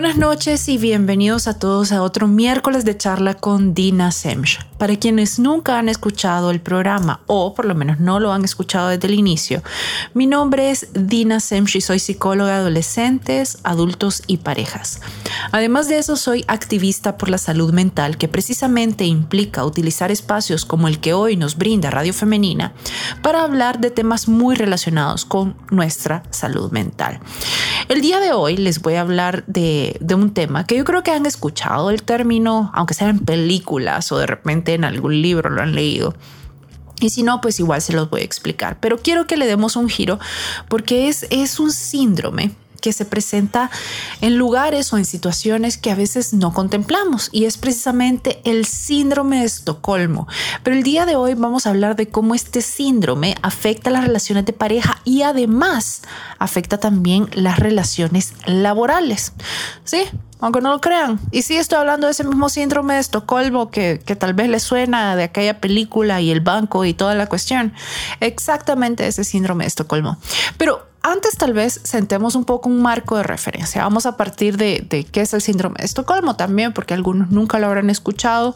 Buenas 0.00 0.16
noches 0.16 0.66
y 0.70 0.78
bienvenidos 0.78 1.46
a 1.46 1.58
todos 1.58 1.92
a 1.92 2.02
otro 2.02 2.26
miércoles 2.26 2.86
de 2.86 2.96
charla 2.96 3.34
con 3.34 3.74
Dina 3.74 4.12
Semch. 4.12 4.58
Para 4.78 4.96
quienes 4.96 5.38
nunca 5.38 5.78
han 5.78 5.90
escuchado 5.90 6.50
el 6.50 6.62
programa 6.62 7.20
o 7.26 7.52
por 7.52 7.66
lo 7.66 7.74
menos 7.74 8.00
no 8.00 8.18
lo 8.18 8.32
han 8.32 8.42
escuchado 8.42 8.88
desde 8.88 9.08
el 9.08 9.12
inicio, 9.12 9.62
mi 10.14 10.26
nombre 10.26 10.70
es 10.70 10.88
Dina 10.94 11.38
Semch 11.38 11.76
y 11.76 11.82
soy 11.82 11.98
psicóloga 11.98 12.52
de 12.52 12.56
adolescentes, 12.60 13.58
adultos 13.62 14.22
y 14.26 14.38
parejas. 14.38 15.02
Además 15.52 15.86
de 15.90 15.98
eso, 15.98 16.16
soy 16.16 16.46
activista 16.48 17.18
por 17.18 17.28
la 17.28 17.36
salud 17.36 17.74
mental 17.74 18.16
que 18.16 18.26
precisamente 18.26 19.04
implica 19.04 19.66
utilizar 19.66 20.10
espacios 20.10 20.64
como 20.64 20.88
el 20.88 21.00
que 21.00 21.12
hoy 21.12 21.36
nos 21.36 21.58
brinda 21.58 21.90
Radio 21.90 22.14
Femenina 22.14 22.72
para 23.20 23.42
hablar 23.42 23.80
de 23.80 23.90
temas 23.90 24.28
muy 24.28 24.56
relacionados 24.56 25.26
con 25.26 25.56
nuestra 25.70 26.22
salud 26.30 26.72
mental. 26.72 27.20
El 27.90 28.00
día 28.00 28.18
de 28.18 28.32
hoy 28.32 28.56
les 28.56 28.80
voy 28.80 28.94
a 28.94 29.02
hablar 29.02 29.44
de, 29.46 29.89
un 30.14 30.32
tema 30.32 30.66
que 30.66 30.76
yo 30.76 30.84
creo 30.84 31.02
que 31.02 31.10
han 31.10 31.26
escuchado 31.26 31.90
el 31.90 32.02
término, 32.02 32.70
aunque 32.74 32.94
sea 32.94 33.08
en 33.08 33.20
películas 33.20 34.12
o 34.12 34.18
de 34.18 34.26
repente 34.26 34.74
en 34.74 34.84
algún 34.84 35.20
libro 35.20 35.50
lo 35.50 35.62
han 35.62 35.74
leído. 35.74 36.14
Y 37.00 37.10
si 37.10 37.22
no, 37.22 37.40
pues 37.40 37.58
igual 37.58 37.80
se 37.80 37.94
los 37.94 38.10
voy 38.10 38.20
a 38.20 38.24
explicar. 38.24 38.78
Pero 38.80 38.98
quiero 38.98 39.26
que 39.26 39.36
le 39.36 39.46
demos 39.46 39.76
un 39.76 39.88
giro 39.88 40.18
porque 40.68 41.08
es, 41.08 41.26
es 41.30 41.58
un 41.58 41.72
síndrome 41.72 42.52
que 42.80 42.92
se 42.92 43.04
presenta 43.04 43.70
en 44.20 44.36
lugares 44.36 44.92
o 44.92 44.98
en 44.98 45.04
situaciones 45.04 45.78
que 45.78 45.90
a 45.90 45.94
veces 45.94 46.32
no 46.32 46.52
contemplamos 46.52 47.28
y 47.32 47.44
es 47.44 47.58
precisamente 47.58 48.40
el 48.44 48.64
síndrome 48.64 49.40
de 49.40 49.46
Estocolmo. 49.46 50.26
Pero 50.62 50.76
el 50.76 50.82
día 50.82 51.06
de 51.06 51.16
hoy 51.16 51.34
vamos 51.34 51.66
a 51.66 51.70
hablar 51.70 51.96
de 51.96 52.08
cómo 52.08 52.34
este 52.34 52.60
síndrome 52.62 53.36
afecta 53.42 53.90
las 53.90 54.04
relaciones 54.04 54.44
de 54.46 54.52
pareja 54.52 55.00
y 55.04 55.22
además 55.22 56.02
afecta 56.38 56.78
también 56.78 57.28
las 57.32 57.58
relaciones 57.58 58.34
laborales. 58.46 59.32
Sí, 59.84 60.04
aunque 60.40 60.60
no 60.60 60.70
lo 60.70 60.80
crean. 60.80 61.20
Y 61.30 61.42
sí 61.42 61.56
estoy 61.56 61.78
hablando 61.78 62.06
de 62.06 62.12
ese 62.12 62.24
mismo 62.24 62.48
síndrome 62.48 62.94
de 62.94 63.00
Estocolmo 63.00 63.70
que, 63.70 64.00
que, 64.04 64.16
tal 64.16 64.34
vez 64.34 64.48
le 64.48 64.60
suena 64.60 65.16
de 65.16 65.24
aquella 65.24 65.60
película 65.60 66.20
y 66.20 66.30
el 66.30 66.40
banco 66.40 66.84
y 66.84 66.94
toda 66.94 67.14
la 67.14 67.26
cuestión. 67.26 67.72
Exactamente 68.20 69.06
ese 69.06 69.24
síndrome 69.24 69.64
de 69.64 69.68
Estocolmo. 69.68 70.18
Pero 70.56 70.89
antes 71.02 71.36
tal 71.36 71.52
vez 71.52 71.80
sentemos 71.84 72.34
un 72.34 72.44
poco 72.44 72.68
un 72.68 72.82
marco 72.82 73.16
de 73.16 73.22
referencia. 73.22 73.82
Vamos 73.82 74.06
a 74.06 74.16
partir 74.16 74.56
de, 74.56 75.06
qué 75.10 75.20
es 75.20 75.32
el 75.32 75.40
síndrome 75.40 75.76
de 75.78 75.86
Estocolmo 75.86 76.36
también, 76.36 76.72
porque 76.72 76.94
algunos 76.94 77.30
nunca 77.30 77.58
lo 77.58 77.66
habrán 77.66 77.90
escuchado, 77.90 78.54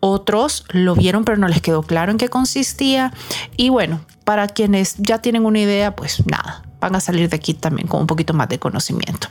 otros 0.00 0.64
lo 0.70 0.94
vieron 0.94 1.24
pero 1.24 1.38
no 1.38 1.48
les 1.48 1.60
quedó 1.60 1.82
claro 1.82 2.12
en 2.12 2.18
qué 2.18 2.28
consistía. 2.28 3.12
Y 3.56 3.68
bueno, 3.68 4.00
para 4.24 4.48
quienes 4.48 4.96
ya 4.98 5.18
tienen 5.18 5.44
una 5.44 5.60
idea, 5.60 5.94
pues 5.94 6.26
nada, 6.26 6.62
van 6.80 6.94
a 6.96 7.00
salir 7.00 7.28
de 7.28 7.36
aquí 7.36 7.54
también 7.54 7.88
con 7.88 8.00
un 8.00 8.06
poquito 8.06 8.32
más 8.32 8.48
de 8.48 8.58
conocimiento. 8.58 9.28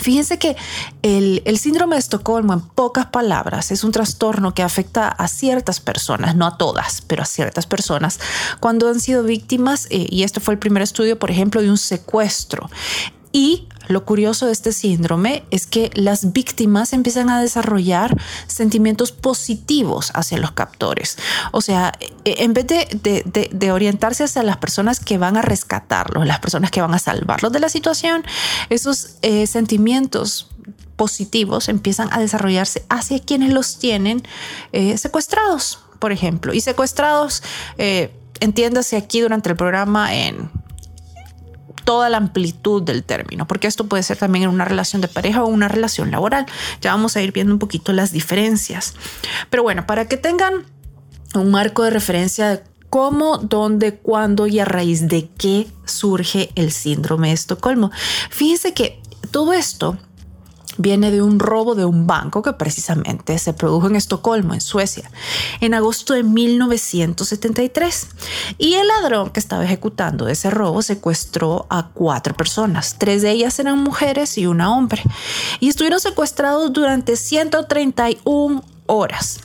Fíjense 0.00 0.38
que 0.38 0.56
el, 1.02 1.58
síndrome 1.58 1.96
de 1.96 2.00
Estocolmo, 2.00 2.52
en 2.52 2.60
pocas 2.60 3.06
palabras, 3.06 3.70
es 3.70 3.84
un 3.84 3.92
trastorno 3.92 4.54
que 4.54 4.62
afecta 4.62 5.08
a 5.08 5.28
ciertas 5.28 5.80
personas, 5.80 6.36
no 6.36 6.46
a 6.46 6.56
todas, 6.56 7.02
pero 7.02 7.22
a 7.22 7.26
ciertas 7.26 7.66
personas, 7.66 8.20
cuando 8.60 8.88
han 8.88 9.00
sido 9.00 9.22
víctimas, 9.22 9.86
eh, 9.90 10.06
y 10.08 10.22
este 10.22 10.40
fue 10.40 10.54
el 10.54 10.58
primer 10.58 10.82
estudio, 10.82 11.18
por 11.18 11.30
ejemplo, 11.30 11.62
de 11.62 11.70
un 11.70 11.78
secuestro. 11.78 12.70
Y 13.32 13.68
lo 13.88 14.04
curioso 14.04 14.46
de 14.46 14.52
este 14.52 14.72
síndrome 14.72 15.44
es 15.50 15.66
que 15.66 15.90
las 15.94 16.32
víctimas 16.32 16.92
empiezan 16.92 17.30
a 17.30 17.40
desarrollar 17.40 18.16
sentimientos 18.46 19.12
positivos 19.12 20.10
hacia 20.14 20.38
los 20.38 20.52
captores. 20.52 21.16
O 21.52 21.60
sea, 21.60 21.92
e, 22.24 22.44
en 22.44 22.52
vez 22.52 22.66
de, 22.66 23.72
orientarse 23.72 24.24
hacia 24.24 24.42
las 24.42 24.58
personas 24.58 25.00
que 25.00 25.18
van 25.18 25.36
a 25.36 25.42
rescatarlos, 25.42 26.26
las 26.26 26.38
personas 26.40 26.70
que 26.70 26.80
van 26.80 26.94
a 26.94 26.98
salvarlos 26.98 27.52
de 27.52 27.60
la 27.60 27.68
situación, 27.68 28.24
esos 28.68 29.16
eh, 29.22 29.46
sentimientos 29.46 30.48
positivos 30.96 31.68
empiezan 31.68 32.12
a 32.12 32.18
desarrollarse 32.18 32.84
hacia 32.90 33.20
quienes 33.20 33.52
los 33.52 33.78
tienen 33.78 34.22
eh, 34.72 34.98
secuestrados, 34.98 35.78
por 35.98 36.12
ejemplo. 36.12 36.52
Y 36.52 36.60
secuestrados, 36.60 37.42
eh, 37.78 38.12
entiéndase 38.40 38.96
aquí 38.96 39.20
durante 39.20 39.48
el 39.48 39.56
programa 39.56 40.14
en 40.14 40.50
toda 41.88 42.10
la 42.10 42.18
amplitud 42.18 42.82
del 42.82 43.02
término, 43.02 43.46
porque 43.46 43.66
esto 43.66 43.86
puede 43.86 44.02
ser 44.02 44.18
también 44.18 44.44
en 44.44 44.50
una 44.50 44.66
relación 44.66 45.00
de 45.00 45.08
pareja 45.08 45.42
o 45.42 45.46
una 45.46 45.68
relación 45.68 46.10
laboral. 46.10 46.44
Ya 46.82 46.90
vamos 46.90 47.16
a 47.16 47.22
ir 47.22 47.32
viendo 47.32 47.54
un 47.54 47.58
poquito 47.58 47.94
las 47.94 48.12
diferencias. 48.12 48.92
Pero 49.48 49.62
bueno, 49.62 49.86
para 49.86 50.06
que 50.06 50.18
tengan 50.18 50.66
un 51.34 51.50
marco 51.50 51.84
de 51.84 51.88
referencia 51.88 52.50
de 52.50 52.62
cómo, 52.90 53.38
dónde, 53.38 53.94
cuándo 53.94 54.46
y 54.46 54.58
a 54.58 54.66
raíz 54.66 55.08
de 55.08 55.30
qué 55.38 55.66
surge 55.86 56.50
el 56.56 56.72
síndrome 56.72 57.28
de 57.28 57.34
Estocolmo. 57.34 57.90
Fíjense 58.28 58.74
que 58.74 59.00
todo 59.30 59.54
esto 59.54 59.96
viene 60.78 61.10
de 61.10 61.20
un 61.20 61.38
robo 61.38 61.74
de 61.74 61.84
un 61.84 62.06
banco 62.06 62.42
que 62.42 62.54
precisamente 62.54 63.38
se 63.38 63.52
produjo 63.52 63.88
en 63.88 63.96
Estocolmo, 63.96 64.54
en 64.54 64.60
Suecia, 64.60 65.10
en 65.60 65.74
agosto 65.74 66.14
de 66.14 66.22
1973. 66.22 68.06
Y 68.56 68.74
el 68.74 68.88
ladrón 68.88 69.30
que 69.30 69.40
estaba 69.40 69.64
ejecutando 69.64 70.28
ese 70.28 70.50
robo 70.50 70.80
secuestró 70.80 71.66
a 71.68 71.90
cuatro 71.90 72.34
personas. 72.34 72.96
Tres 72.98 73.22
de 73.22 73.32
ellas 73.32 73.58
eran 73.58 73.78
mujeres 73.78 74.38
y 74.38 74.46
una 74.46 74.74
hombre. 74.74 75.02
Y 75.60 75.68
estuvieron 75.68 76.00
secuestrados 76.00 76.72
durante 76.72 77.16
131 77.16 78.62
horas. 78.88 79.40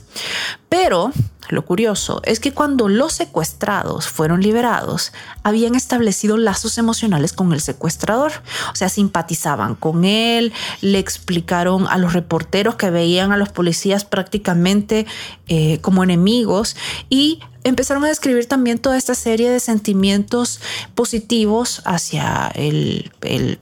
Pero 0.68 1.12
lo 1.50 1.64
curioso 1.64 2.20
es 2.24 2.40
que 2.40 2.52
cuando 2.52 2.88
los 2.88 3.12
secuestrados 3.12 4.08
fueron 4.08 4.40
liberados, 4.42 5.12
habían 5.42 5.74
establecido 5.74 6.36
lazos 6.36 6.78
emocionales 6.78 7.32
con 7.32 7.52
el 7.52 7.60
secuestrador. 7.60 8.32
O 8.72 8.76
sea, 8.76 8.88
simpatizaban 8.88 9.74
con 9.74 10.04
él, 10.04 10.52
le 10.80 10.98
explicaron 10.98 11.86
a 11.86 11.98
los 11.98 12.12
reporteros 12.12 12.76
que 12.76 12.90
veían 12.90 13.30
a 13.30 13.36
los 13.36 13.50
policías 13.50 14.04
prácticamente 14.04 15.06
eh, 15.46 15.78
como 15.80 16.02
enemigos 16.02 16.76
y 17.10 17.40
empezaron 17.62 18.04
a 18.04 18.08
describir 18.08 18.46
también 18.46 18.78
toda 18.78 18.96
esta 18.96 19.14
serie 19.14 19.50
de 19.50 19.60
sentimientos 19.60 20.60
positivos 20.94 21.82
hacia 21.84 22.50
el, 22.54 23.12
el 23.22 23.58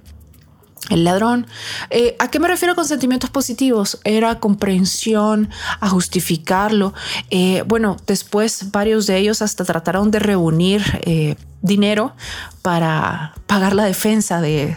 el 0.91 1.05
ladrón. 1.05 1.47
Eh, 1.91 2.17
¿A 2.19 2.29
qué 2.29 2.41
me 2.41 2.49
refiero 2.49 2.75
con 2.75 2.87
sentimientos 2.87 3.31
positivos? 3.31 4.01
Era 4.05 4.41
comprensión, 4.41 5.49
a 5.81 5.89
justificarlo. 5.89 6.93
Eh, 7.31 7.63
bueno, 7.67 7.97
después 8.07 8.71
varios 8.71 9.07
de 9.07 9.19
ellos 9.19 9.43
hasta 9.43 9.65
trataron 9.65 10.11
de 10.11 10.19
reunir 10.19 10.83
eh, 11.03 11.37
dinero 11.61 12.15
para 12.63 13.35
pagar 13.47 13.75
la 13.75 13.85
defensa 13.85 14.41
del, 14.41 14.77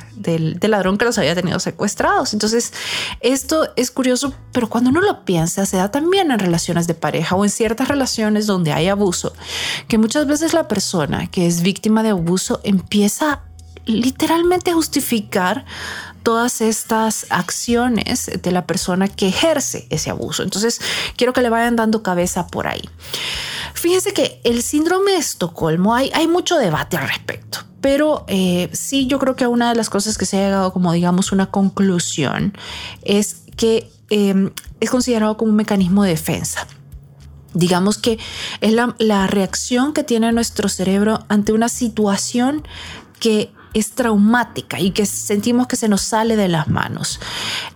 ladrón 0.61 0.97
que 0.97 1.05
los 1.05 1.17
había 1.17 1.33
tenido 1.33 1.59
secuestrados. 1.59 2.33
Entonces, 2.33 2.73
esto 3.21 3.69
es 3.75 3.89
curioso, 3.89 4.35
pero 4.51 4.69
cuando 4.69 4.91
uno 4.91 5.01
lo 5.01 5.25
piensa, 5.25 5.65
se 5.65 5.77
da 5.77 5.89
también 5.89 6.31
en 6.31 6.39
relaciones 6.39 6.85
de 6.85 6.93
pareja 6.93 7.35
o 7.35 7.43
en 7.43 7.49
ciertas 7.49 7.87
relaciones 7.87 8.45
donde 8.45 8.73
hay 8.73 8.87
abuso, 8.87 9.33
que 9.87 9.97
muchas 9.97 10.27
veces 10.27 10.53
la 10.53 10.67
persona 10.67 11.27
que 11.27 11.47
es 11.47 11.61
víctima 11.61 12.03
de 12.03 12.09
abuso 12.09 12.61
empieza 12.63 13.41
literalmente 13.85 14.73
justificar 14.73 15.65
todas 16.25 16.61
estas 16.61 17.27
acciones 17.29 18.31
de 18.41 18.51
la 18.51 18.65
persona 18.65 19.07
que 19.07 19.27
ejerce 19.27 19.85
ese 19.91 20.09
abuso. 20.09 20.41
Entonces, 20.41 20.81
quiero 21.15 21.33
que 21.33 21.43
le 21.43 21.49
vayan 21.49 21.75
dando 21.75 22.01
cabeza 22.01 22.47
por 22.47 22.65
ahí. 22.65 22.81
Fíjense 23.75 24.11
que 24.11 24.41
el 24.43 24.63
síndrome 24.63 25.11
de 25.11 25.17
Estocolmo, 25.17 25.93
hay, 25.93 26.09
hay 26.15 26.27
mucho 26.27 26.57
debate 26.57 26.97
al 26.97 27.07
respecto, 27.07 27.59
pero 27.79 28.25
eh, 28.27 28.69
sí 28.73 29.05
yo 29.05 29.19
creo 29.19 29.35
que 29.35 29.45
una 29.45 29.69
de 29.69 29.75
las 29.75 29.91
cosas 29.91 30.17
que 30.17 30.25
se 30.25 30.37
ha 30.37 30.45
llegado 30.45 30.73
como 30.73 30.91
digamos 30.91 31.31
una 31.31 31.51
conclusión 31.51 32.57
es 33.03 33.43
que 33.55 33.91
em, 34.09 34.51
es 34.79 34.89
considerado 34.89 35.37
como 35.37 35.51
un 35.51 35.57
mecanismo 35.57 36.03
de 36.03 36.09
defensa. 36.09 36.65
Digamos 37.53 37.99
que 37.99 38.17
es 38.61 38.73
la, 38.73 38.95
la 38.97 39.27
reacción 39.27 39.93
que 39.93 40.03
tiene 40.03 40.31
nuestro 40.31 40.69
cerebro 40.69 41.23
ante 41.29 41.53
una 41.53 41.69
situación 41.69 42.67
que 43.19 43.53
es 43.75 43.91
traumática 43.91 44.79
y 44.79 44.91
que 44.91 45.05
sentimos 45.05 45.67
que 45.67 45.75
se 45.75 45.87
nos 45.87 46.01
sale 46.01 46.35
de 46.35 46.47
las 46.47 46.67
manos. 46.69 47.19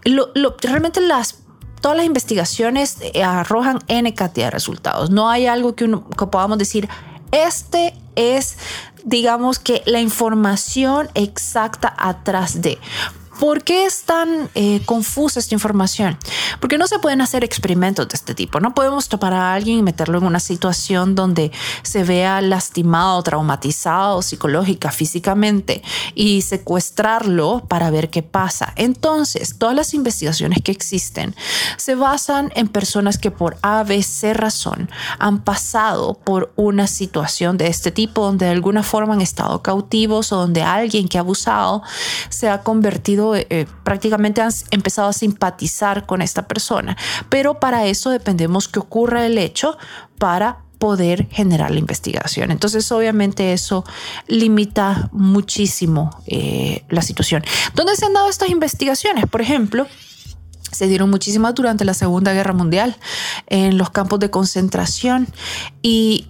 Lo, 0.06 0.32
realmente 0.62 1.02
las 1.02 1.40
todas 1.82 1.98
las 1.98 2.06
investigaciones 2.06 2.98
eh, 3.02 3.24
arrojan 3.24 3.80
N 3.88 4.14
cantidad 4.14 4.48
de 4.48 4.52
resultados. 4.52 5.12
No 5.12 5.30
hay 5.30 5.46
algo 5.46 5.76
que, 5.76 5.86
uno, 5.86 6.10
que 6.10 6.26
podamos 6.28 6.58
decir, 6.58 6.90
este 7.32 7.94
es, 8.16 8.58
digamos 9.04 9.60
que 9.60 9.84
la 9.86 10.00
información 10.02 11.10
exacta 11.14 11.94
atrás 11.98 12.62
de. 12.62 12.80
¿Por 13.40 13.64
qué 13.64 13.86
es 13.86 14.04
tan 14.04 14.50
eh, 14.54 14.82
confusa 14.86 15.40
esta 15.40 15.56
información? 15.56 16.18
Porque 16.60 16.78
no 16.78 16.88
se 16.88 17.00
pueden 17.00 17.22
hacer 17.22 17.46
experimentos 17.46 18.06
de 18.10 18.16
este 18.16 18.36
tipo. 18.36 18.60
No 18.60 18.74
podemos 18.74 19.08
topar 19.08 19.34
a 19.34 19.54
alguien 19.54 19.78
y 19.78 19.82
meterlo 19.82 20.18
en 20.18 20.26
una 20.26 20.42
situación 20.42 21.16
donde 21.16 21.54
se 21.82 22.04
vea 22.04 22.42
lastimado, 22.42 23.24
traumatizado 23.24 24.22
psicológica, 24.22 24.92
físicamente 24.92 25.82
y 26.16 26.42
secuestrarlo 26.42 27.64
para 27.70 27.90
ver 27.92 28.10
qué 28.10 28.24
pasa. 28.24 28.74
Entonces, 28.76 29.58
todas 29.58 29.74
las 29.74 29.94
investigaciones 29.94 30.62
que 30.62 30.74
existen 30.74 31.34
se 31.78 31.96
basan 31.96 32.52
en 32.56 32.68
personas 32.68 33.18
que 33.18 33.32
por 33.32 33.58
ABC 33.62 34.34
razón 34.34 34.90
han 35.18 35.46
pasado 35.46 36.16
por 36.26 36.52
una 36.58 36.88
situación 36.88 37.58
de 37.58 37.68
este 37.68 37.92
tipo 37.92 38.26
donde 38.26 38.48
de 38.48 38.52
alguna 38.52 38.84
forma 38.84 39.14
han 39.14 39.22
estado 39.22 39.62
cautivos 39.62 40.34
o 40.34 40.38
donde 40.38 40.62
alguien 40.62 41.08
que 41.08 41.18
ha 41.18 41.22
abusado 41.22 41.84
se 42.28 42.50
ha 42.50 42.64
convertido 42.64 43.29
eh, 43.36 43.68
prácticamente 43.84 44.42
han 44.42 44.52
empezado 44.72 45.10
a 45.10 45.14
simpatizar 45.14 46.06
con 46.06 46.22
esta 46.22 46.48
persona. 46.48 46.98
Pero 47.30 47.60
para 47.60 47.86
eso 47.86 48.10
dependemos 48.10 48.68
que 48.68 48.80
ocurra 48.80 49.26
el 49.26 49.38
hecho 49.38 49.78
para 50.18 50.60
poder 50.80 51.28
generar 51.30 51.72
la 51.72 51.80
investigación. 51.80 52.52
Entonces, 52.52 52.90
obviamente 52.92 53.54
eso 53.54 53.84
limita 54.28 55.10
muchísimo 55.12 56.10
eh, 56.26 56.86
la 56.90 57.02
situación. 57.02 57.44
¿Dónde 57.76 57.96
se 57.96 58.06
han 58.06 58.14
dado 58.14 58.30
estas 58.30 58.50
investigaciones? 58.50 59.26
Por 59.26 59.42
ejemplo, 59.42 59.86
se 60.72 60.88
dieron 60.88 61.10
muchísimas 61.10 61.56
durante 61.56 61.86
la 61.86 61.94
Segunda 61.94 62.34
Guerra 62.34 62.54
Mundial 62.54 62.96
en 63.48 63.78
los 63.78 63.90
campos 63.90 64.20
de 64.20 64.30
concentración. 64.30 65.28
Y, 65.82 66.26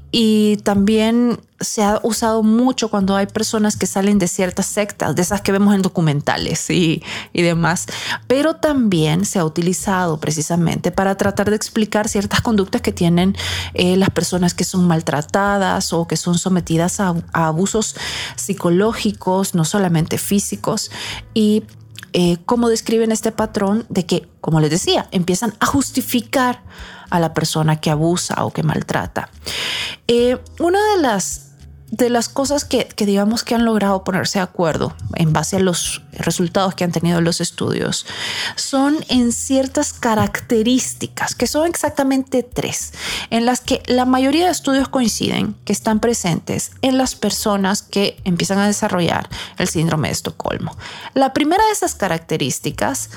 también 0.64 1.40
se 1.60 1.84
ha 1.84 2.00
usado 2.02 2.42
mucho 2.42 2.90
cuando 2.90 3.16
hay 3.16 3.28
personas 3.28 3.78
que 3.78 3.86
salen 3.86 4.18
de 4.18 4.28
ciertas 4.28 4.66
sectas, 4.66 5.16
de 5.16 5.22
esas 5.22 5.42
que 5.42 5.52
vemos 5.52 5.76
en 5.76 5.84
documentales 5.84 6.68
y, 6.72 7.04
demás, 7.34 7.86
pero 8.28 8.56
también 8.56 9.24
se 9.24 9.38
ha 9.38 9.46
utilizado 9.46 10.20
precisamente 10.20 10.92
para 10.92 11.16
tratar 11.16 11.52
de 11.52 11.56
explicar 11.56 12.08
ciertas 12.08 12.42
conductas 12.42 12.82
que 12.82 12.92
tienen 12.92 13.36
eh, 13.76 13.98
las 13.98 14.10
personas 14.10 14.56
que 14.56 14.64
son 14.64 14.88
maltratadas 14.88 15.94
o 15.94 16.08
que 16.08 16.18
son 16.18 16.40
sometidas 16.40 17.00
a, 17.00 17.14
a 17.32 17.48
abusos 17.48 17.96
psicológicos, 18.36 19.54
no 19.54 19.64
solamente 19.64 20.18
físicos, 20.18 20.90
y 21.36 21.64
eh, 22.14 22.38
cómo 22.46 22.70
describen 22.70 23.12
este 23.12 23.32
patrón 23.32 23.86
de 23.90 24.06
que, 24.06 24.28
como 24.42 24.60
les 24.60 24.70
decía, 24.70 25.08
empiezan 25.12 25.54
a 25.60 25.66
justificar 25.66 26.64
a 27.10 27.20
la 27.20 27.34
persona 27.34 27.80
que 27.80 27.90
abusa 27.90 28.46
o 28.46 28.52
que 28.52 28.64
maltrata. 28.64 29.30
Eh, 30.08 30.38
una 30.60 30.80
de 30.96 31.02
las 31.02 31.49
de 31.92 32.10
las 32.10 32.30
cosas 32.30 32.66
que, 32.66 32.88
digamos 32.98 33.44
que 33.44 33.56
han 33.56 33.66
logrado 33.66 34.04
ponerse 34.04 34.40
de 34.40 34.44
acuerdo 34.44 34.96
en 35.16 35.34
base 35.34 35.58
a 35.58 35.60
los 35.60 36.04
resultados 36.14 36.76
que 36.76 36.84
han 36.84 36.92
tenido 36.92 37.22
los 37.22 37.42
estudios 37.42 38.06
son 38.56 38.98
en 39.10 39.32
ciertas 39.32 39.94
características, 39.94 41.36
que 41.36 41.48
son 41.48 41.68
exactamente 41.68 42.44
tres, 42.44 42.94
en 43.30 43.46
las 43.46 43.62
que 43.62 43.82
la 43.88 44.06
mayoría 44.06 44.46
de 44.46 44.52
estudios 44.52 44.90
coinciden 44.90 45.56
que 45.66 45.74
están 45.74 46.00
presentes 46.00 46.72
en 46.82 46.98
las 46.98 47.16
personas 47.16 47.82
que 47.82 48.20
empiezan 48.24 48.60
a 48.60 48.68
desarrollar 48.68 49.30
el 49.58 49.68
síndrome 49.68 50.10
de 50.10 50.14
Estocolmo. 50.14 50.78
La 51.14 51.34
primera 51.34 51.66
de 51.66 51.72
esas 51.72 51.96
características 51.96 53.10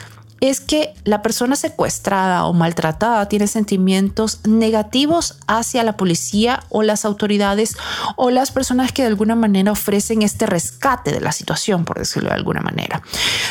es 0.43 0.61
que 0.61 0.93
la 1.05 1.23
persona 1.23 1.55
secuestrada 1.55 2.47
o 2.47 2.53
maltratada 2.53 3.29
tiene 3.29 3.47
sentimientos 3.47 4.41
negativos 4.45 5.39
hacia 5.47 5.85
la 5.85 5.97
policía 5.97 6.65
o 6.69 6.83
las 6.83 7.05
autoridades 7.05 7.77
o 8.17 8.31
las 8.31 8.51
personas 8.51 8.91
que 8.91 9.03
de 9.03 9.09
alguna 9.09 9.37
manera 9.37 9.71
ofrecen 9.71 10.23
este 10.23 10.47
rescate 10.47 11.13
de 11.13 11.21
la 11.21 11.31
situación, 11.31 11.85
por 11.85 12.01
decirlo 12.01 12.31
de 12.31 12.35
alguna 12.35 12.61
manera. 12.61 13.03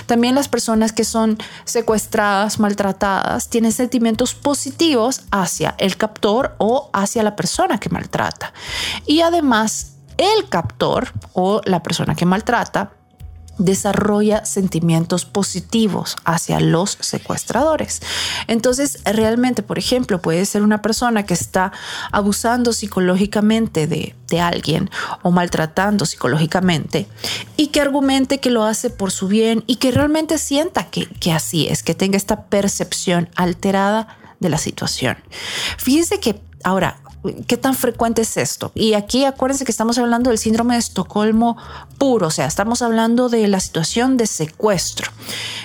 También 0.05 0.35
las 0.35 0.49
personas 0.49 0.91
que 0.91 1.05
son 1.05 1.37
secuestradas, 1.63 2.59
maltratadas, 2.59 3.47
tienen 3.47 3.71
sentimientos 3.71 4.35
positivos 4.35 5.21
hacia 5.31 5.75
el 5.77 5.95
captor 5.95 6.55
o 6.57 6.89
hacia 6.91 7.23
la 7.23 7.37
persona 7.37 7.79
que 7.79 7.87
maltrata. 7.87 8.51
Y 9.05 9.21
además, 9.21 9.93
el 10.17 10.49
captor 10.49 11.13
o 11.31 11.61
la 11.63 11.81
persona 11.81 12.15
que 12.15 12.25
maltrata 12.25 12.91
desarrolla 13.57 14.45
sentimientos 14.45 15.25
positivos 15.25 16.17
hacia 16.25 16.59
los 16.59 16.97
secuestradores. 16.99 18.01
Entonces, 18.47 18.99
realmente, 19.05 19.63
por 19.63 19.77
ejemplo, 19.77 20.21
puede 20.21 20.45
ser 20.45 20.63
una 20.63 20.81
persona 20.81 21.25
que 21.25 21.33
está 21.33 21.71
abusando 22.11 22.73
psicológicamente 22.73 23.87
de, 23.87 24.15
alguien 24.39 24.89
o 25.23 25.31
maltratando 25.31 26.05
psicológicamente 26.05 27.05
y 27.57 27.67
que 27.67 27.81
argumente 27.81 28.39
que 28.39 28.49
lo 28.49 28.63
hace 28.63 28.89
por 28.89 29.11
su 29.11 29.27
bien 29.27 29.65
y 29.67 29.75
que 29.75 29.91
realmente 29.91 30.37
sienta 30.37 30.89
que, 30.89 31.07
que 31.19 31.33
así 31.33 31.67
es, 31.67 31.83
que 31.83 31.95
tenga 31.95 32.15
esta 32.15 32.45
percepción 32.45 33.29
alterada 33.35 34.17
de 34.39 34.49
la 34.49 34.57
situación. 34.57 35.17
Fíjense 35.77 36.21
que 36.21 36.41
ahora, 36.63 37.01
¿Qué 37.45 37.57
tan 37.57 37.75
frecuente 37.75 38.23
es 38.23 38.35
esto? 38.37 38.71
Y 38.73 38.93
aquí 38.93 39.25
acuérdense 39.25 39.63
que 39.63 39.71
estamos 39.71 39.97
hablando 39.99 40.29
del 40.31 40.39
síndrome 40.39 40.73
de 40.73 40.79
Estocolmo 40.79 41.55
puro, 41.99 42.27
o 42.27 42.31
sea, 42.31 42.47
estamos 42.47 42.81
hablando 42.81 43.29
de 43.29 43.47
la 43.47 43.59
situación 43.59 44.17
de 44.17 44.25
secuestro. 44.25 45.11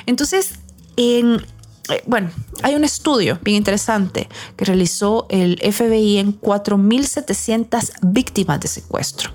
Entonces, 0.05 0.51
en, 0.97 1.47
eh, 1.89 2.03
bueno, 2.07 2.31
hay 2.63 2.75
un 2.75 2.85
estudio 2.85 3.39
bien 3.43 3.57
interesante 3.57 4.29
que 4.57 4.67
realizó 4.67 5.27
el 5.31 5.59
FBI 5.61 6.19
en 6.19 6.39
4.700 6.39 7.91
víctimas 8.03 8.61
de 8.61 8.69
secuestro 8.69 9.31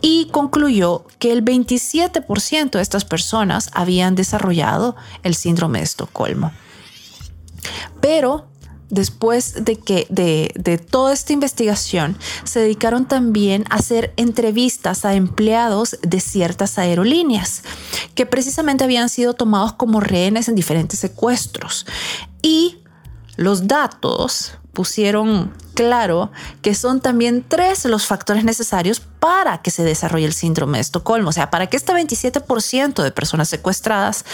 y 0.00 0.28
concluyó 0.30 1.04
que 1.18 1.32
el 1.32 1.44
27% 1.44 2.70
de 2.70 2.82
estas 2.82 3.04
personas 3.04 3.70
habían 3.74 4.14
desarrollado 4.14 4.96
el 5.22 5.34
síndrome 5.34 5.80
de 5.80 5.84
Estocolmo. 5.84 6.52
Pero 8.00 8.48
después 8.90 9.64
de 9.64 9.76
que 9.76 10.06
de, 10.08 10.78
toda 10.78 11.12
esta 11.12 11.32
investigación 11.32 12.16
se 12.44 12.60
dedicaron 12.60 13.06
también 13.06 13.64
a 13.70 13.76
hacer 13.76 14.12
entrevistas 14.16 15.04
a 15.04 15.14
empleados 15.14 15.98
de 16.02 16.20
ciertas 16.20 16.78
aerolíneas 16.78 17.62
que 18.14 18.26
precisamente 18.26 18.84
habían 18.84 19.08
sido 19.08 19.34
tomados 19.34 19.72
como 19.74 20.00
rehenes 20.00 20.48
en 20.48 20.54
diferentes 20.54 20.98
secuestros. 20.98 21.86
Y 22.42 22.78
los 23.36 23.68
datos 23.68 24.52
pusieron 24.78 25.52
claro 25.74 26.30
que 26.62 26.72
son 26.72 27.00
también 27.00 27.44
tres 27.46 27.84
los 27.86 28.06
factores 28.06 28.44
necesarios 28.44 29.00
para 29.00 29.60
que 29.60 29.72
se 29.72 29.82
desarrolle 29.82 30.24
el 30.24 30.32
síndrome 30.32 30.78
de 30.78 30.82
Estocolmo. 30.82 31.30
O 31.30 31.32
sea, 31.32 31.50
para 31.50 31.66
que 31.66 31.76
este 31.76 31.92
27% 31.92 33.02
de 33.02 33.10
personas 33.10 33.48
secuestradas 33.48 34.24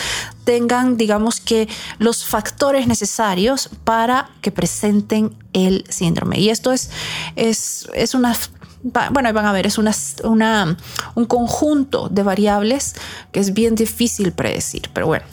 tengan, 0.45 0.99
digamos 0.99 1.41
que, 1.41 1.67
los 1.99 2.27
factores 2.27 2.87
necesarios 2.87 3.71
para 3.85 4.29
que 4.43 4.53
presenten 4.53 5.35
el 5.55 5.87
síndrome. 5.89 6.39
Y 6.39 6.51
esto 6.51 6.73
es, 6.73 6.91
es, 7.37 7.89
es 7.95 8.13
una 8.15 8.37
bueno, 8.83 9.33
van 9.33 9.47
a 9.47 9.53
ver, 9.53 9.67
es 9.67 9.79
una, 9.79 9.93
una, 10.25 10.77
un 11.15 11.25
conjunto 11.25 12.11
de 12.11 12.23
variables 12.23 12.97
que 13.33 13.41
es 13.41 13.55
bien 13.55 13.77
difícil 13.77 14.33
predecir, 14.33 14.91
pero 14.93 15.07
bueno. 15.07 15.25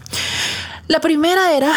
La 0.88 1.02
primera 1.02 1.52
era 1.52 1.74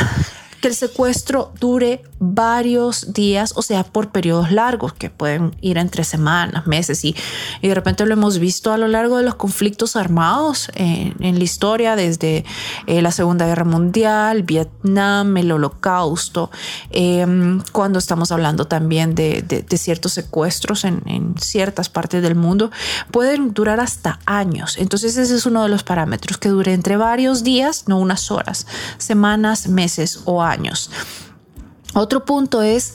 que 0.64 0.68
el 0.68 0.74
secuestro 0.74 1.52
dure 1.60 2.02
varios 2.20 3.12
días, 3.12 3.52
o 3.54 3.60
sea, 3.60 3.84
por 3.84 4.12
periodos 4.12 4.50
largos, 4.50 4.94
que 4.94 5.10
pueden 5.10 5.54
ir 5.60 5.76
entre 5.76 6.04
semanas, 6.04 6.66
meses, 6.66 7.04
y, 7.04 7.14
y 7.60 7.68
de 7.68 7.74
repente 7.74 8.06
lo 8.06 8.14
hemos 8.14 8.38
visto 8.38 8.72
a 8.72 8.78
lo 8.78 8.88
largo 8.88 9.18
de 9.18 9.24
los 9.24 9.34
conflictos 9.34 9.94
armados 9.94 10.70
en, 10.74 11.38
la 11.38 11.44
historia, 11.44 11.96
desde 11.96 12.46
eh, 12.86 13.02
la 13.02 13.10
Segunda 13.10 13.44
Guerra 13.44 13.66
Mundial, 13.66 14.42
Vietnam, 14.42 15.36
el 15.36 15.52
Holocausto, 15.52 16.50
em, 16.88 17.60
cuando 17.72 17.98
estamos 17.98 18.32
hablando 18.32 18.66
también 18.66 19.14
de, 19.14 19.42
de, 19.42 19.76
ciertos 19.76 20.14
secuestros 20.14 20.84
en, 20.84 21.02
en, 21.04 21.34
ciertas 21.36 21.90
partes 21.90 22.22
del 22.22 22.36
mundo, 22.36 22.70
pueden 23.10 23.52
durar 23.52 23.80
hasta 23.80 24.18
años. 24.24 24.78
Entonces 24.78 25.14
ese 25.18 25.34
es 25.34 25.44
uno 25.44 25.62
de 25.62 25.68
los 25.68 25.82
parámetros, 25.82 26.38
que 26.38 26.48
dure 26.48 26.72
entre 26.72 26.96
varios 26.96 27.44
días, 27.44 27.84
no 27.86 27.98
unas 27.98 28.30
horas, 28.30 28.66
semanas, 28.96 29.68
meses 29.68 30.22
o 30.24 30.42
años 30.42 30.53
Otro 31.94 32.24
punto 32.24 32.62
es 32.62 32.94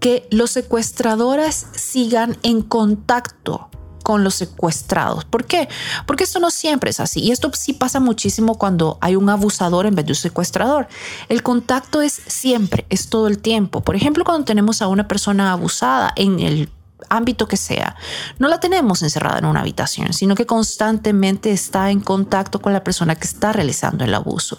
que 0.00 0.28
los 0.30 0.50
secuestradores 0.50 1.66
sigan 1.74 2.36
en 2.42 2.62
contacto 2.62 3.70
con 4.04 4.22
los 4.22 4.34
secuestrados. 4.34 5.24
¿Por 5.24 5.46
qué? 5.46 5.68
Porque 6.06 6.24
esto 6.24 6.38
no 6.38 6.50
siempre 6.50 6.90
es 6.90 7.00
así. 7.00 7.20
Y 7.20 7.32
esto 7.32 7.50
sí 7.54 7.72
pasa 7.72 8.00
muchísimo 8.00 8.56
cuando 8.56 8.98
hay 9.00 9.16
un 9.16 9.30
abusador 9.30 9.86
en 9.86 9.94
vez 9.94 10.04
de 10.04 10.12
un 10.12 10.16
secuestrador. 10.16 10.88
El 11.30 11.42
contacto 11.42 12.02
es 12.02 12.20
siempre, 12.26 12.84
es 12.90 13.08
todo 13.08 13.26
el 13.26 13.38
tiempo. 13.38 13.80
Por 13.80 13.96
ejemplo, 13.96 14.24
cuando 14.24 14.44
tenemos 14.44 14.82
a 14.82 14.88
una 14.88 15.08
persona 15.08 15.52
abusada 15.52 16.12
en 16.16 16.38
el 16.38 16.68
ámbito 17.08 17.48
que 17.48 17.56
sea, 17.56 17.96
no 18.38 18.48
la 18.48 18.60
tenemos 18.60 19.02
encerrada 19.02 19.38
en 19.38 19.44
una 19.44 19.60
habitación, 19.60 20.12
sino 20.12 20.34
que 20.34 20.46
constantemente 20.46 21.50
está 21.50 21.90
en 21.90 22.00
contacto 22.00 22.60
con 22.60 22.72
la 22.72 22.84
persona 22.84 23.16
que 23.16 23.26
está 23.26 23.52
realizando 23.52 24.04
el 24.04 24.14
abuso. 24.14 24.58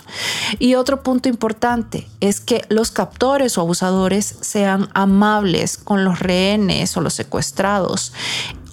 Y 0.60 0.76
otro 0.76 1.02
punto 1.04 1.30
importante 1.30 2.08
es 2.20 2.40
que 2.40 2.66
los 2.70 2.92
captores 2.92 3.58
o 3.58 3.62
abusadores 3.62 4.38
sean 4.42 4.90
amables 4.94 5.78
con 5.78 6.04
los 6.04 6.20
rehenes 6.20 6.96
o 6.98 7.02
los 7.02 7.14
secuestrados 7.14 8.14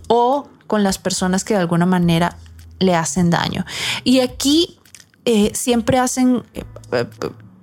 o 0.09 0.49
con 0.67 0.83
las 0.83 0.99
personas 0.99 1.45
que 1.45 1.55
de 1.55 1.61
alguna 1.61 1.87
manera 1.87 2.37
le 2.79 2.95
hacen 2.95 3.31
daño. 3.31 3.65
Y 4.05 4.21
aquí 4.21 4.79
eh, 5.25 5.53
siempre 5.55 5.99
hacen... 5.99 6.43
Eh, 6.55 6.65
eh, 6.93 7.07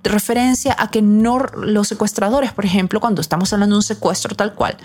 referencia 0.02 0.74
a 0.78 0.90
que 0.90 1.02
no 1.02 1.38
los 1.38 1.88
secuestradores, 1.88 2.52
por 2.52 2.64
ejemplo, 2.64 3.00
cuando 3.00 3.20
estamos 3.20 3.52
hablando 3.52 3.74
de 3.74 3.78
un 3.78 3.82
secuestro 3.82 4.34
tal 4.34 4.54
cual, 4.54 4.76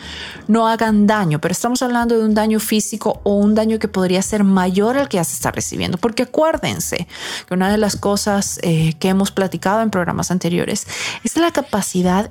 no 0.48 0.68
hagan 0.68 1.08
daño, 1.08 1.40
pero 1.40 1.52
estamos 1.52 1.82
hablando 1.82 2.18
de 2.18 2.26
un 2.26 2.34
daño 2.34 2.60
físico 2.60 3.22
o 3.24 3.36
un 3.36 3.56
daño 3.56 3.80
que 3.80 3.88
podría 3.88 4.22
ser 4.22 4.44
mayor 4.44 4.98
al 4.98 5.08
que 5.08 5.18
ya 5.18 5.24
se 5.24 5.34
está 5.34 5.52
recibiendo. 5.52 5.98
Porque 5.98 6.24
acuérdense 6.24 7.08
que 7.48 7.54
una 7.54 7.72
de 7.72 7.78
las 7.78 7.96
cosas 7.96 8.60
eh, 8.62 8.94
que 9.00 9.10
hemos 9.10 9.32
platicado 9.32 9.82
en 9.82 9.90
programas 9.90 10.32
anteriores 10.32 10.88
es 11.24 11.38
la 11.38 11.52
capacidad 11.52 12.30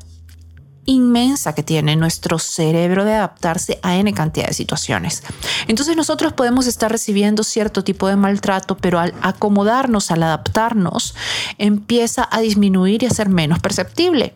inmensa 0.86 1.54
que 1.54 1.62
tiene 1.62 1.96
nuestro 1.96 2.38
cerebro 2.38 3.04
de 3.04 3.14
adaptarse 3.14 3.78
a 3.82 3.96
N 3.96 4.12
cantidad 4.12 4.46
de 4.48 4.54
situaciones. 4.54 5.22
Entonces 5.66 5.96
nosotros 5.96 6.32
podemos 6.32 6.66
estar 6.66 6.90
recibiendo 6.90 7.44
cierto 7.44 7.84
tipo 7.84 8.08
de 8.08 8.16
maltrato, 8.16 8.76
pero 8.76 8.98
al 8.98 9.14
acomodarnos, 9.22 10.10
al 10.10 10.22
adaptarnos, 10.22 11.14
empieza 11.58 12.28
a 12.30 12.40
disminuir 12.40 13.02
y 13.02 13.06
a 13.06 13.10
ser 13.10 13.28
menos 13.28 13.60
perceptible. 13.60 14.34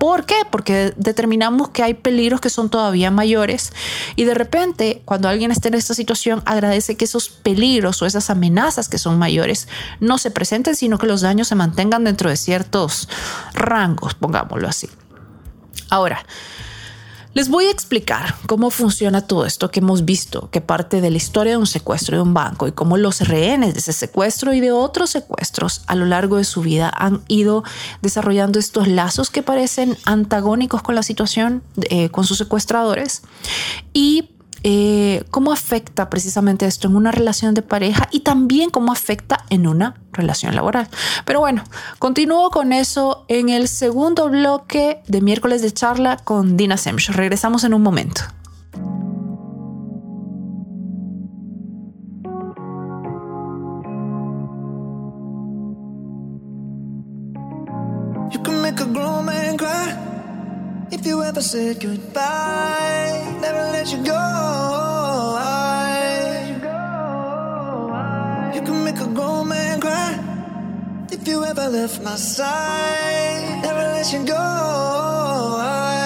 ¿Por 0.00 0.24
qué? 0.24 0.36
Porque 0.50 0.94
determinamos 0.96 1.68
que 1.68 1.82
hay 1.82 1.92
peligros 1.92 2.40
que 2.40 2.48
son 2.48 2.70
todavía 2.70 3.10
mayores 3.10 3.70
y 4.16 4.24
de 4.24 4.32
repente 4.32 5.02
cuando 5.04 5.28
alguien 5.28 5.50
está 5.50 5.68
en 5.68 5.74
esta 5.74 5.92
situación 5.92 6.42
agradece 6.46 6.96
que 6.96 7.04
esos 7.04 7.28
peligros 7.28 8.00
o 8.00 8.06
esas 8.06 8.30
amenazas 8.30 8.88
que 8.88 8.96
son 8.96 9.18
mayores 9.18 9.68
no 10.00 10.16
se 10.16 10.30
presenten, 10.30 10.74
sino 10.74 10.96
que 10.96 11.06
los 11.06 11.20
daños 11.20 11.48
se 11.48 11.54
mantengan 11.54 12.04
dentro 12.04 12.30
de 12.30 12.38
ciertos 12.38 13.10
rangos, 13.52 14.14
pongámoslo 14.14 14.68
así. 14.68 14.88
Ahora, 15.90 16.24
les 17.32 17.48
voy 17.48 17.66
a 17.66 17.70
explicar 17.70 18.34
cómo 18.46 18.70
funciona 18.70 19.20
todo 19.20 19.46
esto 19.46 19.70
que 19.70 19.78
hemos 19.78 20.04
visto, 20.04 20.50
que 20.50 20.60
parte 20.60 21.00
de 21.00 21.10
la 21.10 21.16
historia 21.16 21.52
de 21.52 21.58
un 21.58 21.66
secuestro 21.66 22.16
de 22.16 22.22
un 22.22 22.34
banco 22.34 22.66
y 22.66 22.72
cómo 22.72 22.96
los 22.96 23.20
rehenes 23.20 23.74
de 23.74 23.80
ese 23.80 23.92
secuestro 23.92 24.52
y 24.52 24.58
de 24.58 24.72
otros 24.72 25.10
secuestros 25.10 25.82
a 25.86 25.94
lo 25.94 26.06
largo 26.06 26.38
de 26.38 26.44
su 26.44 26.60
vida 26.60 26.92
han 26.92 27.22
ido 27.28 27.62
desarrollando 28.02 28.58
estos 28.58 28.88
lazos 28.88 29.30
que 29.30 29.44
parecen 29.44 29.96
antagónicos 30.06 30.82
con 30.82 30.96
la 30.96 31.04
situación, 31.04 31.62
eh, 31.82 32.08
con 32.08 32.24
sus 32.24 32.38
secuestradores. 32.38 33.22
Y 33.92 34.30
eh, 34.62 35.24
cómo 35.30 35.52
afecta 35.52 36.10
precisamente 36.10 36.66
esto 36.66 36.88
en 36.88 36.96
una 36.96 37.12
relación 37.12 37.54
de 37.54 37.62
pareja 37.62 38.08
y 38.10 38.20
también 38.20 38.70
cómo 38.70 38.92
afecta 38.92 39.44
en 39.48 39.66
una 39.66 39.94
relación 40.12 40.54
laboral. 40.54 40.88
Pero 41.24 41.40
bueno, 41.40 41.64
continúo 41.98 42.50
con 42.50 42.72
eso 42.72 43.24
en 43.28 43.48
el 43.48 43.68
segundo 43.68 44.28
bloque 44.28 45.00
de 45.08 45.20
miércoles 45.20 45.62
de 45.62 45.72
charla 45.72 46.16
con 46.16 46.56
Dina 46.56 46.76
Semch. 46.76 47.10
Regresamos 47.10 47.64
en 47.64 47.74
un 47.74 47.82
momento. 47.82 48.22
If 61.30 61.36
you 61.36 61.38
ever 61.38 61.48
said 61.48 61.80
goodbye, 61.80 63.38
never 63.40 63.62
let 63.70 63.92
you 63.92 64.02
go. 64.02 64.22
You 68.52 68.62
can 68.66 68.84
make 68.84 68.98
a 68.98 69.06
grown 69.06 69.46
man 69.46 69.80
cry 69.80 70.18
if 71.12 71.28
you 71.28 71.44
ever 71.44 71.68
left 71.68 72.02
my 72.02 72.16
side, 72.16 73.62
never 73.62 73.78
let 73.94 74.12
you 74.12 74.26
go. 74.26 74.34
I 75.62 76.02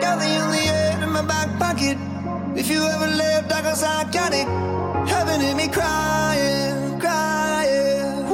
got 0.00 0.18
the 0.18 0.30
only 0.42 0.64
air 0.80 1.02
in 1.02 1.12
my 1.12 1.26
back 1.26 1.58
pocket. 1.58 1.98
If 2.58 2.70
you 2.70 2.82
ever 2.82 3.08
left, 3.08 3.52
I 3.52 3.60
I 3.84 4.10
got 4.10 4.32
it. 4.32 4.48
Heaven 5.06 5.42
in 5.42 5.56
me 5.58 5.68
crying, 5.68 7.00
crying. 7.00 8.24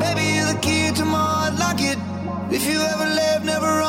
Baby, 0.00 0.24
you're 0.34 0.52
the 0.52 0.58
key 0.60 0.90
to 0.96 1.04
my. 1.04 1.33
If 2.50 2.66
you 2.66 2.78
ever 2.78 3.06
left, 3.06 3.44
never 3.44 3.83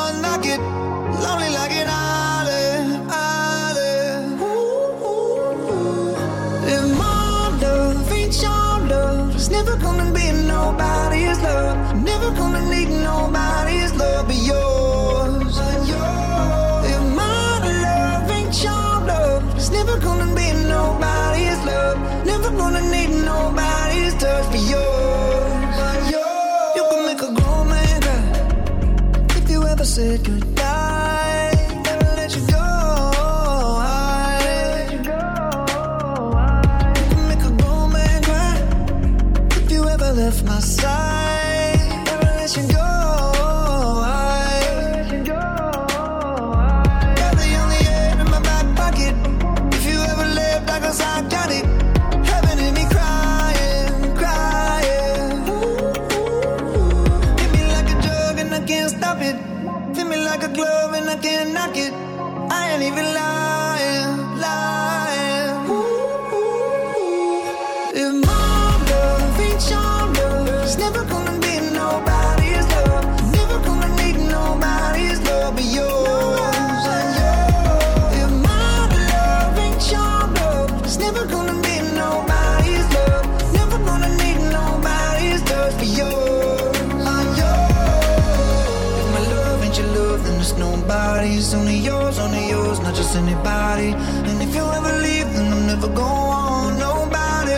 just 92.96 93.14
anybody. 93.14 93.92
And 94.28 94.42
if 94.42 94.54
you 94.54 94.64
ever 94.64 94.92
leave, 95.04 95.28
then 95.34 95.52
I'm 95.52 95.66
never 95.66 95.88
going 95.88 96.78
nobody. 96.78 97.56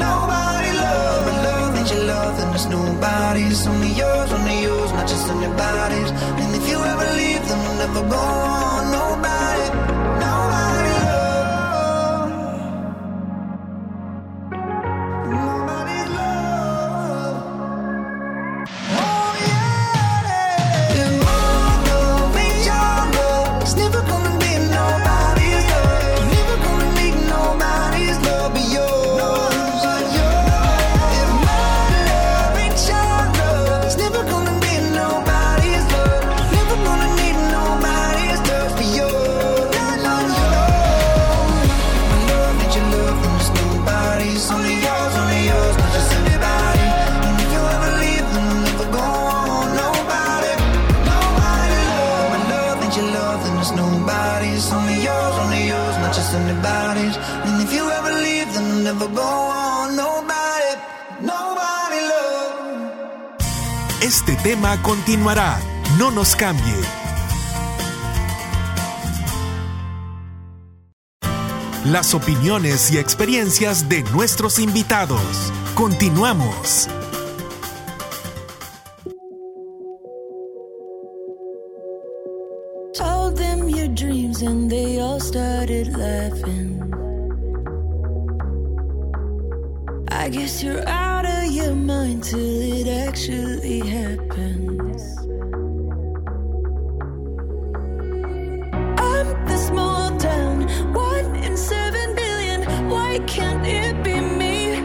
Nobody 0.00 0.70
love. 0.84 1.26
My 1.28 1.36
love 1.44 1.76
ain't 1.76 1.90
your 1.92 2.04
love, 2.04 2.38
then 2.38 2.54
it's 2.54 2.66
nobody's. 2.66 3.66
Only 3.66 3.92
yours, 3.92 4.32
only 4.32 4.62
yours, 4.62 4.90
not 4.92 5.06
just 5.06 5.28
anybody's. 5.28 6.10
And 6.40 6.50
if 6.56 6.64
you 6.70 6.78
ever 6.92 7.08
leave, 7.20 7.42
then 7.48 7.60
I'm 7.68 7.76
never 7.84 8.02
going 8.08 8.86
nobody. 8.90 8.98
Nobody 8.98 9.17
Este 64.28 64.50
tema 64.50 64.76
continuará. 64.82 65.58
No 65.98 66.10
nos 66.10 66.36
cambie. 66.36 66.74
Las 71.86 72.12
opiniones 72.12 72.92
y 72.92 72.98
experiencias 72.98 73.88
de 73.88 74.02
nuestros 74.12 74.58
invitados. 74.58 75.22
Continuamos. 75.74 76.88
Told 82.92 83.38
them 83.38 83.66
your 83.66 83.88
dreams 83.94 84.42
and 84.42 84.70
they 84.70 85.00
all 85.00 85.20
started 85.20 85.96
laughing. 85.96 86.82
I 90.10 90.28
guess 90.28 90.62
you're 90.62 90.86
out 90.86 91.24
of 91.24 91.50
your 91.50 91.74
mind 91.74 92.26
it 92.26 92.67
actually 93.18 93.80
happens. 93.80 95.02
I'm 98.96 99.28
the 99.44 99.56
small 99.56 100.16
town, 100.18 100.68
one 100.94 101.34
in 101.34 101.56
seven 101.56 102.14
billion. 102.14 102.62
Why 102.88 103.18
can't 103.26 103.66
it 103.66 104.04
be 104.04 104.20
me? 104.20 104.80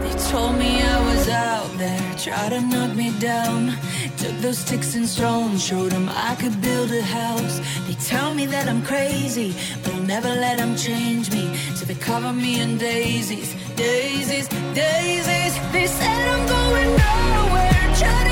They 0.00 0.14
told 0.30 0.56
me 0.58 0.80
I 0.80 1.12
was 1.12 1.28
out 1.28 1.70
there, 1.76 2.14
tried 2.18 2.50
to 2.50 2.60
knock 2.60 2.94
me 2.94 3.10
down. 3.18 3.76
Took 4.16 4.36
those 4.38 4.58
sticks 4.58 4.94
and 4.94 5.08
stones, 5.08 5.64
showed 5.66 5.90
them 5.90 6.08
I 6.08 6.36
could 6.36 6.60
build 6.60 6.92
a 6.92 7.02
house. 7.02 7.60
They 7.88 7.94
tell 7.94 8.32
me 8.32 8.46
that 8.46 8.68
I'm 8.68 8.82
crazy, 8.82 9.56
but 9.82 9.92
I'll 9.94 10.02
never 10.02 10.28
let 10.28 10.58
them 10.58 10.76
change 10.76 11.32
me. 11.32 11.52
So 11.74 11.84
they 11.84 11.96
cover 11.96 12.32
me 12.32 12.60
in 12.60 12.78
daisies, 12.78 13.56
daisies, 13.74 14.46
daisies. 14.72 15.54
They 15.72 15.86
said 15.88 16.28
I'm 16.34 16.46
going 16.46 16.90
nowhere, 16.96 17.71
Shut 18.02 18.31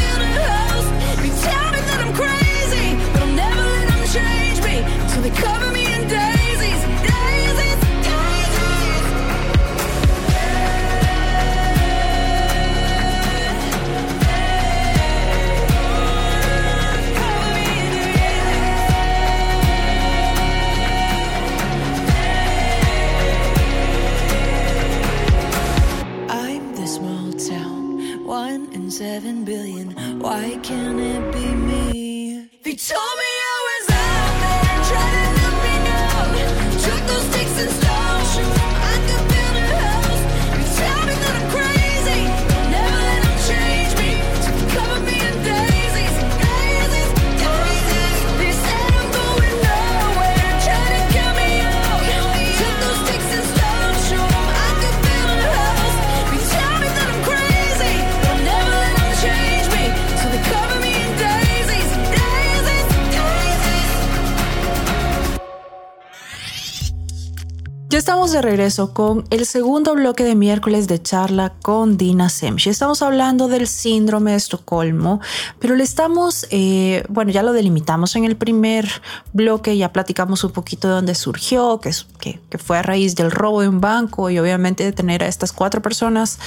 regreso 68.41 68.93
con 68.93 69.25
el 69.29 69.45
segundo 69.45 69.93
bloque 69.93 70.23
de 70.23 70.35
miércoles 70.35 70.87
de 70.87 71.01
charla 71.01 71.53
con 71.61 71.97
Dina 71.97 72.29
Semch. 72.29 72.67
Estamos 72.67 73.01
hablando 73.01 73.47
del 73.47 73.67
síndrome 73.67 74.31
de 74.31 74.37
Estocolmo, 74.37 75.21
pero 75.59 75.75
le 75.75 75.83
estamos, 75.83 76.47
eh, 76.49 77.03
bueno, 77.07 77.31
ya 77.31 77.43
lo 77.43 77.53
delimitamos 77.53 78.15
en 78.15 78.25
el 78.25 78.35
primer 78.35 78.89
bloque, 79.33 79.77
ya 79.77 79.93
platicamos 79.93 80.43
un 80.43 80.51
poquito 80.51 80.87
de 80.87 80.95
dónde 80.95 81.15
surgió, 81.15 81.79
que, 81.79 81.91
que 82.19 82.57
fue 82.57 82.77
a 82.77 82.81
raíz 82.81 83.15
del 83.15 83.31
robo 83.31 83.61
de 83.61 83.67
un 83.67 83.79
banco 83.79 84.29
y 84.29 84.39
obviamente 84.39 84.83
de 84.83 84.91
tener 84.91 85.23
a 85.23 85.27
estas 85.27 85.53
cuatro 85.53 85.81
personas 85.81 86.39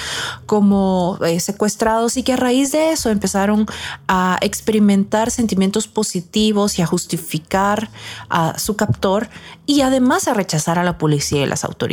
como 0.46 1.18
eh, 1.24 1.40
secuestrados 1.40 2.16
y 2.16 2.22
que 2.22 2.32
a 2.32 2.36
raíz 2.36 2.72
de 2.72 2.92
eso 2.92 3.10
empezaron 3.10 3.66
a 4.08 4.38
experimentar 4.40 5.30
sentimientos 5.30 5.86
positivos 5.86 6.78
y 6.78 6.82
a 6.82 6.86
justificar 6.86 7.90
a 8.28 8.58
su 8.58 8.76
captor 8.76 9.28
y 9.66 9.80
además 9.80 10.28
a 10.28 10.34
rechazar 10.34 10.78
a 10.78 10.84
la 10.84 10.98
policía 10.98 11.42
y 11.42 11.46
las 11.46 11.64
autoridades. 11.64 11.83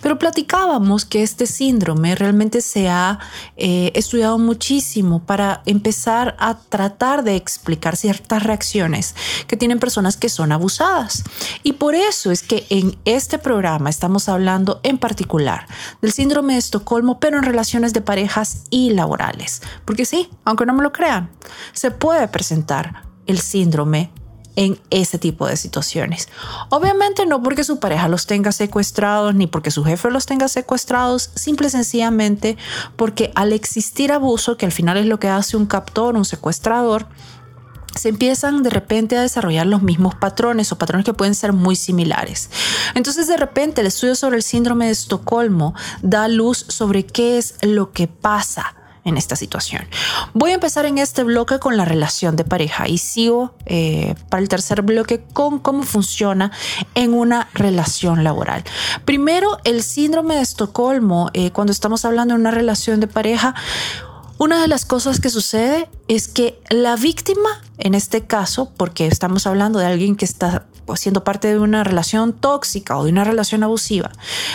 Pero 0.00 0.18
platicábamos 0.18 1.04
que 1.04 1.22
este 1.22 1.46
síndrome 1.46 2.14
realmente 2.14 2.60
se 2.60 2.88
ha 2.88 3.18
eh, 3.56 3.92
estudiado 3.94 4.38
muchísimo 4.38 5.24
para 5.24 5.62
empezar 5.66 6.36
a 6.38 6.58
tratar 6.58 7.24
de 7.24 7.36
explicar 7.36 7.96
ciertas 7.96 8.42
reacciones 8.42 9.14
que 9.46 9.56
tienen 9.56 9.78
personas 9.78 10.16
que 10.16 10.28
son 10.28 10.52
abusadas. 10.52 11.24
Y 11.62 11.74
por 11.74 11.94
eso 11.94 12.30
es 12.30 12.42
que 12.42 12.66
en 12.70 12.96
este 13.04 13.38
programa 13.38 13.90
estamos 13.90 14.28
hablando 14.28 14.80
en 14.82 14.98
particular 14.98 15.66
del 16.00 16.12
síndrome 16.12 16.54
de 16.54 16.58
Estocolmo, 16.58 17.20
pero 17.20 17.38
en 17.38 17.44
relaciones 17.44 17.92
de 17.92 18.00
parejas 18.00 18.64
y 18.70 18.90
laborales. 18.90 19.62
Porque 19.84 20.04
sí, 20.04 20.28
aunque 20.44 20.66
no 20.66 20.74
me 20.74 20.82
lo 20.82 20.92
crean, 20.92 21.30
se 21.72 21.90
puede 21.90 22.28
presentar 22.28 23.02
el 23.26 23.40
síndrome 23.40 24.10
en 24.56 24.78
ese 24.90 25.18
tipo 25.18 25.46
de 25.46 25.56
situaciones. 25.56 26.28
Obviamente 26.68 27.26
no 27.26 27.42
porque 27.42 27.64
su 27.64 27.78
pareja 27.78 28.08
los 28.08 28.26
tenga 28.26 28.52
secuestrados 28.52 29.34
ni 29.34 29.46
porque 29.46 29.70
su 29.70 29.84
jefe 29.84 30.10
los 30.10 30.26
tenga 30.26 30.48
secuestrados, 30.48 31.30
simple 31.34 31.68
y 31.68 31.70
sencillamente 31.70 32.56
porque 32.96 33.32
al 33.34 33.52
existir 33.52 34.12
abuso, 34.12 34.56
que 34.56 34.66
al 34.66 34.72
final 34.72 34.96
es 34.96 35.06
lo 35.06 35.18
que 35.18 35.28
hace 35.28 35.56
un 35.56 35.66
captor, 35.66 36.16
un 36.16 36.24
secuestrador, 36.24 37.06
se 37.94 38.08
empiezan 38.08 38.62
de 38.62 38.70
repente 38.70 39.16
a 39.16 39.22
desarrollar 39.22 39.66
los 39.66 39.82
mismos 39.82 40.14
patrones 40.14 40.72
o 40.72 40.78
patrones 40.78 41.04
que 41.04 41.12
pueden 41.12 41.34
ser 41.34 41.52
muy 41.52 41.76
similares. 41.76 42.50
Entonces 42.94 43.26
de 43.26 43.36
repente 43.36 43.82
el 43.82 43.86
estudio 43.86 44.14
sobre 44.14 44.36
el 44.36 44.42
síndrome 44.42 44.86
de 44.86 44.92
Estocolmo 44.92 45.74
da 46.00 46.28
luz 46.28 46.64
sobre 46.68 47.04
qué 47.04 47.38
es 47.38 47.56
lo 47.62 47.92
que 47.92 48.08
pasa 48.08 48.76
en 49.04 49.16
esta 49.16 49.36
situación. 49.36 49.84
Voy 50.32 50.52
a 50.52 50.54
empezar 50.54 50.86
en 50.86 50.98
este 50.98 51.24
bloque 51.24 51.58
con 51.58 51.76
la 51.76 51.84
relación 51.84 52.36
de 52.36 52.44
pareja 52.44 52.88
y 52.88 52.98
sigo 52.98 53.54
eh, 53.66 54.14
para 54.28 54.42
el 54.42 54.48
tercer 54.48 54.82
bloque 54.82 55.24
con 55.32 55.58
cómo 55.58 55.82
funciona 55.82 56.52
en 56.94 57.14
una 57.14 57.48
relación 57.54 58.24
laboral. 58.24 58.64
Primero, 59.04 59.58
el 59.64 59.82
síndrome 59.82 60.36
de 60.36 60.42
Estocolmo, 60.42 61.30
eh, 61.34 61.50
cuando 61.50 61.72
estamos 61.72 62.04
hablando 62.04 62.34
de 62.34 62.40
una 62.40 62.50
relación 62.50 63.00
de 63.00 63.08
pareja, 63.08 63.54
una 64.38 64.60
de 64.60 64.68
las 64.68 64.84
cosas 64.84 65.20
que 65.20 65.30
sucede 65.30 65.88
es 66.08 66.26
que 66.26 66.60
la 66.68 66.96
víctima, 66.96 67.62
en 67.78 67.94
este 67.94 68.22
caso, 68.26 68.72
porque 68.76 69.06
estamos 69.06 69.46
hablando 69.46 69.78
de 69.78 69.86
alguien 69.86 70.16
que 70.16 70.24
está 70.24 70.66
siendo 70.96 71.22
parte 71.22 71.48
de 71.48 71.58
una 71.58 71.84
relación 71.84 72.32
tóxica 72.32 72.98
o 72.98 73.04
de 73.04 73.12
una 73.12 73.24
relación 73.24 73.62
abusiva, 73.62 74.10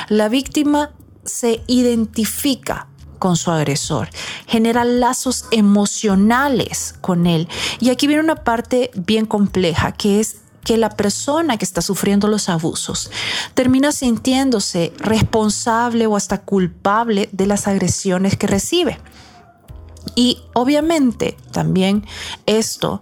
la 0.09 0.29
víctima 0.29 0.91
se 1.23 1.63
identifica 1.67 2.87
con 3.17 3.37
su 3.37 3.51
agresor, 3.51 4.09
genera 4.47 4.83
lazos 4.83 5.45
emocionales 5.51 6.95
con 7.01 7.27
él. 7.27 7.47
Y 7.79 7.89
aquí 7.89 8.07
viene 8.07 8.23
una 8.23 8.43
parte 8.43 8.91
bien 8.95 9.25
compleja, 9.25 9.91
que 9.91 10.19
es 10.19 10.37
que 10.63 10.77
la 10.77 10.89
persona 10.89 11.57
que 11.57 11.63
está 11.63 11.81
sufriendo 11.81 12.27
los 12.27 12.49
abusos 12.49 13.09
termina 13.53 13.93
sintiéndose 13.93 14.91
responsable 14.97 16.07
o 16.07 16.17
hasta 16.17 16.41
culpable 16.41 17.29
de 17.31 17.47
las 17.47 17.67
agresiones 17.67 18.35
que 18.35 18.47
recibe. 18.47 18.99
Y 20.15 20.41
obviamente 20.53 21.37
también 21.51 22.05
esto 22.45 23.01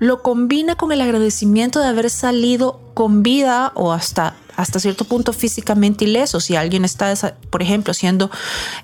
lo 0.00 0.22
combina 0.22 0.74
con 0.74 0.90
el 0.90 1.00
agradecimiento 1.00 1.78
de 1.78 1.86
haber 1.86 2.10
salido 2.10 2.80
con 2.94 3.22
vida 3.22 3.70
o 3.74 3.92
hasta 3.92 4.34
hasta 4.56 4.80
cierto 4.80 5.04
punto 5.04 5.32
físicamente 5.32 6.04
ileso. 6.04 6.40
Si 6.40 6.56
alguien 6.56 6.84
está, 6.84 7.14
por 7.50 7.62
ejemplo, 7.62 7.94
siendo 7.94 8.30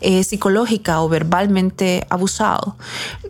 eh, 0.00 0.24
psicológica 0.24 1.00
o 1.00 1.08
verbalmente 1.08 2.06
abusado 2.10 2.76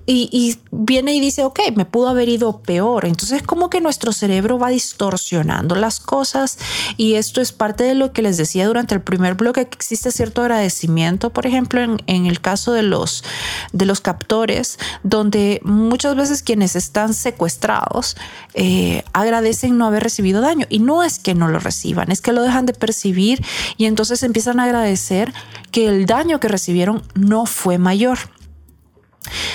y, 0.07 0.29
y, 0.33 0.59
viene 0.71 1.15
y 1.15 1.21
dice, 1.21 1.45
ok, 1.45 1.61
me 1.75 1.85
pudo 1.85 2.09
haber 2.09 2.29
ido 2.29 2.61
peor. 2.61 3.05
Entonces, 3.05 3.43
como 3.43 3.71
que 3.71 3.81
nuestro 3.81 4.13
cerebro 4.13 4.59
va 4.59 4.71
distorsionando 4.71 5.75
las 5.75 6.01
cosas 6.01 6.59
y 6.97 7.15
esto 7.15 7.41
es 7.41 7.53
parte 7.53 7.85
de 7.85 7.95
lo 7.95 8.13
que 8.13 8.23
les 8.23 8.37
decía 8.37 8.67
durante 8.67 8.95
el 8.95 9.03
primer 9.03 9.35
bloque, 9.35 9.67
que 9.69 9.77
existe 9.77 10.11
cierto 10.11 10.43
agradecimiento, 10.43 11.31
por 11.31 11.47
ejemplo, 11.47 11.81
en, 11.81 12.03
en 12.07 12.27
el 12.27 12.41
caso 12.41 12.73
de 12.73 12.83
los, 12.83 13.25
de 13.73 13.87
los 13.87 14.01
captores, 14.01 14.79
donde 15.03 15.61
muchas 15.65 16.17
veces 16.17 16.43
quienes 16.43 16.77
están 16.77 17.15
secuestrados 17.15 18.17
eh, 18.55 19.05
agradecen 19.13 19.79
no 19.79 19.87
haber 19.87 20.03
recibido 20.03 20.41
daño 20.41 20.67
y 20.69 20.81
no 20.81 21.03
es 21.03 21.19
que 21.19 21.35
no 21.35 21.49
lo 21.49 21.59
reciban, 21.59 22.11
es 22.11 22.21
que 22.21 22.30
lo 22.33 22.43
dejan 22.43 22.67
de 22.67 22.73
percibir 22.73 23.45
y 23.77 23.87
entonces 23.87 24.23
empiezan 24.23 24.61
a 24.61 24.65
agradecer 24.65 25.33
que 25.71 25.87
el 25.87 26.07
daño 26.07 26.41
que 26.41 26.49
recibieron 26.49 27.03
no 27.15 27.47
fue 27.47 27.79
mayor. 27.79 28.19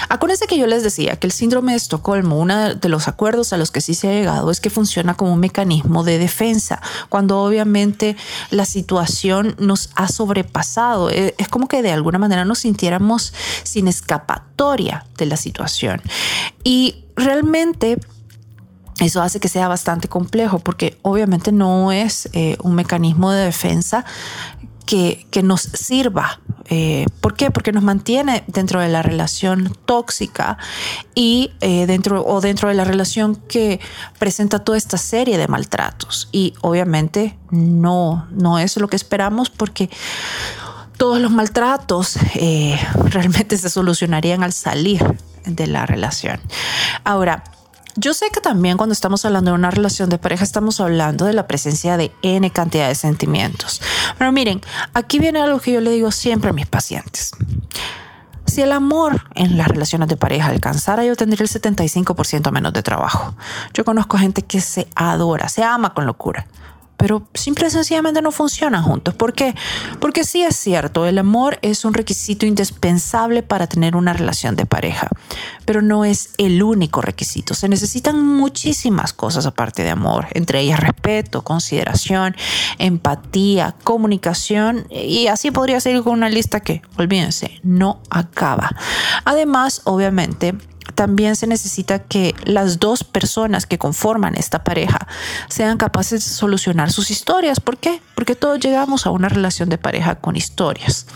Acuérdense 0.10 0.48
que 0.48 0.58
yo 0.58 0.68
les 0.68 0.84
decía 0.84 1.18
que 1.18 1.28
el 1.28 1.34
síndrome 1.34 1.72
de 1.72 1.78
Estocolmo, 1.78 2.38
uno 2.38 2.76
de 2.76 2.90
los 2.90 3.08
acuerdos 3.08 3.52
a 3.52 3.58
los 3.58 3.72
que 3.72 3.82
sí 3.82 3.96
se 3.96 4.08
ha 4.08 4.12
llegado 4.12 4.52
es 4.52 4.60
que 4.60 4.70
funciona 4.70 5.16
como 5.16 5.34
un 5.34 5.40
mecanismo 5.40 6.04
de 6.04 6.20
defensa, 6.20 6.82
cuando 7.10 7.42
obviamente 7.42 8.16
la 8.52 8.66
situación 8.66 9.56
nos 9.58 9.90
ha 9.96 10.08
sobrepasado. 10.08 11.10
Es 11.10 11.48
como 11.50 11.68
que 11.68 11.82
de 11.82 11.92
alguna 11.92 12.20
manera 12.20 12.46
nos 12.46 12.60
sintiéramos 12.60 13.34
sin 13.64 13.88
escapatoria 13.88 15.06
de 15.18 15.26
la 15.26 15.38
situación. 15.38 16.02
Y 16.64 17.04
realmente 17.16 17.98
eso 19.00 19.22
hace 19.22 19.40
que 19.40 19.50
sea 19.50 19.68
bastante 19.68 20.08
complejo 20.08 20.60
porque 20.60 20.98
obviamente 21.02 21.52
no 21.52 21.92
es 21.92 22.30
eh, 22.34 22.58
un 22.64 22.76
mecanismo 22.76 23.32
de 23.32 23.46
defensa 23.46 24.06
que, 24.86 25.28
que 25.32 25.44
nos 25.44 25.62
sirva. 25.62 26.40
Eh, 26.68 27.06
¿Por 27.20 27.36
qué? 27.36 27.52
Porque 27.52 27.72
nos 27.72 27.84
mantiene 27.84 28.44
dentro 28.48 28.80
de 28.80 28.88
la 28.88 29.02
relación 29.02 29.76
tóxica 29.86 30.58
y 31.14 31.52
eh, 31.60 31.86
dentro 31.88 32.26
o 32.26 32.40
dentro 32.40 32.70
de 32.70 32.76
la 32.76 32.86
relación 32.86 33.36
que 33.36 33.80
presenta 34.18 34.60
toda 34.60 34.78
esta 34.78 34.98
serie 34.98 35.38
de 35.38 35.48
maltratos. 35.48 36.30
Y 36.32 36.54
obviamente 36.62 37.38
no, 37.52 38.28
no 38.32 38.60
es 38.60 38.78
lo 38.78 38.88
que 38.88 38.96
esperamos 38.96 39.50
porque 39.50 39.90
todos 40.98 41.20
los 41.20 41.32
maltratos 41.32 42.18
realmente 43.06 43.58
se 43.58 43.70
solucionarían 43.70 44.42
al 44.42 44.54
salir 44.54 45.04
de 45.46 45.68
la 45.68 45.86
relación. 45.86 46.40
Ahora, 47.04 47.44
yo 47.96 48.14
sé 48.14 48.30
que 48.30 48.42
también 48.42 48.78
cuando 48.78 48.94
estamos 48.94 49.24
hablando 49.26 49.52
de 49.52 49.56
una 49.56 49.72
relación 49.72 50.10
de 50.10 50.18
pareja 50.18 50.44
estamos 50.44 50.80
hablando 50.80 51.26
de 51.26 51.34
la 51.34 51.48
presencia 51.48 51.98
de 51.98 52.12
N 52.22 52.50
cantidad 52.52 52.88
de 52.88 52.96
sentimientos. 52.96 53.82
Pero 54.18 54.32
miren, 54.32 54.62
aquí 54.94 55.20
viene 55.20 55.42
algo 55.42 55.60
que 55.60 55.72
yo 55.72 55.82
le 55.82 55.92
digo 55.92 56.12
siempre 56.12 56.50
a 56.50 56.54
mis 56.54 56.68
pacientes. 56.68 57.32
si 58.46 58.62
el 58.62 58.72
amor 58.72 59.24
en 59.34 59.58
las 59.58 59.68
relaciones 59.68 60.08
de 60.08 60.18
pareja 60.18 60.50
alcanzara, 60.50 61.04
yo 61.04 61.16
tendría 61.16 61.44
el 61.44 61.50
75% 61.50 62.52
menos 62.52 62.74
de 62.74 62.84
trabajo. 62.84 63.36
Yo 63.74 63.86
conozco 63.86 64.18
gente 64.18 64.44
que 64.44 64.62
se 64.62 64.88
adora, 64.96 65.50
se 65.50 65.64
ama 65.64 65.94
con 65.94 66.06
locura 66.06 66.46
pero 66.98 67.28
simple 67.34 67.68
y 67.68 67.72
sencillamente 67.72 68.22
no 68.22 68.32
funcionan 68.32 68.84
juntos. 68.84 69.14
¿Por 69.14 69.34
qué? 69.34 69.56
Porque 70.00 70.24
sí 70.24 70.44
es 70.44 70.56
cierto, 70.56 71.06
el 71.06 71.18
amor 71.18 71.60
es 71.62 71.86
un 71.86 71.94
requisito 71.94 72.46
indispensable 72.46 73.44
para 73.44 73.68
tener 73.68 73.96
una 73.96 74.14
relación 74.14 74.56
de 74.56 74.66
pareja, 74.66 75.10
pero 75.66 75.82
no 75.82 76.06
es 76.06 76.32
el 76.38 76.64
único 76.64 77.02
requisito. 77.02 77.54
Se 77.54 77.70
necesitan 77.70 78.24
muchísimas 78.26 79.14
cosas 79.14 79.46
aparte 79.46 79.84
de 79.84 79.90
amor, 79.90 80.28
entre 80.32 80.60
ellas 80.62 80.80
respeto, 80.80 81.44
consideración, 81.44 82.36
empatía, 82.78 83.76
comunicación 83.84 84.88
y 84.90 85.28
así 85.28 85.52
podría 85.52 85.80
seguir 85.80 86.04
con 86.04 86.14
una 86.14 86.30
lista 86.30 86.60
que, 86.60 86.82
olvídense, 86.98 87.60
no 87.64 88.02
acaba. 88.10 88.76
Además, 89.26 89.82
obviamente, 89.86 90.56
también 90.94 91.36
se 91.36 91.48
necesita 91.48 92.00
que 92.00 92.36
las 92.46 92.80
dos 92.80 93.04
personas 93.04 93.66
que 93.66 93.78
conforman 93.78 94.36
esta 94.36 94.64
pareja 94.64 95.08
sean 95.50 95.78
capaces 95.78 96.24
de 96.24 96.32
solucionar 96.32 96.92
sus 96.92 97.12
historias. 97.12 97.60
¿Por 97.60 97.78
qué? 97.78 98.02
Porque 98.16 98.36
todos 98.36 98.60
llegamos 98.60 99.06
a 99.06 99.10
una 99.10 99.30
relación 99.30 99.70
de 99.70 99.78
pareja 99.78 100.16
con 100.16 100.36
historias 100.36 101.08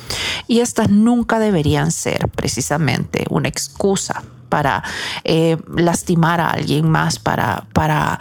y 0.48 0.60
estas 0.60 0.90
nunca 0.90 1.40
deberían 1.40 1.92
ser 1.92 2.28
precisamente 2.30 3.26
una 3.30 3.48
excusa 3.48 4.24
para 4.50 4.84
eh, 5.24 5.58
lastimar 5.76 6.42
a 6.42 6.50
alguien 6.50 6.90
más, 6.90 7.20
para, 7.20 7.66
para 7.72 8.20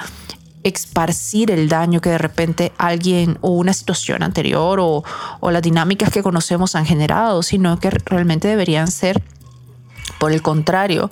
esparcir 0.63 1.51
el 1.51 1.69
daño 1.69 2.01
que 2.01 2.11
de 2.11 2.19
repente 2.19 2.73
alguien 2.77 3.39
o 3.41 3.51
una 3.51 3.73
situación 3.73 4.23
anterior 4.23 4.79
o, 4.81 5.03
o 5.41 5.51
las 5.51 5.63
dinámicas 5.63 6.11
que 6.11 6.23
conocemos 6.23 6.75
han 6.75 6.85
generado, 6.85 7.43
sino 7.43 7.79
que 7.81 7.91
realmente 7.91 8.49
deberían 8.49 8.89
ser 8.89 9.23
por 10.19 10.33
el 10.33 10.43
contrario, 10.43 11.11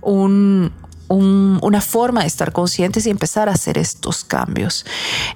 una 0.00 1.80
forma 1.80 2.20
de 2.20 2.26
estar 2.26 2.52
conscientes 2.52 3.06
y 3.06 3.10
empezar 3.10 3.48
a 3.48 3.52
hacer 3.52 3.78
estos 3.78 4.24
cambios. 4.24 4.84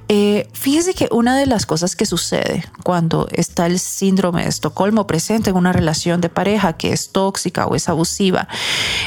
Eh, 0.09 0.48
fíjense 0.53 0.92
que 0.94 1.09
una 1.11 1.37
de 1.37 1.46
las 1.46 1.64
cosas 1.64 1.96
que 1.96 2.05
sucede 2.05 2.64
cuando 2.85 3.27
está 3.33 3.66
el 3.66 3.79
síndrome 3.79 4.42
de 4.42 4.51
Estocolmo 4.51 5.07
presente 5.07 5.51
en 5.51 5.57
una 5.57 5.72
relación 5.72 6.20
de 6.20 6.29
pareja 6.29 6.75
que 6.75 6.92
es 6.92 7.11
tóxica 7.11 7.66
o 7.66 7.75
es 7.75 7.88
abusiva, 7.88 8.48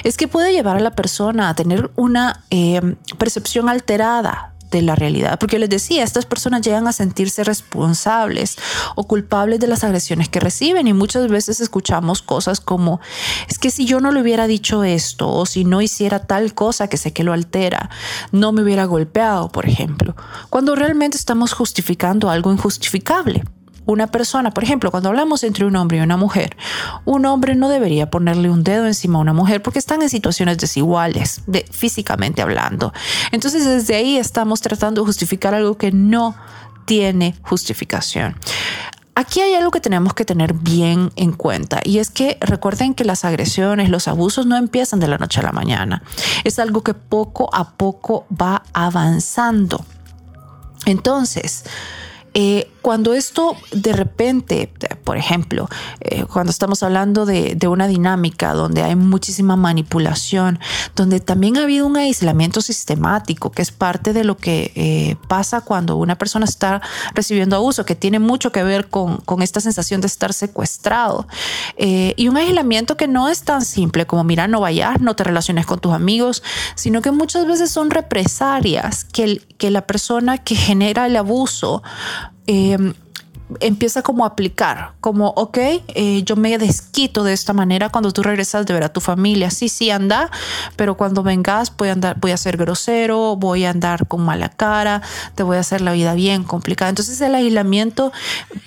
es 0.03 0.17
que 0.17 0.27
puede 0.27 0.53
llevar 0.53 0.77
a 0.77 0.81
la 0.81 0.95
persona 0.95 1.49
a 1.49 1.55
tener 1.55 1.91
una 1.95 2.43
eh, 2.49 2.95
percepción 3.17 3.69
alterada 3.69 4.54
de 4.71 4.82
la 4.82 4.95
realidad. 4.95 5.39
Porque 5.39 5.60
les 5.60 5.69
decía, 5.69 6.04
estas 6.04 6.25
personas 6.25 6.62
llegan 6.62 6.88
a 6.88 6.93
sentirse 6.93 7.43
responsables 7.43 8.58
o 8.95 9.06
culpables 9.06 9.60
de 9.60 9.67
las 9.67 9.84
agresiones 9.84 10.30
que 10.30 10.39
reciben. 10.39 10.88
Y 10.88 10.93
muchas 10.93 11.28
veces 11.28 11.60
escuchamos 11.60 12.21
cosas 12.21 12.60
como, 12.60 12.99
es 13.47 13.60
que 13.60 13.71
si 13.71 13.86
yo 13.86 13.99
no 13.99 14.12
le 14.12 14.21
hubiera 14.21 14.47
dicho 14.47 14.84
esto 14.84 15.30
o 15.32 15.45
si 15.45 15.65
no 15.65 15.82
hiciera 15.82 16.19
tal 16.19 16.54
cosa 16.54 16.88
que 16.88 16.97
sé 16.97 17.13
que 17.13 17.23
lo 17.23 17.34
altera, 17.34 17.89
no 18.32 18.51
me 18.51 18.62
hubiera 18.62 18.86
golpeado, 18.86 19.49
por 19.49 19.65
ejemplo, 19.65 20.15
cuando 20.49 20.75
realmente 20.75 21.17
estamos 21.17 21.54
justificando 21.54 22.30
algo 22.30 22.51
injustificable 22.51 23.43
una 23.85 24.07
persona, 24.07 24.51
por 24.51 24.63
ejemplo, 24.63 24.91
cuando 24.91 25.09
hablamos 25.09 25.43
entre 25.43 25.65
un 25.65 25.75
hombre 25.75 25.97
y 25.97 26.01
una 26.01 26.17
mujer, 26.17 26.57
un 27.05 27.25
hombre 27.25 27.55
no 27.55 27.69
debería 27.69 28.09
ponerle 28.09 28.49
un 28.49 28.63
dedo 28.63 28.87
encima 28.87 29.19
a 29.19 29.21
una 29.21 29.33
mujer 29.33 29.61
porque 29.61 29.79
están 29.79 30.01
en 30.01 30.09
situaciones 30.09 30.57
desiguales, 30.57 31.41
de, 31.47 31.65
físicamente 31.69 32.41
hablando. 32.41 32.93
Entonces, 33.31 33.65
desde 33.65 33.95
ahí 33.95 34.17
estamos 34.17 34.61
tratando 34.61 35.01
de 35.01 35.07
justificar 35.07 35.53
algo 35.53 35.77
que 35.77 35.91
no 35.91 36.35
tiene 36.85 37.35
justificación. 37.41 38.35
Aquí 39.17 39.39
hay 39.39 39.53
algo 39.53 39.71
que 39.71 39.79
tenemos 39.79 40.13
que 40.13 40.25
tener 40.25 40.53
bien 40.53 41.09
en 41.15 41.31
cuenta 41.31 41.79
y 41.85 41.99
es 41.99 42.09
que 42.09 42.37
recuerden 42.41 42.93
que 42.93 43.05
las 43.05 43.23
agresiones, 43.23 43.89
los 43.89 44.09
abusos 44.09 44.45
no 44.45 44.57
empiezan 44.57 44.99
de 44.99 45.07
la 45.07 45.17
noche 45.17 45.39
a 45.39 45.43
la 45.43 45.53
mañana. 45.53 46.03
Es 46.43 46.59
algo 46.59 46.83
que 46.83 46.93
poco 46.93 47.49
a 47.53 47.71
poco 47.71 48.25
va 48.29 48.63
avanzando. 48.73 49.85
Entonces, 50.85 51.63
eh, 52.37 52.69
cuando 52.81 53.13
esto 53.13 53.55
de 53.71 53.93
repente, 53.93 54.69
por 55.05 55.15
ejemplo, 55.15 55.69
eh, 56.01 56.25
cuando 56.25 56.51
estamos 56.51 56.83
hablando 56.83 57.25
de, 57.25 57.57
una 57.65 57.87
dinámica 57.87 58.53
donde 58.53 58.83
hay 58.83 58.95
muchísima 58.95 59.55
manipulación, 59.55 60.59
donde 60.95 61.21
también 61.21 61.57
ha 61.57 61.63
habido 61.63 61.87
un 61.87 61.95
aislamiento 61.95 62.61
sistemático, 62.61 63.51
que 63.51 63.61
es 63.61 63.71
parte 63.71 64.11
de 64.11 64.25
lo 64.25 64.35
que 64.35 64.71
eh, 64.75 65.15
pasa 65.29 65.61
cuando 65.61 65.95
una 65.95 66.17
persona 66.17 66.45
está 66.45 66.81
recibiendo 67.15 67.55
abuso, 67.55 67.85
que 67.85 67.95
tiene 67.95 68.19
mucho 68.19 68.51
que 68.51 68.63
ver 68.63 68.89
con, 68.89 69.17
con 69.17 69.41
esta 69.41 69.61
sensación 69.61 70.01
de 70.01 70.07
estar 70.07 70.33
secuestrado. 70.33 71.27
y 71.77 72.27
un 72.27 72.37
aislamiento 72.37 72.97
que 72.97 73.07
no 73.07 73.29
es 73.29 73.43
tan 73.43 73.63
simple 73.63 74.05
como, 74.05 74.25
mira, 74.25 74.47
no 74.47 74.59
vayas, 74.59 74.99
no 74.99 75.15
te 75.15 75.23
relaciones 75.23 75.65
con 75.65 75.79
tus 75.79 75.93
amigos, 75.93 76.43
sino 76.75 77.01
que 77.01 77.11
muchas 77.11 77.47
veces 77.47 77.71
son 77.71 77.89
represalias 77.91 79.05
que, 79.05 79.41
que 79.57 79.71
la 79.71 79.87
persona 79.87 80.37
que 80.37 80.55
genera 80.55 81.05
el 81.07 81.15
abuso 81.15 81.81
eh, 82.47 82.77
empieza 83.60 84.01
como 84.01 84.23
a 84.23 84.29
aplicar, 84.29 84.93
como, 85.01 85.29
ok, 85.29 85.58
eh, 85.58 86.23
yo 86.23 86.36
me 86.36 86.58
desquito 86.58 87.23
de 87.23 87.34
esta 87.34 87.53
manera 87.53 87.89
cuando 87.89 88.12
tú 88.12 88.23
regresas 88.23 88.65
de 88.65 88.73
ver 88.73 88.84
a 88.84 88.89
tu 88.89 89.01
familia, 89.01 89.51
sí, 89.51 89.69
sí, 89.69 89.91
anda, 89.91 90.31
pero 90.75 90.97
cuando 90.97 91.21
vengas 91.21 91.75
voy 91.75 91.89
a, 91.89 91.91
andar, 91.93 92.19
voy 92.19 92.31
a 92.31 92.38
ser 92.38 92.58
grosero, 92.58 93.36
voy 93.36 93.65
a 93.65 93.69
andar 93.69 94.08
con 94.08 94.21
mala 94.21 94.49
cara, 94.49 95.01
te 95.36 95.43
voy 95.43 95.58
a 95.58 95.60
hacer 95.60 95.81
la 95.81 95.91
vida 95.91 96.13
bien 96.15 96.43
complicada. 96.43 96.89
Entonces 96.89 97.21
el 97.21 97.36
aislamiento 97.36 98.12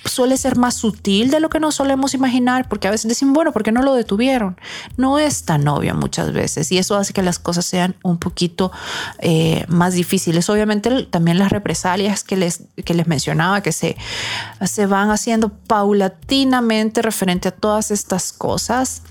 suele 0.05 0.37
ser 0.37 0.57
más 0.57 0.75
sutil 0.75 1.29
de 1.29 1.39
lo 1.39 1.49
que 1.49 1.59
nos 1.59 1.75
solemos 1.75 2.13
imaginar, 2.13 2.67
porque 2.69 2.87
a 2.87 2.91
veces 2.91 3.09
decimos, 3.09 3.33
bueno, 3.33 3.51
¿por 3.51 3.63
qué 3.63 3.71
no 3.71 3.81
lo 3.81 3.93
detuvieron? 3.93 4.57
No 4.95 5.19
es 5.19 5.43
tan 5.43 5.67
obvio 5.67 5.93
muchas 5.95 6.31
veces 6.31 6.71
y 6.71 6.77
eso 6.77 6.95
hace 6.95 7.13
que 7.13 7.21
las 7.21 7.39
cosas 7.39 7.65
sean 7.65 7.95
un 8.03 8.17
poquito 8.17 8.71
eh, 9.19 9.65
más 9.67 9.93
difíciles. 9.93 10.49
Obviamente 10.49 11.03
también 11.03 11.37
las 11.37 11.51
represalias 11.51 12.23
que 12.23 12.37
les, 12.37 12.63
que 12.85 12.93
les 12.93 13.07
mencionaba, 13.07 13.61
que 13.61 13.73
se 13.73 13.97
se 14.69 14.85
van 14.85 15.11
haciendo 15.11 15.49
paulatinamente 15.49 17.01
referente 17.01 17.49
a 17.49 17.51
todas 17.51 17.91
estas 17.91 18.31
cosas 18.31 19.01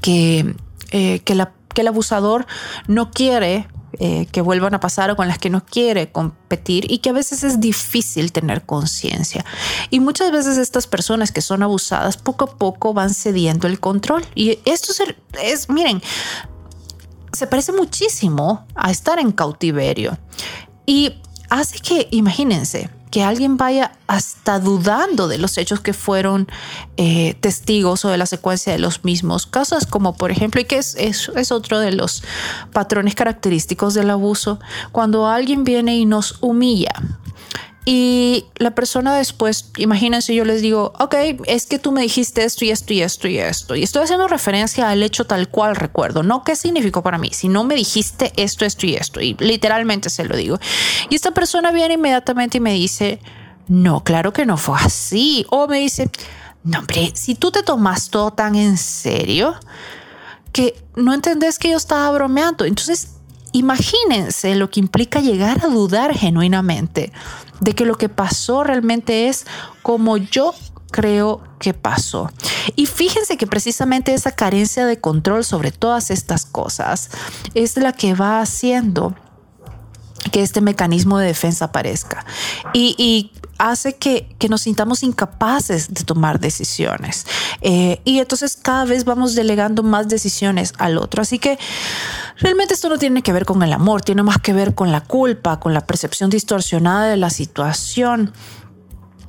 que, 0.00 0.54
eh, 0.90 1.20
que, 1.20 1.32
el 1.32 1.88
abusador 1.88 2.46
no 2.86 3.10
quiere 3.10 3.66
eh, 3.98 4.26
que 4.32 4.40
vuelvan 4.40 4.74
a 4.74 4.80
pasar 4.80 5.10
o 5.10 5.16
con 5.16 5.28
las 5.28 5.38
que 5.38 5.50
no 5.50 5.64
quiere 5.64 6.10
competir 6.12 6.90
y 6.90 6.98
que 6.98 7.10
a 7.10 7.12
veces 7.12 7.44
es 7.44 7.60
difícil 7.60 8.32
tener 8.32 8.64
conciencia. 8.64 9.44
Y 9.90 10.00
muchas 10.00 10.30
veces 10.32 10.56
estas 10.58 10.86
personas 10.86 11.30
que 11.30 11.42
son 11.42 11.62
abusadas 11.62 12.16
poco 12.16 12.44
a 12.44 12.56
poco 12.56 12.94
van 12.94 13.12
cediendo 13.12 13.66
el 13.66 13.80
control. 13.80 14.24
Y 14.34 14.58
esto 14.64 14.92
es, 14.92 15.02
es 15.42 15.68
miren, 15.68 16.02
se 17.32 17.46
parece 17.46 17.72
muchísimo 17.72 18.66
a 18.74 18.90
estar 18.90 19.18
en 19.18 19.32
cautiverio. 19.32 20.18
Y 20.86 21.20
hace 21.50 21.78
que, 21.78 22.08
imagínense, 22.10 22.90
que 23.12 23.22
alguien 23.22 23.58
vaya 23.58 23.92
hasta 24.06 24.58
dudando 24.58 25.28
de 25.28 25.36
los 25.36 25.58
hechos 25.58 25.80
que 25.80 25.92
fueron 25.92 26.48
eh, 26.96 27.34
testigos 27.40 28.06
o 28.06 28.08
de 28.08 28.16
la 28.16 28.24
secuencia 28.24 28.72
de 28.72 28.78
los 28.78 29.04
mismos. 29.04 29.44
Casos 29.44 29.84
como, 29.84 30.16
por 30.16 30.30
ejemplo, 30.30 30.62
y 30.62 30.64
que 30.64 30.78
es, 30.78 30.96
es, 30.96 31.52
otro 31.52 31.78
de 31.78 31.92
los 31.92 32.24
patrones 32.72 33.14
característicos 33.14 33.92
del 33.92 34.08
abuso, 34.08 34.60
cuando 34.92 35.28
alguien 35.28 35.62
viene 35.62 35.94
y 35.98 36.06
nos 36.06 36.38
humilla 36.40 36.94
y 37.84 38.46
la 38.56 38.76
persona 38.76 39.16
después, 39.16 39.72
imagínense, 39.76 40.34
yo 40.34 40.44
les 40.44 40.62
digo, 40.62 40.92
ok, 41.00 41.14
es 41.46 41.66
que 41.66 41.80
tú 41.80 41.90
me 41.90 42.02
dijiste 42.02 42.44
esto 42.44 42.64
y 42.64 42.70
esto 42.70 42.92
y 42.92 43.02
esto 43.02 43.26
y 43.26 43.38
esto. 43.38 43.74
Y 43.74 43.82
estoy 43.82 44.04
haciendo 44.04 44.28
referencia 44.28 44.88
al 44.88 45.02
hecho 45.02 45.26
tal 45.26 45.48
cual 45.48 45.74
recuerdo, 45.74 46.22
no 46.22 46.44
qué 46.44 46.54
significó 46.54 47.02
para 47.02 47.18
mí, 47.18 47.30
si 47.32 47.48
no 47.48 47.64
me 47.64 47.74
dijiste 47.74 48.32
esto, 48.36 48.64
esto 48.64 48.86
y 48.86 48.94
esto. 48.94 49.20
Y 49.20 49.34
literalmente 49.40 50.10
se 50.10 50.24
lo 50.24 50.36
digo. 50.36 50.60
Y 51.10 51.16
esta 51.16 51.32
persona 51.32 51.72
viene 51.72 51.94
inmediatamente 51.94 52.58
y 52.58 52.60
me 52.60 52.72
dice, 52.72 53.18
no, 53.66 54.04
claro 54.04 54.32
que 54.32 54.46
no 54.46 54.56
fue 54.56 54.78
así. 54.78 55.44
O 55.50 55.66
me 55.66 55.80
dice, 55.80 56.08
no, 56.62 56.78
hombre, 56.78 57.10
si 57.14 57.34
tú 57.34 57.50
te 57.50 57.64
tomas 57.64 58.10
todo 58.10 58.32
tan 58.32 58.54
en 58.54 58.78
serio 58.78 59.56
que 60.52 60.80
no 60.94 61.14
entendés 61.14 61.58
que 61.58 61.70
yo 61.70 61.78
estaba 61.78 62.10
bromeando. 62.12 62.64
Entonces, 62.64 63.14
imagínense 63.52 64.54
lo 64.54 64.70
que 64.70 64.78
implica 64.78 65.20
llegar 65.20 65.64
a 65.64 65.68
dudar 65.68 66.14
genuinamente 66.14 67.12
de 67.62 67.74
que 67.74 67.86
lo 67.86 67.96
que 67.96 68.08
pasó 68.08 68.64
realmente 68.64 69.28
es 69.28 69.46
como 69.82 70.16
yo 70.16 70.52
creo 70.90 71.40
que 71.58 71.72
pasó. 71.74 72.30
Y 72.76 72.86
fíjense 72.86 73.36
que 73.36 73.46
precisamente 73.46 74.12
esa 74.12 74.32
carencia 74.32 74.84
de 74.84 75.00
control 75.00 75.44
sobre 75.44 75.70
todas 75.70 76.10
estas 76.10 76.44
cosas 76.44 77.10
es 77.54 77.76
la 77.76 77.92
que 77.92 78.14
va 78.14 78.40
haciendo 78.40 79.14
que 80.32 80.42
este 80.42 80.60
mecanismo 80.60 81.18
de 81.18 81.26
defensa 81.26 81.66
aparezca 81.66 82.24
y, 82.72 83.32
hace 83.62 83.94
que, 83.94 84.26
nos 84.50 84.62
sintamos 84.62 85.04
incapaces 85.04 85.94
de 85.94 86.02
tomar 86.02 86.40
decisiones. 86.40 87.26
Eh, 87.60 88.00
y 88.04 88.18
entonces 88.18 88.58
cada 88.60 88.84
vez 88.84 89.04
vamos 89.04 89.36
delegando 89.36 89.84
más 89.84 90.08
decisiones 90.08 90.72
al 90.78 90.98
otro. 90.98 91.22
Así 91.22 91.38
que 91.38 91.58
realmente 92.38 92.74
esto 92.74 92.88
no 92.88 92.98
tiene 92.98 93.22
que 93.22 93.32
ver 93.32 93.44
con 93.44 93.62
el 93.62 93.72
amor, 93.72 94.02
tiene 94.02 94.24
más 94.24 94.38
que 94.38 94.52
ver 94.52 94.74
con 94.74 94.90
la 94.90 95.00
culpa, 95.00 95.60
con 95.60 95.74
la 95.74 95.86
percepción 95.86 96.28
distorsionada 96.28 97.06
de 97.06 97.16
la 97.16 97.30
situación 97.30 98.32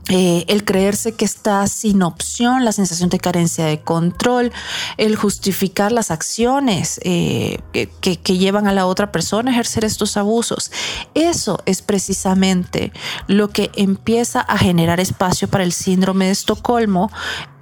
eh, 0.09 0.43
el 0.49 0.65
creerse 0.65 1.13
que 1.13 1.23
está 1.23 1.65
sin 1.67 2.03
opción, 2.03 2.65
la 2.65 2.73
sensación 2.73 3.09
de 3.09 3.19
carencia 3.19 3.65
de 3.65 3.79
control, 3.79 4.51
el 4.97 5.15
justificar 5.15 5.93
las 5.93 6.11
acciones 6.11 6.99
eh, 7.03 7.59
que, 7.71 8.17
que, 8.17 8.37
llevan 8.37 8.67
a 8.67 8.73
la 8.73 8.85
otra 8.85 9.13
persona 9.13 9.51
a 9.51 9.53
ejercer 9.53 9.85
estos 9.85 10.17
abusos. 10.17 10.71
Eso 11.13 11.59
es 11.65 11.81
precisamente 11.81 12.91
lo 13.27 13.49
que 13.49 13.71
empieza 13.75 14.41
a 14.41 14.57
generar 14.57 14.99
espacio 14.99 15.47
para 15.47 15.63
el 15.63 15.71
síndrome 15.71 16.25
de 16.25 16.31
Estocolmo 16.31 17.09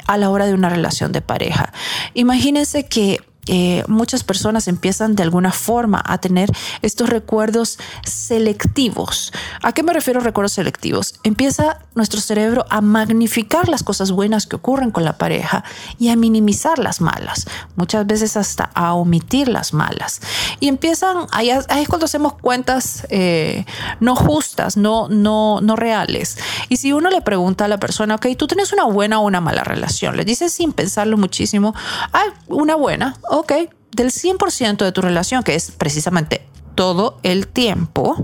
a 0.07 0.17
la 0.17 0.31
hora 0.31 0.47
de 0.47 0.55
una 0.55 0.69
relación 0.69 1.11
de 1.11 1.21
pareja. 1.21 1.71
Imagínense 2.15 2.87
que 2.87 3.21
eh, 3.47 3.83
muchas 3.87 4.23
personas 4.23 4.67
empiezan 4.67 5.15
de 5.15 5.23
alguna 5.23 5.51
forma 5.51 6.01
a 6.05 6.19
tener 6.19 6.51
estos 6.81 7.09
recuerdos 7.09 7.79
selectivos. 8.03 9.33
¿A 9.63 9.73
qué 9.73 9.83
me 9.83 9.93
refiero 9.93 10.19
recuerdos 10.19 10.53
selectivos? 10.53 11.15
Empieza 11.23 11.79
nuestro 11.95 12.21
cerebro 12.21 12.65
a 12.69 12.81
magnificar 12.81 13.67
las 13.67 13.83
cosas 13.83 14.11
buenas 14.11 14.45
que 14.45 14.55
ocurren 14.55 14.91
con 14.91 15.03
la 15.03 15.17
pareja 15.17 15.63
y 15.97 16.09
a 16.09 16.15
minimizar 16.15 16.77
las 16.77 17.01
malas, 17.01 17.47
muchas 17.75 18.05
veces 18.05 18.37
hasta 18.37 18.69
a 18.75 18.93
omitir 18.93 19.47
las 19.47 19.73
malas. 19.73 20.21
Y 20.59 20.67
empiezan, 20.67 21.27
ahí, 21.31 21.49
es 21.49 21.67
cuando 21.87 22.05
hacemos 22.05 22.33
cuentas 22.33 23.07
eh, 23.09 23.65
no 23.99 24.15
justas, 24.15 24.77
no, 24.77 25.07
no, 25.09 25.61
no 25.61 25.75
reales. 25.75 26.37
Y 26.69 26.77
si 26.77 26.93
uno 26.93 27.09
le 27.09 27.21
pregunta 27.21 27.65
a 27.65 27.67
la 27.67 27.79
persona, 27.79 28.15
ok, 28.15 28.27
tú 28.37 28.47
tienes 28.47 28.71
una 28.71 28.85
buena 28.85 29.19
o 29.19 29.25
una 29.25 29.41
mala 29.41 29.63
relación, 29.63 30.15
le 30.15 30.25
dices 30.25 30.53
sin 30.53 30.73
pensarlo 30.73 31.17
muchísimo, 31.17 31.73
ah, 32.13 32.23
una 32.47 32.75
buena, 32.75 33.15
ok, 33.31 33.53
del 33.91 34.11
100% 34.11 34.83
de 34.83 34.91
tu 34.91 35.01
relación, 35.01 35.43
que 35.43 35.55
es 35.55 35.71
precisamente 35.71 36.45
todo 36.75 37.19
el 37.23 37.47
tiempo, 37.47 38.15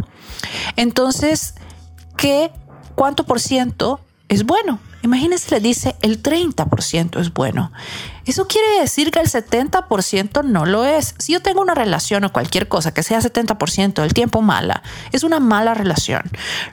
entonces, 0.75 1.55
¿qué, 2.17 2.51
¿cuánto 2.95 3.25
por 3.25 3.39
ciento 3.39 4.01
es 4.27 4.45
bueno? 4.45 4.79
Imagínense, 5.03 5.51
le 5.51 5.61
dice 5.61 5.95
el 6.01 6.21
30% 6.21 7.19
es 7.21 7.33
bueno. 7.33 7.71
Eso 8.27 8.45
quiere 8.45 8.81
decir 8.81 9.11
que 9.11 9.19
el 9.19 9.27
70% 9.27 10.43
no 10.43 10.65
lo 10.65 10.83
es. 10.83 11.15
Si 11.17 11.31
yo 11.31 11.41
tengo 11.41 11.61
una 11.61 11.73
relación 11.73 12.25
o 12.25 12.33
cualquier 12.33 12.67
cosa 12.67 12.93
que 12.93 13.01
sea 13.01 13.19
70% 13.19 14.01
del 14.01 14.13
tiempo 14.13 14.41
mala, 14.41 14.83
es 15.13 15.23
una 15.23 15.39
mala 15.39 15.73
relación. 15.73 16.23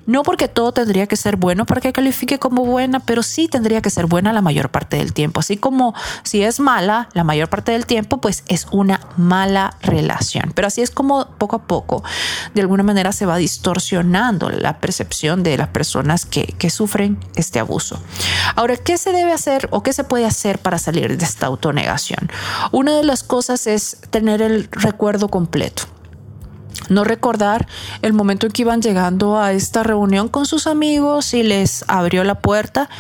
No 0.05 0.25
porque 0.25 0.49
todo 0.49 0.73
tendría 0.73 1.07
que 1.07 1.17
ser 1.17 1.37
bueno 1.37 1.65
para 1.65 1.81
que 1.81 1.93
califique 1.93 2.39
como 2.39 2.65
buena, 2.65 3.01
pero 3.01 3.23
sí 3.23 3.47
tendría 3.47 3.81
que 3.81 3.91
ser 3.91 4.07
buena 4.07 4.33
la 4.33 4.43
mayor 4.43 4.71
parte 4.71 4.97
del 4.97 5.13
tiempo. 5.13 5.41
Así 5.41 5.57
como 5.57 5.95
si 6.25 6.43
es 6.43 6.59
mala 6.59 7.09
la 7.13 7.23
mayor 7.23 7.49
parte 7.49 7.73
del 7.73 7.87
tiempo, 7.87 8.21
pues 8.21 8.43
es 8.49 8.67
una 8.73 9.01
mala 9.17 9.77
relación. 9.81 10.53
Pero 10.55 10.67
así 10.67 10.83
es 10.83 10.91
como 10.91 11.29
poco 11.39 11.57
a 11.57 11.63
poco, 11.67 12.03
de 12.55 12.63
alguna 12.63 12.83
manera, 12.83 13.13
se 13.13 13.27
va 13.27 13.37
distorsionando 13.37 14.51
la 14.51 14.81
percepción 14.81 15.43
de 15.43 15.57
las 15.57 15.69
personas 15.69 16.27
que, 16.27 16.47
que 16.59 16.71
sufren 16.71 17.19
este 17.37 17.61
abuso. 17.61 18.03
Ahora, 18.57 18.77
¿qué 18.77 18.99
se 18.99 19.13
debe 19.13 19.33
hacer 19.33 19.69
o 19.71 19.83
qué 19.83 19.93
se 19.93 20.05
puede 20.05 20.27
hacer 20.27 20.59
para 20.59 20.79
salir 20.79 21.17
de 21.17 21.25
esta 21.25 21.44
autonegación. 21.47 22.31
Una 22.73 22.97
de 22.97 23.05
las 23.05 23.23
cosas 23.23 23.67
es 23.67 23.99
tener 24.11 24.43
el 24.43 24.69
recuerdo 24.71 25.29
completo. 25.29 25.85
No 26.89 27.05
recordar 27.05 27.67
el 28.03 28.13
momento 28.13 28.47
en 28.47 28.53
que 28.53 28.63
iban 28.63 28.83
llegando 28.83 29.39
a 29.39 29.53
esta 29.53 29.83
reunión 29.83 30.29
con 30.29 30.45
sus 30.45 30.67
amigos 30.67 31.33
y 31.33 31.43
les 31.43 31.85
abrió 31.89 32.25
la 32.25 32.41
puerta 32.41 32.91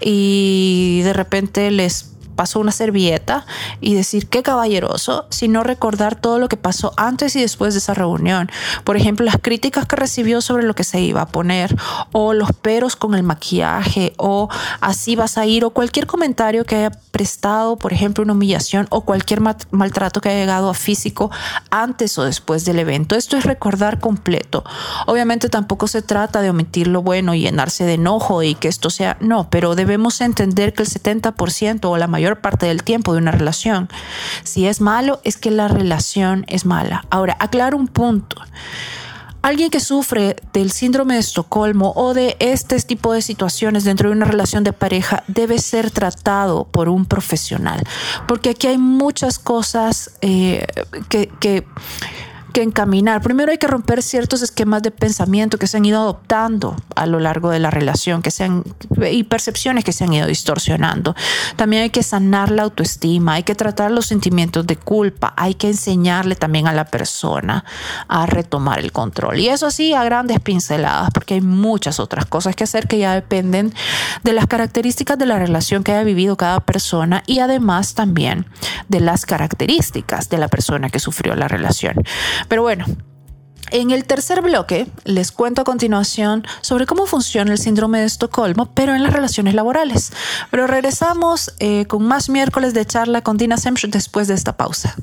y 0.00 1.00
de 1.02 1.12
repente 1.12 1.70
les 1.70 2.11
pasó 2.34 2.60
una 2.60 2.72
servilleta 2.72 3.46
y 3.80 3.94
decir 3.94 4.28
qué 4.28 4.42
caballeroso, 4.42 5.26
sino 5.30 5.62
recordar 5.62 6.16
todo 6.16 6.38
lo 6.38 6.48
que 6.48 6.56
pasó 6.56 6.92
antes 6.96 7.36
y 7.36 7.40
después 7.40 7.74
de 7.74 7.78
esa 7.78 7.94
reunión. 7.94 8.50
Por 8.84 8.96
ejemplo, 8.96 9.24
las 9.24 9.38
críticas 9.40 9.86
que 9.86 9.96
recibió 9.96 10.40
sobre 10.40 10.64
lo 10.64 10.74
que 10.74 10.84
se 10.84 11.00
iba 11.00 11.22
a 11.22 11.26
poner, 11.26 11.74
o 12.12 12.32
los 12.32 12.52
peros 12.52 12.96
con 12.96 13.14
el 13.14 13.22
maquillaje, 13.22 14.12
o 14.16 14.48
así 14.80 15.16
vas 15.16 15.38
a 15.38 15.46
ir, 15.46 15.64
o 15.64 15.70
cualquier 15.70 16.06
comentario 16.06 16.64
que 16.64 16.76
haya 16.76 16.90
prestado, 16.90 17.76
por 17.76 17.92
ejemplo, 17.92 18.24
una 18.24 18.32
humillación 18.32 18.86
o 18.90 19.02
cualquier 19.02 19.40
maltrato 19.40 20.20
que 20.20 20.30
haya 20.30 20.40
llegado 20.40 20.70
a 20.70 20.74
físico 20.74 21.30
antes 21.70 22.18
o 22.18 22.24
después 22.24 22.64
del 22.64 22.78
evento. 22.78 23.14
Esto 23.14 23.36
es 23.36 23.44
recordar 23.44 24.00
completo. 24.00 24.64
Obviamente 25.06 25.48
tampoco 25.48 25.86
se 25.86 26.02
trata 26.02 26.42
de 26.42 26.50
omitir 26.50 26.86
lo 26.86 27.02
bueno 27.02 27.34
y 27.34 27.40
llenarse 27.40 27.84
de 27.84 27.94
enojo 27.94 28.42
y 28.42 28.54
que 28.54 28.68
esto 28.68 28.90
sea, 28.90 29.16
no, 29.20 29.48
pero 29.50 29.74
debemos 29.74 30.20
entender 30.20 30.72
que 30.72 30.82
el 30.82 30.88
70% 30.88 31.84
o 31.84 31.96
la 31.96 32.06
parte 32.40 32.66
del 32.66 32.82
tiempo 32.82 33.12
de 33.12 33.18
una 33.18 33.32
relación. 33.32 33.88
Si 34.44 34.66
es 34.66 34.80
malo, 34.80 35.20
es 35.24 35.36
que 35.36 35.50
la 35.50 35.68
relación 35.68 36.44
es 36.48 36.64
mala. 36.64 37.04
Ahora, 37.10 37.36
aclaro 37.40 37.76
un 37.76 37.88
punto. 37.88 38.36
Alguien 39.42 39.70
que 39.70 39.80
sufre 39.80 40.36
del 40.52 40.70
síndrome 40.70 41.14
de 41.14 41.20
Estocolmo 41.20 41.92
o 41.96 42.14
de 42.14 42.36
este 42.38 42.78
tipo 42.80 43.12
de 43.12 43.22
situaciones 43.22 43.82
dentro 43.82 44.08
de 44.08 44.14
una 44.14 44.24
relación 44.24 44.62
de 44.62 44.72
pareja 44.72 45.24
debe 45.26 45.58
ser 45.58 45.90
tratado 45.90 46.64
por 46.64 46.88
un 46.88 47.06
profesional, 47.06 47.82
porque 48.28 48.50
aquí 48.50 48.68
hay 48.68 48.78
muchas 48.78 49.40
cosas 49.40 50.12
eh, 50.20 50.64
que 51.08 51.66
que 52.52 52.62
encaminar. 52.62 53.22
Primero 53.22 53.50
hay 53.50 53.58
que 53.58 53.66
romper 53.66 54.02
ciertos 54.02 54.42
esquemas 54.42 54.82
de 54.82 54.90
pensamiento 54.90 55.58
que 55.58 55.66
se 55.66 55.78
han 55.78 55.84
ido 55.84 56.00
adoptando 56.00 56.76
a 56.94 57.06
lo 57.06 57.18
largo 57.18 57.50
de 57.50 57.58
la 57.58 57.70
relación, 57.70 58.22
que 58.22 58.30
se 58.30 58.44
han, 58.44 58.64
y 59.10 59.24
percepciones 59.24 59.84
que 59.84 59.92
se 59.92 60.04
han 60.04 60.12
ido 60.12 60.26
distorsionando. 60.26 61.14
También 61.56 61.82
hay 61.82 61.90
que 61.90 62.02
sanar 62.02 62.50
la 62.50 62.62
autoestima, 62.62 63.34
hay 63.34 63.42
que 63.42 63.54
tratar 63.54 63.90
los 63.90 64.06
sentimientos 64.06 64.66
de 64.66 64.76
culpa, 64.76 65.34
hay 65.36 65.54
que 65.54 65.68
enseñarle 65.68 66.36
también 66.36 66.68
a 66.68 66.72
la 66.72 66.84
persona 66.84 67.64
a 68.08 68.26
retomar 68.26 68.78
el 68.78 68.92
control. 68.92 69.40
Y 69.40 69.48
eso 69.48 69.70
sí, 69.70 69.94
a 69.94 70.04
grandes 70.04 70.40
pinceladas, 70.40 71.10
porque 71.12 71.34
hay 71.34 71.40
muchas 71.40 71.98
otras 71.98 72.26
cosas 72.26 72.54
que 72.54 72.64
hacer 72.64 72.86
que 72.86 72.98
ya 72.98 73.14
dependen 73.14 73.74
de 74.22 74.32
las 74.32 74.46
características 74.46 75.18
de 75.18 75.26
la 75.26 75.38
relación 75.38 75.82
que 75.82 75.92
haya 75.92 76.04
vivido 76.04 76.36
cada 76.36 76.60
persona 76.60 77.22
y 77.26 77.38
además 77.38 77.94
también 77.94 78.46
de 78.88 79.00
las 79.00 79.26
características 79.26 80.28
de 80.28 80.38
la 80.38 80.48
persona 80.48 80.90
que 80.90 80.98
sufrió 80.98 81.34
la 81.34 81.48
relación. 81.48 81.96
Pero 82.48 82.62
bueno, 82.62 82.84
en 83.70 83.90
el 83.90 84.04
tercer 84.04 84.42
bloque 84.42 84.86
les 85.04 85.32
cuento 85.32 85.62
a 85.62 85.64
continuación 85.64 86.44
sobre 86.60 86.86
cómo 86.86 87.06
funciona 87.06 87.52
el 87.52 87.58
síndrome 87.58 88.00
de 88.00 88.06
Estocolmo, 88.06 88.66
pero 88.74 88.94
en 88.94 89.02
las 89.02 89.12
relaciones 89.12 89.54
laborales. 89.54 90.12
Pero 90.50 90.66
regresamos 90.66 91.54
eh, 91.58 91.86
con 91.86 92.04
más 92.04 92.28
miércoles 92.28 92.74
de 92.74 92.84
charla 92.84 93.22
con 93.22 93.38
Dina 93.38 93.56
Semch 93.56 93.86
después 93.86 94.28
de 94.28 94.34
esta 94.34 94.56
pausa. 94.56 94.94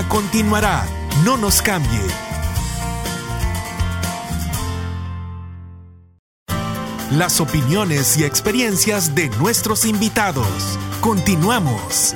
Continuará. 0.00 0.86
No 1.22 1.36
nos 1.36 1.60
cambie. 1.60 2.00
Las 7.10 7.40
opiniones 7.40 8.16
y 8.16 8.24
experiencias 8.24 9.14
de 9.14 9.28
nuestros 9.38 9.84
invitados. 9.84 10.78
Continuamos. 11.02 12.14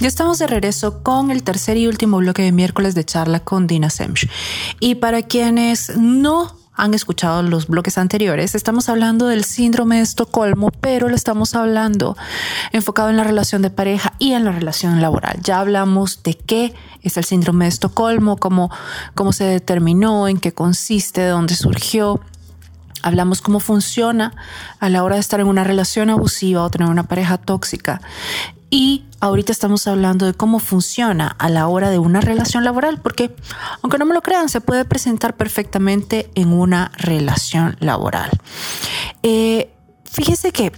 Ya 0.00 0.08
estamos 0.08 0.40
de 0.40 0.48
regreso 0.48 1.04
con 1.04 1.30
el 1.30 1.44
tercer 1.44 1.76
y 1.76 1.86
último 1.86 2.18
bloque 2.18 2.42
de 2.42 2.52
miércoles 2.52 2.96
de 2.96 3.04
charla 3.04 3.40
con 3.40 3.68
Dina 3.68 3.90
Semch. 3.90 4.28
Y 4.80 4.96
para 4.96 5.22
quienes 5.22 5.96
no 5.96 6.55
han 6.76 6.94
escuchado 6.94 7.42
los 7.42 7.66
bloques 7.66 7.98
anteriores, 7.98 8.54
estamos 8.54 8.88
hablando 8.88 9.26
del 9.26 9.44
síndrome 9.44 9.96
de 9.96 10.02
Estocolmo, 10.02 10.70
pero 10.80 11.08
lo 11.08 11.16
estamos 11.16 11.54
hablando 11.54 12.16
enfocado 12.72 13.08
en 13.08 13.16
la 13.16 13.24
relación 13.24 13.62
de 13.62 13.70
pareja 13.70 14.12
y 14.18 14.32
en 14.32 14.44
la 14.44 14.52
relación 14.52 15.00
laboral. 15.00 15.38
Ya 15.42 15.60
hablamos 15.60 16.22
de 16.22 16.34
qué 16.34 16.74
es 17.02 17.16
el 17.16 17.24
síndrome 17.24 17.64
de 17.64 17.70
Estocolmo, 17.70 18.36
cómo, 18.36 18.70
cómo 19.14 19.32
se 19.32 19.44
determinó, 19.44 20.28
en 20.28 20.38
qué 20.38 20.52
consiste, 20.52 21.22
de 21.22 21.28
dónde 21.28 21.54
surgió. 21.54 22.20
Hablamos 23.02 23.40
cómo 23.40 23.60
funciona 23.60 24.34
a 24.80 24.88
la 24.88 25.02
hora 25.02 25.14
de 25.14 25.20
estar 25.20 25.40
en 25.40 25.46
una 25.46 25.64
relación 25.64 26.10
abusiva 26.10 26.62
o 26.62 26.70
tener 26.70 26.88
una 26.88 27.04
pareja 27.04 27.38
tóxica. 27.38 28.00
Y 28.68 29.04
ahorita 29.20 29.52
estamos 29.52 29.86
hablando 29.86 30.26
de 30.26 30.34
cómo 30.34 30.58
funciona 30.58 31.28
a 31.28 31.48
la 31.48 31.68
hora 31.68 31.90
de 31.90 31.98
una 31.98 32.20
relación 32.20 32.64
laboral, 32.64 33.00
porque 33.00 33.34
aunque 33.82 33.98
no 33.98 34.06
me 34.06 34.14
lo 34.14 34.22
crean, 34.22 34.48
se 34.48 34.60
puede 34.60 34.84
presentar 34.84 35.36
perfectamente 35.36 36.30
en 36.34 36.52
una 36.52 36.90
relación 36.96 37.76
laboral. 37.80 38.30
Eh, 39.22 39.70
fíjese 40.04 40.52
que 40.52 40.72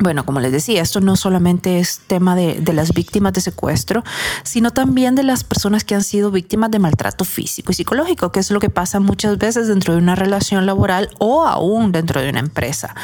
bueno, 0.00 0.26
como 0.26 0.40
les 0.40 0.50
decía, 0.50 0.82
esto 0.82 1.00
no 1.00 1.14
solamente 1.14 1.78
es 1.78 2.00
tema 2.06 2.34
de, 2.34 2.60
las 2.72 2.92
víctimas 2.92 3.32
de 3.32 3.40
secuestro, 3.40 4.02
sino 4.42 4.72
también 4.72 5.14
de 5.14 5.22
las 5.22 5.44
personas 5.44 5.84
que 5.84 5.94
han 5.94 6.02
sido 6.02 6.32
víctimas 6.32 6.72
de 6.72 6.80
maltrato 6.80 7.24
físico 7.24 7.70
y 7.70 7.76
psicológico, 7.76 8.32
que 8.32 8.40
es 8.40 8.50
lo 8.50 8.58
que 8.58 8.70
pasa 8.70 8.98
muchas 8.98 9.38
veces 9.38 9.68
dentro 9.68 9.92
de 9.94 10.00
una 10.00 10.16
relación 10.16 10.66
laboral 10.66 11.10
o 11.18 11.46
aún 11.46 11.92
dentro 11.92 12.20
de 12.20 12.28
una 12.28 12.40
empresa. 12.40 12.94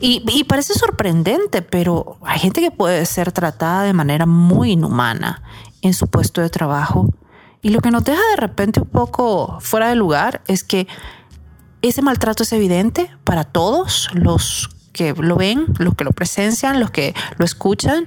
Y, 0.00 0.24
y 0.26 0.42
parece 0.44 0.74
sorprendente, 0.74 1.62
pero 1.62 2.18
hay 2.22 2.40
gente 2.40 2.60
que 2.60 2.72
puede 2.72 3.06
ser 3.06 3.30
tratada 3.30 3.84
de 3.84 3.92
manera 3.92 4.26
muy 4.26 4.72
inhumana 4.72 5.40
en 5.82 5.94
su 5.94 6.08
puesto 6.08 6.40
de 6.40 6.50
trabajo. 6.50 7.08
Y 7.62 7.70
lo 7.70 7.80
que 7.80 7.92
nos 7.92 8.02
deja 8.02 8.20
de 8.30 8.36
repente 8.36 8.80
un 8.80 8.88
poco 8.88 9.58
fuera 9.60 9.88
de 9.88 9.94
lugar 9.94 10.42
es 10.48 10.64
que 10.64 10.88
ese 11.80 12.02
maltrato 12.02 12.42
es 12.42 12.52
evidente 12.52 13.10
para 13.24 13.44
todos 13.44 14.08
los 14.12 14.73
que 14.94 15.12
lo 15.12 15.36
ven, 15.36 15.66
los 15.78 15.94
que 15.94 16.04
lo 16.04 16.12
presencian, 16.12 16.80
los 16.80 16.90
que 16.90 17.14
lo 17.36 17.44
escuchan, 17.44 18.06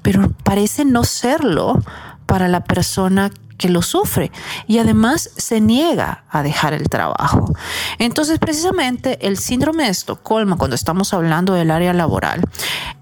pero 0.00 0.30
parece 0.44 0.86
no 0.86 1.04
serlo 1.04 1.82
para 2.24 2.48
la 2.48 2.64
persona 2.64 3.30
que 3.58 3.68
lo 3.68 3.82
sufre 3.82 4.30
y 4.66 4.78
además 4.78 5.30
se 5.36 5.60
niega 5.60 6.24
a 6.30 6.42
dejar 6.42 6.72
el 6.72 6.88
trabajo. 6.88 7.52
Entonces, 7.98 8.38
precisamente 8.38 9.26
el 9.26 9.36
síndrome 9.36 9.84
de 9.84 9.90
Estocolmo, 9.90 10.56
cuando 10.56 10.76
estamos 10.76 11.12
hablando 11.12 11.54
del 11.54 11.72
área 11.72 11.92
laboral, 11.92 12.42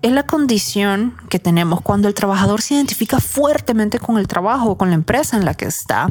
es 0.01 0.13
la 0.13 0.27
condición 0.27 1.15
que 1.29 1.39
tenemos 1.39 1.83
cuando 1.83 2.09
el 2.09 2.15
trabajador 2.15 2.63
se 2.63 2.75
identifica 2.75 3.21
fuertemente 3.21 3.99
con 3.99 4.17
el 4.17 4.27
trabajo 4.27 4.71
o 4.71 4.79
con 4.79 4.89
la 4.89 4.95
empresa 4.95 5.37
en 5.37 5.45
la 5.45 5.55
que 5.55 5.67
está, 5.67 6.09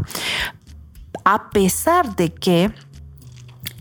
a 1.24 1.50
pesar 1.50 2.16
de 2.16 2.32
que 2.32 2.72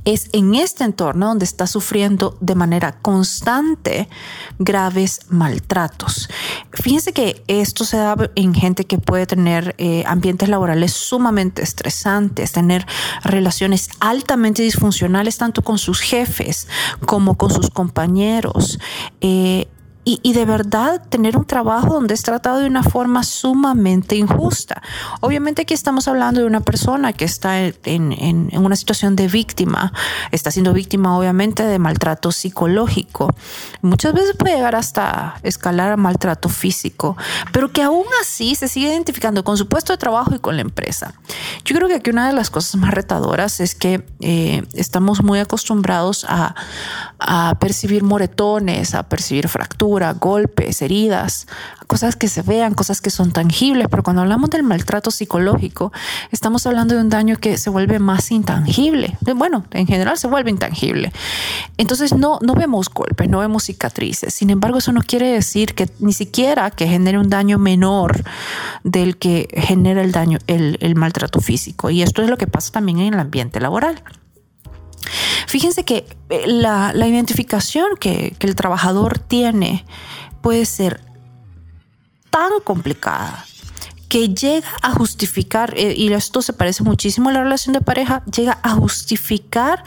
es 0.05 0.29
en 0.33 0.55
este 0.55 0.85
entorno 0.85 1.29
donde 1.29 1.45
está 1.45 1.67
sufriendo 1.67 2.37
de 2.41 2.55
manera 2.55 2.93
constante 3.01 4.09
graves 4.59 5.21
maltratos. 5.29 6.29
Fíjense 6.73 7.13
que 7.13 7.43
esto 7.49 7.85
se 7.85 7.97
da 7.97 8.17
en 8.35 8.55
gente 8.55 8.85
que 8.85 8.99
puede 8.99 9.27
tener 9.27 9.75
eh, 9.79 10.05
ambientes 10.07 10.49
laborales 10.49 10.93
sumamente 10.93 11.63
estresantes, 11.63 12.53
tener 12.53 12.87
relaciones 13.23 13.89
altamente 14.01 14.63
disfuncionales 14.63 15.39
tanto 15.39 15.63
con 15.63 15.79
sus 15.79 16.01
jefes 16.01 16.69
como 17.07 17.37
con 17.37 17.51
sus 17.51 17.71
compañeros. 17.71 18.79
Eh, 19.21 19.69
y, 20.05 20.33
de 20.35 20.45
verdad 20.45 21.03
tener 21.09 21.37
un 21.37 21.47
trabajo 21.47 21.95
donde 21.95 22.13
es 22.13 22.23
tratado 22.23 22.59
de 22.59 22.67
una 22.67 22.83
forma 22.83 23.23
sumamente 23.23 24.17
injusta. 24.17 24.83
Obviamente 25.21 25.63
aquí 25.63 25.73
estamos 25.73 26.09
hablando 26.09 26.41
de 26.41 26.47
una 26.47 26.61
persona 26.61 27.15
que 27.15 27.25
está 27.25 27.59
en, 27.61 28.51
una 28.53 28.77
situación 28.77 29.17
de 29.17 29.29
víctima, 29.29 29.93
está 30.31 30.51
siendo 30.51 30.75
víctima 30.75 31.17
obviamente 31.17 31.63
de 31.63 31.79
maltrato 31.79 32.33
psicológico. 32.33 33.35
Muchas 33.81 34.13
veces 34.13 34.37
puede 34.37 34.57
llegar 34.57 34.75
hasta 34.75 35.37
escalar 35.43 35.93
a 35.93 35.97
maltrato 35.97 36.51
físico, 36.51 37.17
pero 37.53 37.73
que 37.73 37.83
aún 37.83 38.05
así 38.21 38.55
se 38.55 38.69
sigue 38.69 38.89
identificando 38.89 39.43
con 39.43 39.57
su 39.57 39.69
puesto 39.69 39.95
de 39.95 39.99
trabajo 39.99 40.35
y 40.35 40.39
con 40.39 40.57
la 40.57 40.63
empresa. 40.63 41.15
Yo 41.65 41.75
creo 41.75 41.89
que 41.89 41.95
aquí 41.95 42.11
una 42.11 42.27
de 42.27 42.35
las 42.35 42.51
cosas 42.51 42.77
más 42.77 42.93
retadoras 42.93 43.61
es 43.61 43.75
que 43.75 44.05
eh, 44.21 44.63
estamos 44.75 45.23
muy 45.23 45.39
acostumbrados 45.39 46.27
a, 46.29 46.55
a 47.19 47.57
percibir 47.59 48.03
moretones, 48.03 48.95
a 48.95 49.05
percibir 49.05 49.49
fracturas, 49.49 49.94
golpes, 50.15 50.83
heridas, 50.83 51.47
cosas 51.87 52.17
que 52.17 52.29
se 52.29 52.43
vean, 52.43 52.75
cosas 52.75 53.01
que 53.01 53.11
son 53.11 53.31
tangibles, 53.31 53.87
pero 53.91 54.03
cuando 54.03 54.23
hablamos 54.23 54.51
del 54.51 54.63
maltrato 54.63 55.11
psicológico, 55.11 55.93
estamos 56.31 56.67
hablando 56.67 56.95
de 56.95 57.01
un 57.01 57.09
daño 57.09 57.37
que 57.37 57.57
se 57.57 57.71
vuelve 57.71 57.99
más 57.99 58.31
intangible. 58.31 59.17
Bueno, 59.37 59.65
en 59.71 59.87
general 59.87 60.19
se 60.19 60.27
vuelve 60.27 60.51
intangible. 60.51 61.13
Entonces 61.77 62.15
no, 62.15 62.39
no 62.43 62.55
vemos 62.55 62.89
golpes, 62.91 63.29
no 63.29 63.39
vemos 63.39 63.65
cicatrices. 63.65 64.35
Sin 64.35 64.51
embargo, 64.51 64.79
eso 64.79 64.93
no 64.93 65.03
quiere 65.03 65.29
decir 65.29 65.75
que 65.75 65.89
ni 66.01 66.13
siquiera 66.13 66.71
que 66.71 66.87
genere 66.87 67.19
un 67.19 67.31
daño 67.31 67.59
menor 67.59 68.25
del 68.83 69.17
que 69.17 69.49
genera 69.55 70.03
el 70.03 70.13
daño, 70.13 70.39
el, 70.47 70.79
el 70.81 70.95
maltrato 70.95 71.41
físico. 71.41 71.91
Y 71.91 72.03
esto 72.03 72.23
es 72.23 72.29
lo 72.29 72.37
que 72.37 72.47
pasa 72.47 72.73
también 72.73 73.01
en 73.01 73.15
el 73.15 73.21
ambiente 73.21 73.61
laboral. 73.61 74.03
Fíjense 75.47 75.85
que 75.85 76.07
eh, 76.31 76.47
la, 76.47 76.93
identificación 76.95 77.97
que, 77.99 78.37
el 78.41 78.55
trabajador 78.55 79.19
tiene 79.19 79.85
puede 80.43 80.67
ser 80.67 81.01
tan 82.31 82.61
complicada 82.63 83.45
que 84.09 84.29
llega 84.29 84.69
a 84.83 84.93
justificar, 84.93 85.75
eh, 85.77 85.95
y 85.97 86.13
esto 86.13 86.43
se 86.43 86.53
parece 86.53 86.85
muchísimo 86.85 87.31
a 87.31 87.33
la 87.33 87.43
relación 87.43 87.73
de 87.73 87.81
pareja, 87.81 88.23
llega 88.27 88.59
a 88.63 88.71
justificar 88.71 89.85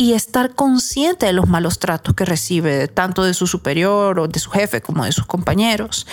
y 0.00 0.14
estar 0.14 0.54
consciente 0.54 1.26
de 1.26 1.34
los 1.34 1.46
malos 1.46 1.78
tratos 1.78 2.14
que 2.14 2.24
recibe 2.24 2.88
tanto 2.88 3.22
de 3.22 3.34
su 3.34 3.46
superior 3.46 4.18
o 4.18 4.28
de 4.28 4.40
su 4.40 4.48
jefe 4.48 4.80
como 4.80 5.04
de 5.04 5.12
sus 5.12 5.26
compañeros. 5.26 6.06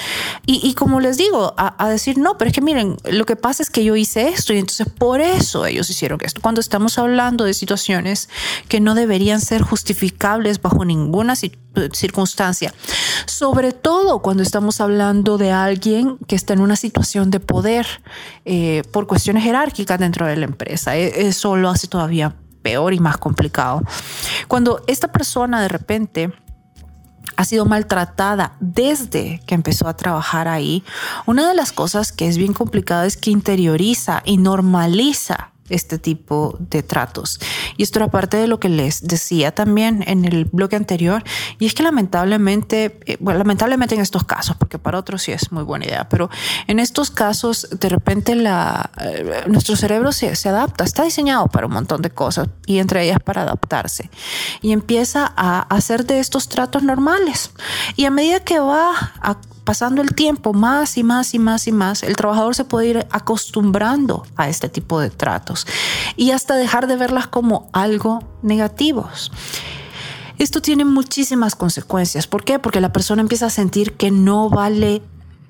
Y, 0.46 0.74
como 0.74 1.00
les 1.00 1.16
digo, 1.16 1.54
a, 1.56 1.88
decir, 1.88 2.18
no, 2.18 2.38
pero 2.38 2.50
es 2.50 2.54
que 2.54 2.60
miren, 2.60 2.98
lo 3.10 3.26
que 3.26 3.38
pasa 3.38 3.64
es 3.64 3.70
que 3.70 3.86
yo 3.86 3.96
hice 3.96 4.28
esto 4.28 4.52
y 4.52 4.58
entonces 4.58 4.90
por 4.90 5.22
eso 5.22 5.66
ellos 5.66 5.90
hicieron 5.90 6.20
esto. 6.22 6.42
Cuando 6.42 6.60
estamos 6.60 6.98
hablando 6.98 7.46
de 7.46 7.54
situaciones 7.54 8.28
que 8.68 8.82
no 8.82 8.94
deberían 8.94 9.40
ser 9.40 9.62
justificables 9.62 10.62
bajo 10.62 10.84
ninguna 10.84 11.36
circunstancia, 11.38 12.74
sobre 13.26 13.72
todo 13.72 14.20
cuando 14.22 14.44
estamos 14.44 14.82
hablando 14.82 15.38
de 15.38 15.54
alguien 15.54 16.18
que 16.28 16.36
está 16.36 16.52
en 16.52 16.60
una 16.60 16.76
situación 16.76 17.32
de 17.32 17.40
poder 17.40 17.88
eh, 18.44 18.84
por 18.92 19.08
cuestiones 19.08 19.46
jerárquicas 19.46 19.98
dentro 19.98 20.28
de 20.28 20.36
la 20.36 20.44
empresa. 20.44 20.98
E, 20.98 21.30
eso 21.30 21.56
lo 21.56 21.70
hace 21.70 21.88
todavía 21.88 22.36
peor 22.68 22.94
y 22.94 23.00
más 23.00 23.16
complicado. 23.16 23.82
Cuando 24.50 24.84
esta 24.88 25.08
persona 25.08 25.62
de 25.62 25.70
repente 25.70 26.34
ha 27.38 27.46
sido 27.46 27.66
maltratada 27.66 28.58
desde 28.60 29.40
que 29.46 29.56
empezó 29.56 29.88
a 29.88 29.96
trabajar 29.96 30.50
ahí, 30.50 30.84
una 31.26 31.48
de 31.48 31.56
las 31.56 31.72
cosas 31.72 32.12
que 32.12 32.28
es 32.28 32.38
bien 32.38 32.52
complicada 32.52 33.06
es 33.06 33.16
que 33.16 33.32
interioriza 33.32 34.22
y 34.26 34.36
normaliza 34.36 35.54
este 35.70 35.98
tipo 35.98 36.58
de 36.60 36.84
tratos. 36.84 37.40
Y 37.78 37.84
esto 37.84 38.00
era 38.00 38.10
parte 38.10 38.38
de 38.38 38.48
lo 38.48 38.60
que 38.60 38.70
les 38.70 39.08
decía 39.08 39.54
también 39.54 40.04
en 40.08 40.26
el 40.26 40.46
bloque 40.46 40.76
anterior. 40.76 41.24
Y 41.60 41.66
es 41.66 41.74
que 41.74 41.84
lamentablemente, 41.84 43.00
eh, 43.06 43.18
bueno, 43.20 43.40
lamentablemente 43.40 43.96
en 43.96 44.02
estos 44.02 44.24
casos, 44.24 44.56
porque 44.58 44.80
para 44.80 45.00
otros 45.00 45.24
sí 45.24 45.32
es 45.32 45.52
muy 45.52 45.64
buena 45.64 45.86
idea, 45.86 46.10
pero 46.10 46.30
en 46.68 46.80
estos 46.80 47.12
casos 47.12 47.68
de 47.72 47.90
repente 47.90 48.36
la, 48.36 48.92
eh, 49.02 49.44
nuestro 49.48 49.76
cerebro 49.76 50.12
se, 50.12 50.36
se 50.36 50.50
adapta, 50.50 50.84
está 50.84 51.04
diseñado 51.04 51.48
para 51.48 51.68
un 51.68 51.74
montón 51.74 52.02
de 52.02 52.10
cosas 52.10 52.50
y 52.66 52.80
entre 52.80 53.04
ellas 53.04 53.20
para 53.24 53.44
adaptarse. 53.44 54.10
Y 54.62 54.72
empieza 54.72 55.34
a 55.36 55.62
hacer 55.62 56.06
de 56.06 56.20
estos 56.20 56.50
tratos 56.50 56.84
normales. 56.84 57.52
Y 57.96 58.06
a 58.06 58.12
medida 58.12 58.40
que 58.40 58.60
va 58.60 58.92
a 59.22 59.38
pasando 59.68 60.02
el 60.02 60.16
tiempo 60.16 60.54
más 60.54 60.98
y 60.98 61.04
más 61.04 61.34
y 61.34 61.40
más 61.40 61.68
y 61.68 61.74
más, 61.74 62.02
el 62.02 62.16
trabajador 62.16 62.56
se 62.56 62.64
puede 62.64 62.88
ir 62.88 63.08
acostumbrando 63.12 64.26
a 64.38 64.48
este 64.48 64.70
tipo 64.70 65.02
de 65.02 65.10
tratos 65.10 65.68
y 66.16 66.32
hasta 66.32 66.56
dejar 66.56 66.88
de 66.88 66.96
verlas 66.96 67.28
como 67.28 67.70
algo 67.74 68.24
negativos. 68.42 69.30
Esto 70.38 70.62
tiene 70.62 70.86
muchísimas 70.86 71.56
consecuencias. 71.56 72.28
¿Por 72.28 72.46
qué? 72.46 72.60
Porque 72.60 72.80
la 72.80 72.94
persona 72.94 73.22
empieza 73.22 73.48
a 73.48 73.50
sentir 73.50 73.98
que 73.98 74.10
no 74.10 74.50
vale 74.50 75.02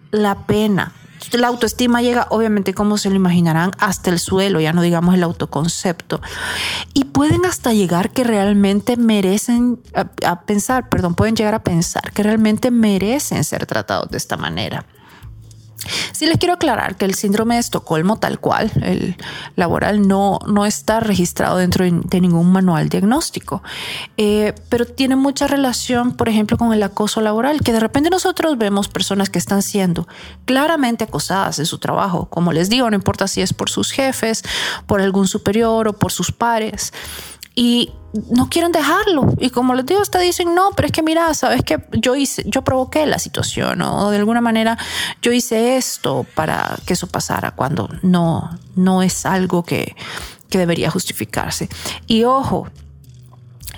la 0.10 0.48
pena 0.48 0.94
la 1.34 1.48
autoestima 1.48 2.02
llega, 2.02 2.28
obviamente, 2.30 2.74
como 2.74 2.98
se 2.98 3.10
lo 3.10 3.16
imaginarán, 3.16 3.72
hasta 3.80 4.10
el 4.10 4.20
suelo, 4.20 4.60
ya 4.60 4.74
no 4.74 4.82
digamos 4.82 5.16
el 5.16 5.24
autoconcepto. 5.24 6.22
Y 6.94 7.06
pueden 7.06 7.46
hasta 7.46 7.74
llegar 7.74 8.12
que 8.12 8.24
realmente 8.24 8.98
merecen, 8.98 9.80
a, 9.94 10.42
pensar, 10.42 10.90
perdón, 10.90 11.16
pueden 11.16 11.36
llegar 11.36 11.54
a 11.54 11.64
pensar 11.64 12.12
que 12.12 12.24
realmente 12.24 12.72
merecen 12.72 13.44
ser 13.44 13.66
tratados 13.66 14.10
de 14.10 14.18
esta 14.18 14.38
manera. 14.38 14.86
Sí 16.12 16.26
les 16.26 16.38
quiero 16.38 16.56
aclarar 16.56 16.96
que 16.96 17.06
el 17.06 17.16
síndrome 17.16 17.56
de 17.56 17.62
Estocolmo 17.62 18.18
tal 18.18 18.40
cual, 18.40 18.72
el 18.82 19.16
laboral, 19.56 20.08
no, 20.08 20.40
no 20.48 20.66
está 20.66 21.00
registrado 21.00 21.58
dentro 21.58 21.86
de 21.86 22.22
ningún 22.22 22.52
manual 22.52 22.90
diagnóstico, 22.90 23.64
eh, 24.18 24.54
pero 24.70 24.86
tiene 24.86 25.16
mucha 25.16 25.48
relación, 25.48 26.14
por 26.14 26.30
ejemplo, 26.30 26.58
con 26.58 26.74
el 26.74 26.84
acoso 26.84 27.22
laboral, 27.22 27.62
que 27.62 27.74
de 27.74 27.80
repente 27.80 28.10
nosotros 28.10 28.58
vemos 28.58 28.88
personas 28.88 29.30
que 29.30 29.40
están 29.40 29.62
siendo 29.62 30.08
claramente 30.46 31.04
acosadas 31.04 31.60
en 31.60 31.66
su 31.66 31.78
trabajo. 31.78 32.28
Como 32.30 32.54
les 32.54 32.70
digo, 32.70 32.90
no 32.90 32.96
importa 32.96 33.28
si 33.28 33.42
es 33.42 33.54
por 33.54 33.70
sus 33.70 33.92
jefes, 33.92 34.44
por 34.86 35.02
algún 35.02 35.28
superior 35.28 35.88
o 35.88 35.94
por 35.94 36.12
sus 36.12 36.32
pares 36.32 36.94
y 37.58 37.92
no 38.30 38.50
quieren 38.50 38.72
dejarlo. 38.72 39.34
Y 39.40 39.50
como 39.50 39.74
les 39.74 39.84
digo, 39.88 40.00
hasta 40.00 40.20
dicen, 40.20 40.54
no, 40.54 40.70
pero 40.76 40.86
es 40.86 40.92
que 40.92 41.02
mira, 41.02 41.34
sabes 41.34 41.64
que 41.64 41.84
yo 41.92 42.16
hice, 42.16 42.44
yo 42.46 42.62
provoqué 42.62 43.08
la 43.08 43.18
situación 43.18 43.82
o 43.82 44.12
de 44.12 44.18
alguna 44.18 44.42
manera 44.42 44.78
yo 45.24 45.32
hice 45.32 45.76
esto 45.76 46.24
para 46.36 46.78
que 46.86 46.94
eso 46.94 47.08
pasara 47.08 47.52
cuando 47.52 47.90
no, 48.04 48.56
no 48.76 49.02
es 49.02 49.26
algo 49.26 49.64
que, 49.64 49.96
que 50.52 50.60
debería 50.60 50.92
justificarse. 50.92 51.68
Y 52.06 52.26
ojo, 52.26 52.68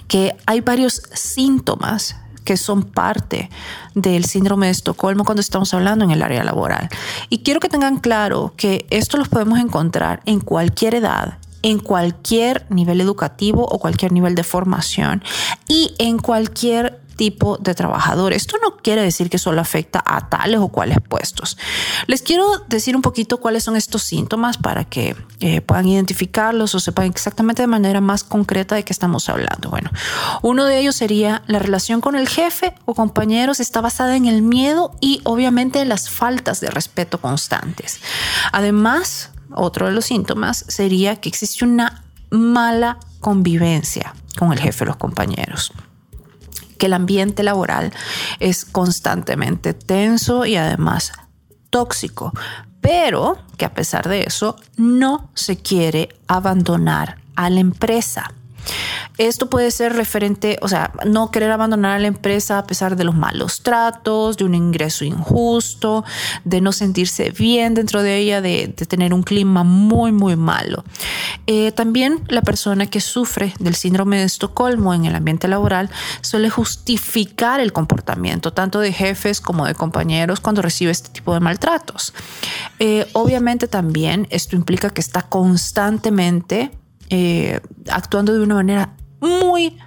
que 0.09 0.35
hay 0.45 0.59
varios 0.59 1.01
síntomas 1.13 2.17
que 2.43 2.57
son 2.57 2.83
parte 2.83 3.49
del 3.95 4.25
síndrome 4.25 4.65
de 4.65 4.73
Estocolmo 4.73 5.23
cuando 5.23 5.39
estamos 5.39 5.73
hablando 5.73 6.03
en 6.03 6.11
el 6.11 6.21
área 6.21 6.43
laboral. 6.43 6.89
Y 7.29 7.43
quiero 7.43 7.61
que 7.61 7.69
tengan 7.69 7.99
claro 7.99 8.53
que 8.57 8.85
esto 8.89 9.15
los 9.15 9.29
podemos 9.29 9.57
encontrar 9.59 10.21
en 10.25 10.41
cualquier 10.41 10.95
edad, 10.95 11.37
en 11.61 11.79
cualquier 11.79 12.65
nivel 12.69 13.01
educativo 13.01 13.65
o 13.65 13.79
cualquier 13.79 14.11
nivel 14.11 14.35
de 14.35 14.43
formación 14.43 15.23
y 15.67 15.93
en 15.97 16.19
cualquier 16.19 16.99
tipo 17.19 17.57
de 17.57 17.75
trabajador. 17.75 18.31
Esto 18.31 18.55
no 18.63 18.77
quiere 18.77 19.01
decir 19.01 19.29
que 19.29 19.37
solo 19.37 19.59
afecta 19.59 20.01
a 20.05 20.29
tales 20.29 20.61
o 20.61 20.69
cuales 20.69 20.99
puestos. 21.05 21.57
Les 22.07 22.21
quiero 22.21 22.45
decir 22.69 22.95
un 22.95 23.01
poquito 23.01 23.41
cuáles 23.41 23.65
son 23.65 23.75
estos 23.75 24.03
síntomas 24.03 24.57
para 24.57 24.85
que 24.85 25.17
eh, 25.41 25.59
puedan 25.59 25.85
identificarlos 25.85 26.75
o 26.75 26.79
sepan 26.79 27.07
exactamente 27.07 27.61
de 27.61 27.67
manera 27.67 27.99
más 27.99 28.23
concreta 28.23 28.75
de 28.75 28.85
qué 28.85 28.93
estamos 28.93 29.27
hablando. 29.27 29.69
Bueno, 29.69 29.91
uno 30.43 30.63
de 30.63 30.79
ellos 30.79 30.95
sería 30.95 31.43
la 31.45 31.59
relación 31.59 31.99
con 31.99 32.15
el 32.15 32.29
jefe 32.29 32.73
o 32.85 32.95
compañeros 32.95 33.59
está 33.59 33.81
basada 33.81 34.15
en 34.15 34.25
el 34.25 34.41
miedo 34.41 34.95
y 35.01 35.19
obviamente 35.25 35.81
en 35.81 35.89
las 35.89 36.09
faltas 36.09 36.61
de 36.61 36.69
respeto 36.69 37.19
constantes. 37.19 37.99
Además, 38.53 39.31
otro 39.53 39.87
de 39.87 39.93
los 39.93 40.05
síntomas 40.05 40.65
sería 40.67 41.15
que 41.17 41.29
existe 41.29 41.65
una 41.65 42.03
mala 42.29 42.99
convivencia 43.19 44.13
con 44.37 44.53
el 44.53 44.59
jefe 44.59 44.85
los 44.85 44.97
compañeros 44.97 45.73
que 46.79 46.87
el 46.87 46.93
ambiente 46.93 47.43
laboral 47.43 47.93
es 48.39 48.65
constantemente 48.65 49.75
tenso 49.75 50.45
y 50.45 50.55
además 50.55 51.11
tóxico, 51.69 52.33
pero 52.81 53.37
que 53.57 53.65
a 53.65 53.73
pesar 53.73 54.07
de 54.09 54.23
eso 54.23 54.55
no 54.77 55.29
se 55.35 55.57
quiere 55.57 56.09
abandonar 56.27 57.17
a 57.35 57.49
la 57.51 57.59
empresa. 57.59 58.33
Esto 59.17 59.49
puede 59.49 59.69
ser 59.71 59.93
referente, 59.93 60.57
o 60.61 60.69
sea, 60.69 60.93
no 61.05 61.29
querer 61.29 61.51
abandonar 61.51 61.97
a 61.97 61.99
la 61.99 62.07
empresa 62.07 62.57
a 62.57 62.65
pesar 62.65 62.95
de 62.95 63.03
los 63.03 63.15
malos 63.15 63.61
tratos, 63.63 64.37
de 64.37 64.45
un 64.45 64.55
ingreso 64.55 65.03
injusto, 65.03 66.05
de 66.45 66.61
no 66.61 66.71
sentirse 66.71 67.31
bien 67.31 67.73
dentro 67.73 68.01
de 68.01 68.17
ella, 68.17 68.41
de, 68.41 68.69
tener 68.69 69.13
un 69.13 69.23
clima 69.23 69.63
muy, 69.63 70.13
muy 70.13 70.37
malo. 70.37 70.85
Eh, 71.47 71.73
también 71.73 72.23
la 72.29 72.41
persona 72.41 72.85
que 72.85 73.01
sufre 73.01 73.53
del 73.59 73.75
síndrome 73.75 74.19
de 74.19 74.23
Estocolmo 74.23 74.93
en 74.93 75.05
el 75.05 75.15
ambiente 75.15 75.49
laboral 75.49 75.89
suele 76.21 76.49
justificar 76.49 77.59
el 77.59 77.73
comportamiento 77.73 78.53
tanto 78.53 78.79
de 78.79 78.93
jefes 78.93 79.41
como 79.41 79.65
de 79.65 79.75
compañeros 79.75 80.39
cuando 80.39 80.61
recibe 80.61 80.91
este 80.91 81.09
tipo 81.09 81.33
de 81.33 81.41
maltratos. 81.41 82.13
Eh, 82.79 83.05
obviamente 83.13 83.67
también 83.67 84.27
esto 84.29 84.55
implica 84.55 84.89
que 84.91 85.01
está 85.01 85.23
constantemente 85.23 86.71
eh, 87.09 87.59
actuando 87.89 88.33
de 88.33 88.39
una 88.39 88.55
manera 88.55 88.95
muy 89.19 89.77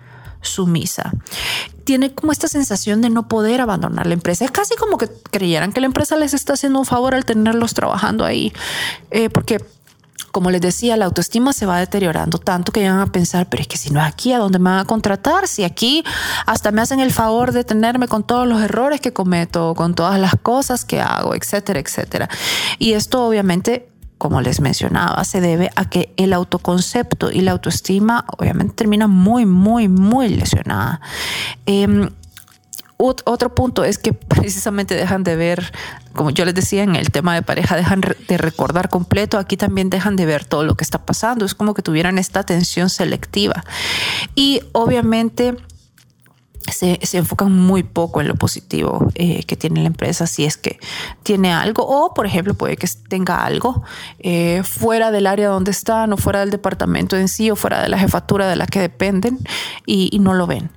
sumisa. 0.41 1.13
Tiene 1.85 2.15
como 2.15 2.33
esta 2.33 2.49
sensación 2.49 3.01
de 3.01 3.11
no 3.11 3.29
poder 3.29 3.61
abandonar 3.61 4.07
la 4.07 4.15
empresa. 4.15 4.45
Es 4.45 4.51
casi 4.51 4.77
como 4.77 4.99
que 4.99 5.09
creyeran 5.31 5.73
que 5.73 5.81
la 5.81 5.87
empresa 5.87 6.17
les 6.17 6.35
está 6.35 6.55
haciendo 6.55 6.79
un 6.79 6.87
favor 6.87 7.15
al 7.15 7.25
tenerlos 7.25 7.75
trabajando 7.75 8.25
ahí, 8.25 8.53
eh, 9.11 9.31
porque 9.31 9.59
como 10.33 10.51
les 10.51 10.63
decía, 10.63 10.97
la 10.97 11.05
autoestima 11.05 11.53
se 11.53 11.67
va 11.67 11.79
deteriorando 11.79 12.39
tanto 12.39 12.73
que 12.73 12.81
llegan 12.81 13.01
a 13.01 13.13
pensar, 13.13 13.49
pero 13.51 13.61
es 13.61 13.69
que 13.69 13.77
si 13.77 13.91
no 13.91 14.01
es 14.01 14.07
aquí, 14.07 14.33
¿a 14.33 14.39
dónde 14.39 14.59
me 14.59 14.71
van 14.71 14.79
a 14.79 14.85
contratar? 14.87 15.47
Si 15.47 15.63
aquí 15.63 16.05
hasta 16.47 16.73
me 16.73 16.81
hacen 16.81 17.01
el 17.01 17.13
favor 17.13 17.53
de 17.53 17.65
tenerme 17.65 18.09
con 18.09 18.25
todos 18.25 18.49
los 18.49 18.63
errores 18.63 19.03
que 19.03 19.13
cometo, 19.13 19.75
con 19.75 19.95
todas 19.95 20.19
las 20.19 20.35
cosas 20.43 20.87
que 20.87 21.03
hago, 21.03 21.35
etcétera, 21.35 21.81
etcétera. 21.81 22.31
Y 22.79 22.95
esto 22.95 23.27
obviamente 23.27 23.92
como 24.23 24.41
les 24.41 24.61
mencionaba, 24.61 25.25
se 25.25 25.41
debe 25.41 25.73
a 25.75 25.91
que 25.91 26.15
el 26.17 26.33
autoconcepto 26.33 27.33
y 27.33 27.41
la 27.41 27.51
autoestima 27.51 28.25
obviamente 28.39 28.73
terminan 28.77 29.11
muy, 29.11 29.47
muy, 29.47 29.89
muy 29.89 30.29
lesionada. 30.29 31.01
Em, 31.67 32.09
otro 32.99 33.53
punto 33.53 33.83
es 33.83 33.99
que 33.99 34.13
precisamente 34.37 34.95
dejan 34.95 35.25
de 35.25 35.35
ver, 35.35 35.73
como 36.13 36.31
yo 36.31 36.45
les 36.45 36.55
decía 36.55 36.85
en 36.85 36.95
el 36.95 37.11
tema 37.11 37.35
de 37.35 37.43
pareja, 37.43 37.75
dejan 37.75 38.01
de 38.01 38.39
recordar 38.39 38.91
completo, 38.91 39.39
aquí 39.39 39.57
también 39.57 39.91
dejan 39.91 40.15
de 40.15 40.25
ver 40.25 40.45
todo 40.45 40.63
lo 40.63 40.77
que 40.77 40.85
está 40.85 41.05
pasando, 41.05 41.45
es 41.45 41.57
como 41.57 41.75
que 41.75 41.83
tuvieran 41.83 42.17
esta 42.17 42.39
atención 42.39 42.91
selectiva. 42.91 43.65
Y 44.37 44.61
obviamente 44.71 45.57
se, 46.71 46.99
enfocan 47.17 47.53
muy 47.53 47.83
poco 47.83 48.21
en 48.21 48.29
lo 48.29 48.35
positivo 48.35 49.09
eh, 49.15 49.45
que 49.45 49.57
tiene 49.57 49.81
la 49.81 49.89
empresa, 49.89 50.27
si 50.27 50.45
es 50.45 50.57
que 50.57 50.79
tiene 51.23 51.53
algo, 51.53 51.85
o 51.87 52.15
por 52.15 52.27
ejemplo 52.27 52.55
puede 52.55 52.77
que 52.77 52.89
tenga 53.09 53.45
algo 53.45 53.83
eh, 54.19 54.63
fuera 54.65 55.11
del 55.11 55.27
área 55.27 55.49
donde 55.49 55.71
están, 55.71 56.13
o 56.13 56.17
fuera 56.17 56.41
del 56.41 56.51
departamento 56.51 57.17
en 57.17 57.29
sí, 57.29 57.51
o 57.51 57.57
fuera 57.57 57.83
de 57.83 57.89
la 57.89 57.99
jefatura 57.99 58.49
de 58.49 58.57
la 58.57 58.67
que 58.67 58.81
dependen, 58.81 59.39
y, 59.87 60.19
no 60.23 60.35
lo 60.35 60.47
ven. 60.47 60.71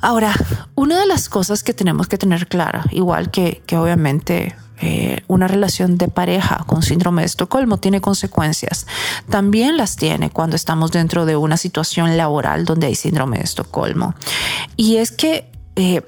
Ahora, 0.00 0.32
una 0.74 0.98
de 0.98 1.06
las 1.06 1.28
cosas 1.28 1.62
que 1.62 1.74
tenemos 1.74 2.08
que 2.08 2.16
tener 2.16 2.46
clara, 2.46 2.84
igual 2.90 3.30
que, 3.30 3.62
que 3.66 3.76
obviamente 3.76 4.54
eh, 4.80 5.22
una 5.28 5.46
relación 5.48 5.96
de 5.98 6.08
pareja 6.08 6.64
con 6.66 6.82
síndrome 6.82 7.22
de 7.22 7.26
Estocolmo 7.26 7.78
tiene 7.78 8.00
consecuencias. 8.00 8.86
También 9.30 9.76
las 9.76 9.96
tiene 9.96 10.30
cuando 10.30 10.56
estamos 10.56 10.90
dentro 10.90 11.26
de 11.26 11.36
una 11.36 11.56
situación 11.56 12.16
laboral 12.16 12.64
donde 12.64 12.88
hay 12.88 12.94
síndrome 12.94 13.38
de 13.38 13.44
Estocolmo. 13.44 14.14
Y 14.76 14.96
es 14.96 15.12
que 15.12 15.50
eh, 15.76 16.02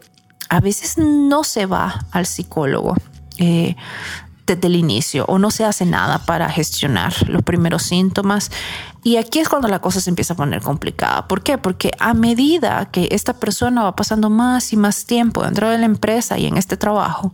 a 0.49 0.61
veces 0.61 0.99
no 0.99 1.45
se 1.45 1.67
va 1.67 2.07
al 2.11 2.27
psicólogo. 2.27 2.97
Eh, 3.39 3.77
desde 4.47 4.69
el 4.69 4.77
inicio 4.77 5.25
o 5.27 5.39
no 5.39 5.51
se 5.51 5.65
hace 5.65 5.85
nada 5.85 6.21
para 6.25 6.49
gestionar 6.49 7.13
los 7.29 7.43
primeros 7.43 7.83
síntomas. 7.83 8.51
Y 9.03 9.19
aquí 9.19 9.39
es 9.39 9.49
cuando 9.49 9.69
la 9.69 9.81
cosa 9.81 10.01
se 10.01 10.11
empieza 10.11 10.35
a 10.35 10.37
poner 10.37 10.63
complicada. 10.63 11.29
¿Por 11.29 11.43
qué? 11.43 11.59
Porque 11.59 11.93
a 11.99 12.15
medida 12.15 12.87
que 12.87 13.09
esta 13.13 13.35
persona 13.35 13.83
va 13.83 13.95
pasando 13.95 14.31
más 14.31 14.73
y 14.73 14.77
más 14.77 15.05
tiempo 15.05 15.45
dentro 15.45 15.69
de 15.69 15.79
la 15.79 15.87
empresa 15.87 16.39
y 16.39 16.47
en 16.47 16.57
este 16.57 16.77
trabajo, 16.77 17.33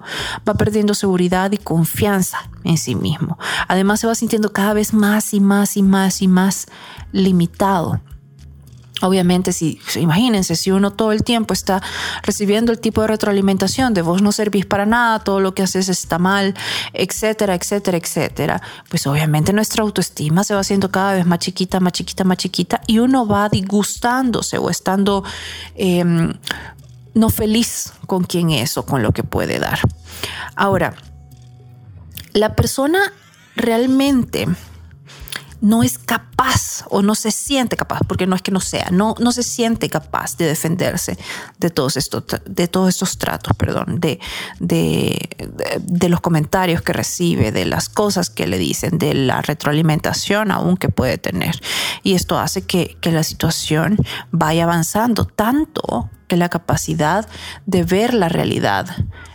va 0.48 0.54
perdiendo 0.54 0.94
seguridad 0.94 1.52
y 1.52 1.58
confianza 1.58 2.38
en 2.64 2.76
sí 2.76 2.94
mismo. 2.94 3.38
Además 3.68 4.00
se 4.00 4.06
va 4.06 4.14
sintiendo 4.14 4.52
cada 4.52 4.74
vez 4.74 4.92
más 4.92 5.32
y 5.34 5.40
más 5.40 5.76
y 5.76 5.82
más 5.82 6.22
y 6.22 6.28
más 6.28 6.66
limitado 7.12 8.00
Obviamente, 9.02 9.52
si 9.52 9.80
imagínense, 9.96 10.54
si 10.54 10.70
uno 10.70 10.92
todo 10.92 11.10
el 11.12 11.24
tiempo 11.24 11.52
está 11.52 11.82
recibiendo 12.22 12.70
el 12.70 12.78
tipo 12.78 13.02
de 13.02 13.08
retroalimentación 13.08 13.94
de 13.94 14.02
vos 14.02 14.22
no 14.22 14.30
servís 14.30 14.64
para 14.64 14.86
nada, 14.86 15.18
todo 15.18 15.40
lo 15.40 15.54
que 15.54 15.62
haces 15.62 15.88
está 15.88 16.18
mal, 16.18 16.54
etcétera, 16.92 17.54
etcétera, 17.56 17.98
etcétera, 17.98 18.62
pues 18.88 19.06
obviamente 19.08 19.52
nuestra 19.52 19.82
autoestima 19.82 20.44
se 20.44 20.54
va 20.54 20.60
haciendo 20.60 20.90
cada 20.90 21.14
vez 21.14 21.26
más 21.26 21.40
chiquita, 21.40 21.80
más 21.80 21.92
chiquita, 21.92 22.22
más 22.22 22.38
chiquita 22.38 22.80
y 22.86 23.00
uno 23.00 23.26
va 23.26 23.48
disgustándose 23.48 24.58
o 24.58 24.70
estando 24.70 25.24
em, 25.74 26.32
no 27.14 27.28
feliz 27.28 27.92
con 28.06 28.22
quién 28.22 28.50
es 28.50 28.78
o 28.78 28.86
con 28.86 29.02
lo 29.02 29.10
que 29.10 29.24
puede 29.24 29.58
dar. 29.58 29.80
Ahora, 30.54 30.94
la 32.32 32.54
persona 32.54 33.12
realmente 33.56 34.46
no 35.62 35.84
es 35.84 35.96
capaz 35.96 36.84
o 36.90 37.02
no 37.02 37.14
se 37.14 37.30
siente 37.30 37.76
capaz, 37.76 38.00
porque 38.06 38.26
no 38.26 38.34
es 38.34 38.42
que 38.42 38.50
no 38.50 38.60
sea, 38.60 38.88
no, 38.90 39.14
no 39.20 39.30
se 39.30 39.44
siente 39.44 39.88
capaz 39.88 40.36
de 40.36 40.46
defenderse 40.46 41.16
de 41.58 41.70
todos 41.70 41.96
estos, 41.96 42.24
de 42.44 42.66
todos 42.66 42.98
tratos, 43.16 43.56
perdón, 43.56 44.00
de, 44.00 44.18
de, 44.58 46.08
los 46.08 46.20
comentarios 46.20 46.82
que 46.82 46.92
recibe, 46.92 47.52
de 47.52 47.64
las 47.64 47.88
cosas 47.88 48.28
que 48.28 48.46
le 48.46 48.58
dicen, 48.58 48.98
de 48.98 49.14
la 49.14 49.40
retroalimentación 49.40 50.50
aún 50.50 50.76
que 50.76 50.88
puede 50.88 51.16
tener. 51.16 51.60
Y 52.02 52.14
esto 52.14 52.38
hace 52.38 52.62
que, 52.62 52.96
que 53.00 53.12
la 53.12 53.22
situación 53.22 53.96
vaya 54.32 54.64
avanzando 54.64 55.24
tanto 55.26 56.10
que 56.26 56.36
la 56.36 56.48
capacidad 56.48 57.28
de 57.66 57.84
ver 57.84 58.14
la 58.14 58.28
realidad 58.28 58.86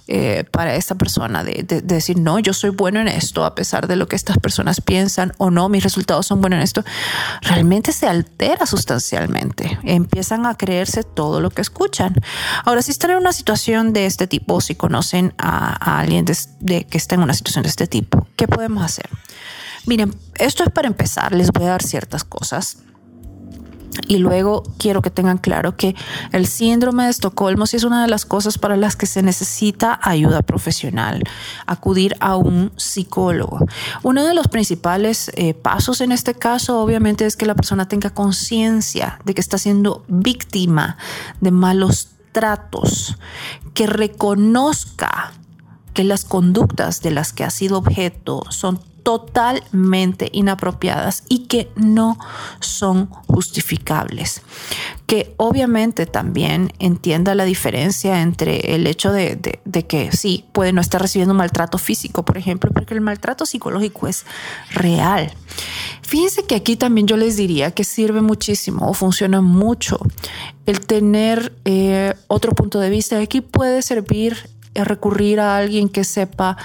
eh, 0.08 0.46
para 0.52 0.76
esta 0.76 0.96
persona 0.96 1.44
de, 1.44 1.64
de- 1.68 1.82
de 1.82 1.96
decir, 1.96 2.18
no, 2.20 2.40
yo 2.40 2.54
soy 2.54 2.70
bueno 2.70 3.00
en 3.02 3.08
esto, 3.08 3.44
a 3.46 3.56
pesar 3.56 3.88
de 3.88 3.96
lo 3.96 4.08
que 4.08 4.16
estas 4.16 4.38
personas 4.38 4.80
piensan, 4.82 5.34
o 5.38 5.50
no, 5.52 5.68
mis 5.70 5.84
resultados 5.84 6.26
son 6.28 6.40
buenos 6.42 6.58
en 6.58 6.64
esto, 6.64 6.84
realmente 7.42 7.92
se 7.92 8.08
altera 8.08 8.66
sustancialmente. 8.66 9.78
Empiezan 9.84 10.46
a 10.46 10.56
creerse 10.56 11.04
todo 11.04 11.42
lo 11.42 11.50
que 11.50 11.62
escuchan. 11.62 12.14
Ahora, 12.66 12.82
si 12.82 12.92
están 12.92 13.12
en 13.12 13.18
una 13.18 13.34
situación 13.34 13.94
de 13.94 14.06
este 14.06 14.28
tipo, 14.28 14.62
si 14.62 14.76
conocen 14.76 15.34
a, 15.38 16.00
alguien 16.00 16.26
de- 16.26 16.86
que 16.86 16.98
está 16.98 17.16
en 17.16 17.22
una 17.22 17.34
situación 17.34 17.64
de 17.64 17.70
este 17.70 17.88
tipo, 17.88 18.28
¿qué 18.36 18.48
podemos 18.48 18.84
hacer? 18.84 19.10
Miren, 19.86 20.14
esto 20.36 20.64
es 20.64 20.70
para 20.72 20.88
empezar, 20.88 21.34
les 21.34 21.52
voy 21.52 21.66
a 21.66 21.70
dar 21.70 21.84
ciertas 21.84 22.24
cosas. 22.24 22.78
Y 24.08 24.18
luego 24.18 24.64
quiero 24.78 25.02
que 25.02 25.10
tengan 25.10 25.38
claro 25.38 25.76
que 25.76 25.96
el 26.32 26.46
síndrome 26.46 27.06
de 27.06 27.10
Estocolmo 27.10 27.66
sí 27.66 27.78
es 27.78 27.84
una 27.84 28.02
de 28.02 28.10
las 28.10 28.26
cosas 28.26 28.58
para 28.58 28.78
las 28.78 28.96
que 28.96 29.06
se 29.06 29.24
necesita 29.24 30.00
ayuda 30.02 30.42
profesional, 30.42 31.24
acudir 31.66 32.16
a 32.20 32.36
un 32.36 32.72
psicólogo. 32.76 33.66
Uno 34.04 34.26
de 34.26 34.34
los 34.34 34.48
principales 34.48 35.32
eh, 35.36 35.54
pasos 35.54 36.02
en 36.02 36.12
este 36.12 36.34
caso 36.34 36.82
obviamente 36.82 37.26
es 37.26 37.36
que 37.36 37.46
la 37.46 37.56
persona 37.56 37.88
tenga 37.88 38.10
conciencia 38.10 39.20
de 39.26 39.34
que 39.34 39.42
está 39.42 39.58
siendo 39.58 40.04
víctima 40.08 40.98
de 41.42 41.52
malos 41.52 42.10
tratos, 42.32 43.18
que 43.74 43.88
reconozca 43.88 45.34
que 45.94 46.04
las 46.04 46.26
conductas 46.26 47.02
de 47.02 47.12
las 47.12 47.34
que 47.34 47.44
ha 47.44 47.50
sido 47.50 47.78
objeto 47.78 48.44
son 48.50 48.80
totalmente 49.08 50.28
inapropiadas 50.34 51.24
y 51.30 51.46
que 51.46 51.70
no 51.78 52.20
son 52.60 53.06
justificables. 53.06 54.42
Que 55.06 55.34
obviamente 55.38 56.06
también 56.06 56.74
entienda 56.80 57.34
la 57.34 57.46
diferencia 57.46 58.22
entre 58.22 58.76
el 58.76 58.86
hecho 58.86 59.14
de, 59.14 59.62
que 59.88 60.12
sí, 60.12 60.44
puede 60.52 60.74
no 60.74 60.82
estar 60.82 61.02
recibiendo 61.02 61.34
maltrato 61.34 61.78
físico, 61.78 62.26
por 62.26 62.38
ejemplo, 62.38 62.70
porque 62.74 62.96
el 62.96 63.00
maltrato 63.00 63.46
psicológico 63.46 64.10
es 64.10 64.26
real. 64.72 65.32
Fíjense 66.02 66.44
que 66.44 66.56
aquí 66.56 66.76
también 66.76 67.08
yo 67.08 67.16
les 67.16 67.38
diría 67.38 67.72
que 67.72 67.86
sirve 67.86 68.22
muchísimo 68.22 68.90
o 68.90 68.94
funciona 68.94 69.40
mucho 69.40 70.00
el 70.66 70.82
tener 70.82 71.54
eh, 71.64 72.14
otro 72.28 72.52
punto 72.52 72.82
de 72.82 72.90
vista. 72.90 73.18
Aquí 73.20 73.40
puede 73.40 73.82
servir 73.82 74.50
eh, 74.78 74.84
recurrir 74.84 75.40
a 75.40 75.56
alguien 75.56 75.88
que 75.88 76.04
sepa 76.04 76.58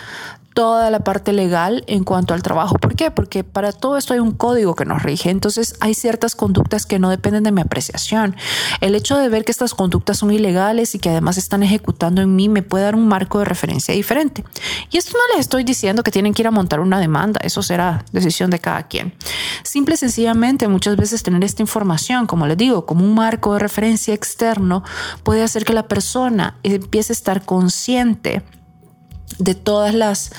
toda 0.55 0.91
la 0.91 1.01
parte 1.01 1.33
legal 1.33 1.85
en 1.87 2.05
cuanto 2.05 2.35
al 2.35 2.43
trabajo. 2.43 2.77
¿Por 2.77 2.95
qué? 2.95 3.11
Porque 3.11 3.45
para 3.45 3.73
todo 3.73 3.97
esto 3.97 4.15
hay 4.15 4.21
un 4.21 4.33
código 4.33 4.75
que 4.75 4.85
nos 4.85 5.03
rige. 5.03 5.31
Entonces 5.31 5.75
hay 5.81 5.95
ciertas 5.95 6.35
conductas 6.35 6.87
que 6.87 6.99
no 6.99 7.11
dependen 7.11 7.45
de 7.45 7.53
mi 7.53 7.61
apreciación. 7.61 8.37
El 8.81 8.95
hecho 8.95 9.17
de 9.17 9.29
ver 9.29 9.45
que 9.45 9.53
estas 9.53 9.75
conductas 9.75 10.19
son 10.19 10.31
ilegales 10.31 10.95
y 10.95 10.99
que 10.99 11.11
además 11.11 11.39
están 11.39 11.63
ejecutando 11.63 12.23
en 12.23 12.35
mí 12.37 12.49
me 12.49 12.63
puede 12.63 12.85
dar 12.85 12.95
un 12.95 13.09
marco 13.09 13.39
de 13.39 13.45
referencia 13.45 13.95
diferente. 13.95 14.45
Y 14.91 14.99
esto 14.99 15.13
no 15.13 15.35
les 15.35 15.41
estoy 15.41 15.65
diciendo 15.65 16.03
que 16.03 16.11
tienen 16.11 16.35
que 16.35 16.43
ir 16.43 16.49
a 16.49 16.51
montar 16.51 16.81
una 16.81 17.01
demanda. 17.01 17.41
Eso 17.43 17.63
será 17.63 18.05
decisión 18.13 18.51
de 18.51 18.59
cada 18.59 18.85
quien. 18.85 19.15
Simple 19.63 19.95
y 19.95 19.99
sencillamente 19.99 20.69
muchas 20.69 20.97
veces 20.97 21.23
tener 21.23 21.45
esta 21.45 21.63
información, 21.63 22.27
como 22.27 22.47
les 22.47 22.57
digo, 22.57 22.87
como 22.87 23.05
un 23.05 23.15
marco 23.15 23.55
de 23.55 23.59
referencia 23.59 24.15
externo, 24.15 24.83
puede 25.23 25.43
hacer 25.43 25.65
que 25.65 25.73
la 25.73 25.89
persona 25.89 26.59
empiece 26.63 27.13
a 27.13 27.15
estar 27.15 27.45
consciente 27.45 28.43
de 29.39 29.55
todas 29.55 29.95
las, 29.95 30.33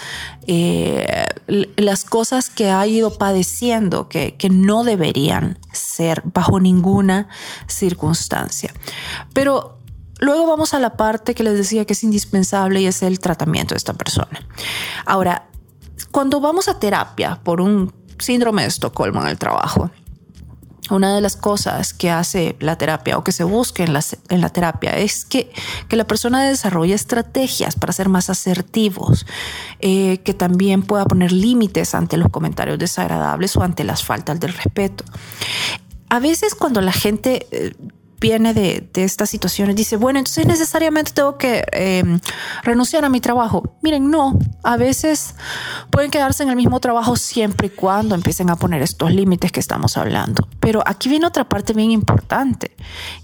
eh, 0.48 1.26
las 1.48 2.06
cosas 2.06 2.50
que 2.50 2.70
ha 2.70 2.86
ido 2.88 3.18
padeciendo 3.18 4.10
que, 4.10 4.36
que 4.36 4.50
no 4.50 4.84
deberían 4.84 5.60
ser 5.72 6.22
bajo 6.26 6.60
ninguna 6.60 7.28
circunstancia. 7.68 8.74
Pero 9.34 9.80
luego 10.20 10.48
vamos 10.48 10.74
a 10.74 10.80
la 10.80 10.98
parte 10.98 11.36
que 11.36 11.44
les 11.44 11.58
decía 11.58 11.86
que 11.86 11.94
es 11.94 12.04
indispensable 12.04 12.82
y 12.82 12.88
es 12.88 13.04
el 13.04 13.20
tratamiento 13.20 13.74
de 13.74 13.78
esta 13.78 13.94
persona. 13.94 14.46
Ahora, 15.06 15.48
cuando 16.12 16.40
vamos 16.40 16.68
a 16.68 16.80
terapia 16.80 17.40
por 17.44 17.62
un 17.62 17.94
síndrome 18.20 18.64
de 18.64 18.68
Estocolmo 18.70 19.22
en 19.22 19.28
el 19.28 19.38
trabajo, 19.38 19.90
una 20.90 21.16
de 21.16 21.22
las 21.22 21.36
cosas 21.36 21.94
que 21.94 22.10
hace 22.10 22.56
la 22.60 22.78
terapia 22.78 23.18
o 23.18 23.24
que 23.24 23.32
se 23.32 23.44
busca 23.44 23.84
en 23.84 23.94
la, 23.94 24.04
en 24.30 24.42
la 24.42 24.50
terapia 24.50 24.98
es 24.98 25.26
que, 25.26 25.52
que 25.88 25.96
la 25.96 26.06
persona 26.06 26.44
desarrolle 26.44 26.94
estrategias 26.94 27.76
para 27.76 27.94
ser 27.94 28.10
más 28.10 28.30
asertivos, 28.30 29.26
eh, 29.80 30.20
que 30.20 30.34
también 30.34 30.84
pueda 30.84 31.06
poner 31.06 31.32
límites 31.32 31.96
ante 31.96 32.18
los 32.18 32.30
comentarios 32.30 32.80
desagradables 32.80 33.56
o 33.56 33.64
ante 33.64 33.84
las 33.84 34.04
faltas 34.04 34.40
del 34.40 34.54
respeto. 34.54 35.06
A 36.10 36.20
veces 36.20 36.54
cuando 36.54 36.82
la 36.82 36.92
gente 36.92 37.48
eh, 37.52 37.74
viene 38.24 38.54
de, 38.54 38.90
estas 38.96 39.30
situaciones 39.30 39.76
dice, 39.76 39.98
bueno, 39.98 40.18
entonces 40.18 40.48
necesariamente 40.48 41.12
tengo 41.12 41.38
que 41.38 41.66
eh, 41.74 42.04
renunciar 42.64 43.04
a 43.04 43.10
mi 43.10 43.20
trabajo. 43.20 43.76
Miren, 43.82 44.10
no, 44.10 44.40
a 44.64 44.78
veces 44.78 45.36
pueden 45.92 46.10
quedarse 46.10 46.42
en 46.42 46.50
el 46.50 46.56
mismo 46.56 46.80
trabajo 46.80 47.18
siempre 47.18 47.68
y 47.68 47.72
cuando 47.72 48.16
empiecen 48.16 48.50
a 48.50 48.56
poner 48.56 48.82
estos 48.82 49.12
límites 49.12 49.52
que 49.52 49.60
estamos 49.60 49.98
hablando. 49.98 50.48
Pero 50.62 50.82
aquí 50.86 51.10
viene 51.10 51.26
otra 51.26 51.50
parte 51.50 51.74
bien 51.74 51.92
importante 51.92 52.74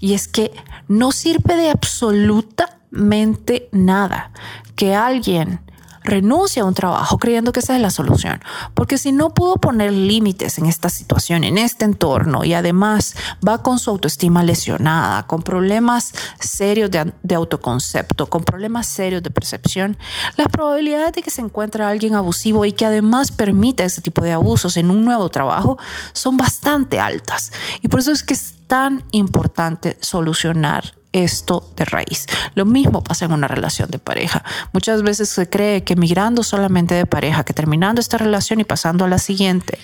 y 0.00 0.12
es 0.12 0.28
que 0.28 0.52
no 0.86 1.12
sirve 1.12 1.56
de 1.56 1.70
absolutamente 1.70 3.70
nada 3.72 4.32
que 4.76 4.94
alguien 4.94 5.60
renuncie 6.02 6.62
a 6.62 6.64
un 6.64 6.74
trabajo 6.74 7.18
creyendo 7.18 7.52
que 7.52 7.60
esa 7.60 7.76
es 7.76 7.82
la 7.82 7.90
solución. 7.90 8.40
Porque 8.74 8.98
si 8.98 9.12
no 9.12 9.34
pudo 9.34 9.56
poner 9.56 9.92
límites 9.92 10.58
en 10.58 10.66
esta 10.66 10.88
situación, 10.88 11.44
en 11.44 11.58
este 11.58 11.84
entorno, 11.84 12.44
y 12.44 12.54
además 12.54 13.14
va 13.46 13.62
con 13.62 13.78
su 13.78 13.90
autoestima 13.90 14.42
lesionada, 14.42 15.26
con 15.26 15.42
problemas 15.42 16.12
serios 16.38 16.90
de, 16.90 17.12
de 17.22 17.34
autoconcepto, 17.34 18.26
con 18.26 18.44
problemas 18.44 18.86
serios 18.86 19.22
de 19.22 19.30
percepción, 19.30 19.98
las 20.36 20.48
probabilidades 20.48 21.12
de 21.12 21.22
que 21.22 21.30
se 21.30 21.42
encuentre 21.42 21.84
alguien 21.84 22.14
abusivo 22.14 22.64
y 22.64 22.72
que 22.72 22.86
además 22.86 23.32
permita 23.32 23.84
ese 23.84 24.00
tipo 24.00 24.22
de 24.22 24.32
abusos 24.32 24.76
en 24.76 24.90
un 24.90 25.04
nuevo 25.04 25.28
trabajo 25.28 25.78
son 26.12 26.36
bastante 26.36 27.00
altas. 27.00 27.52
Y 27.82 27.88
por 27.88 28.00
eso 28.00 28.12
es 28.12 28.22
que 28.22 28.34
es 28.34 28.54
tan 28.66 29.04
importante 29.10 29.98
solucionar 30.00 30.99
esto 31.12 31.70
de 31.76 31.84
raíz. 31.84 32.26
Lo 32.54 32.64
mismo 32.64 33.02
pasa 33.02 33.24
en 33.24 33.32
una 33.32 33.48
relación 33.48 33.90
de 33.90 33.98
pareja. 33.98 34.44
Muchas 34.72 35.02
veces 35.02 35.28
se 35.28 35.48
cree 35.48 35.82
que 35.84 35.96
migrando 35.96 36.42
solamente 36.42 36.94
de 36.94 37.06
pareja, 37.06 37.44
que 37.44 37.52
terminando 37.52 38.00
esta 38.00 38.18
relación 38.18 38.60
y 38.60 38.64
pasando 38.64 39.04
a 39.04 39.08
la 39.08 39.18
siguiente, 39.18 39.78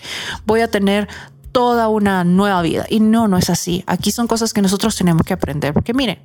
voy 0.44 0.60
a 0.60 0.70
tener 0.70 1.08
toda 1.56 1.88
una 1.88 2.22
nueva 2.22 2.60
vida. 2.60 2.84
Y 2.88 3.00
no, 3.00 3.28
no 3.28 3.38
es 3.38 3.48
así. 3.48 3.82
Aquí 3.86 4.10
son 4.10 4.26
cosas 4.26 4.52
que 4.52 4.60
nosotros 4.60 4.94
tenemos 4.94 5.22
que 5.22 5.32
aprender. 5.32 5.72
Porque 5.72 5.94
miren, 5.94 6.18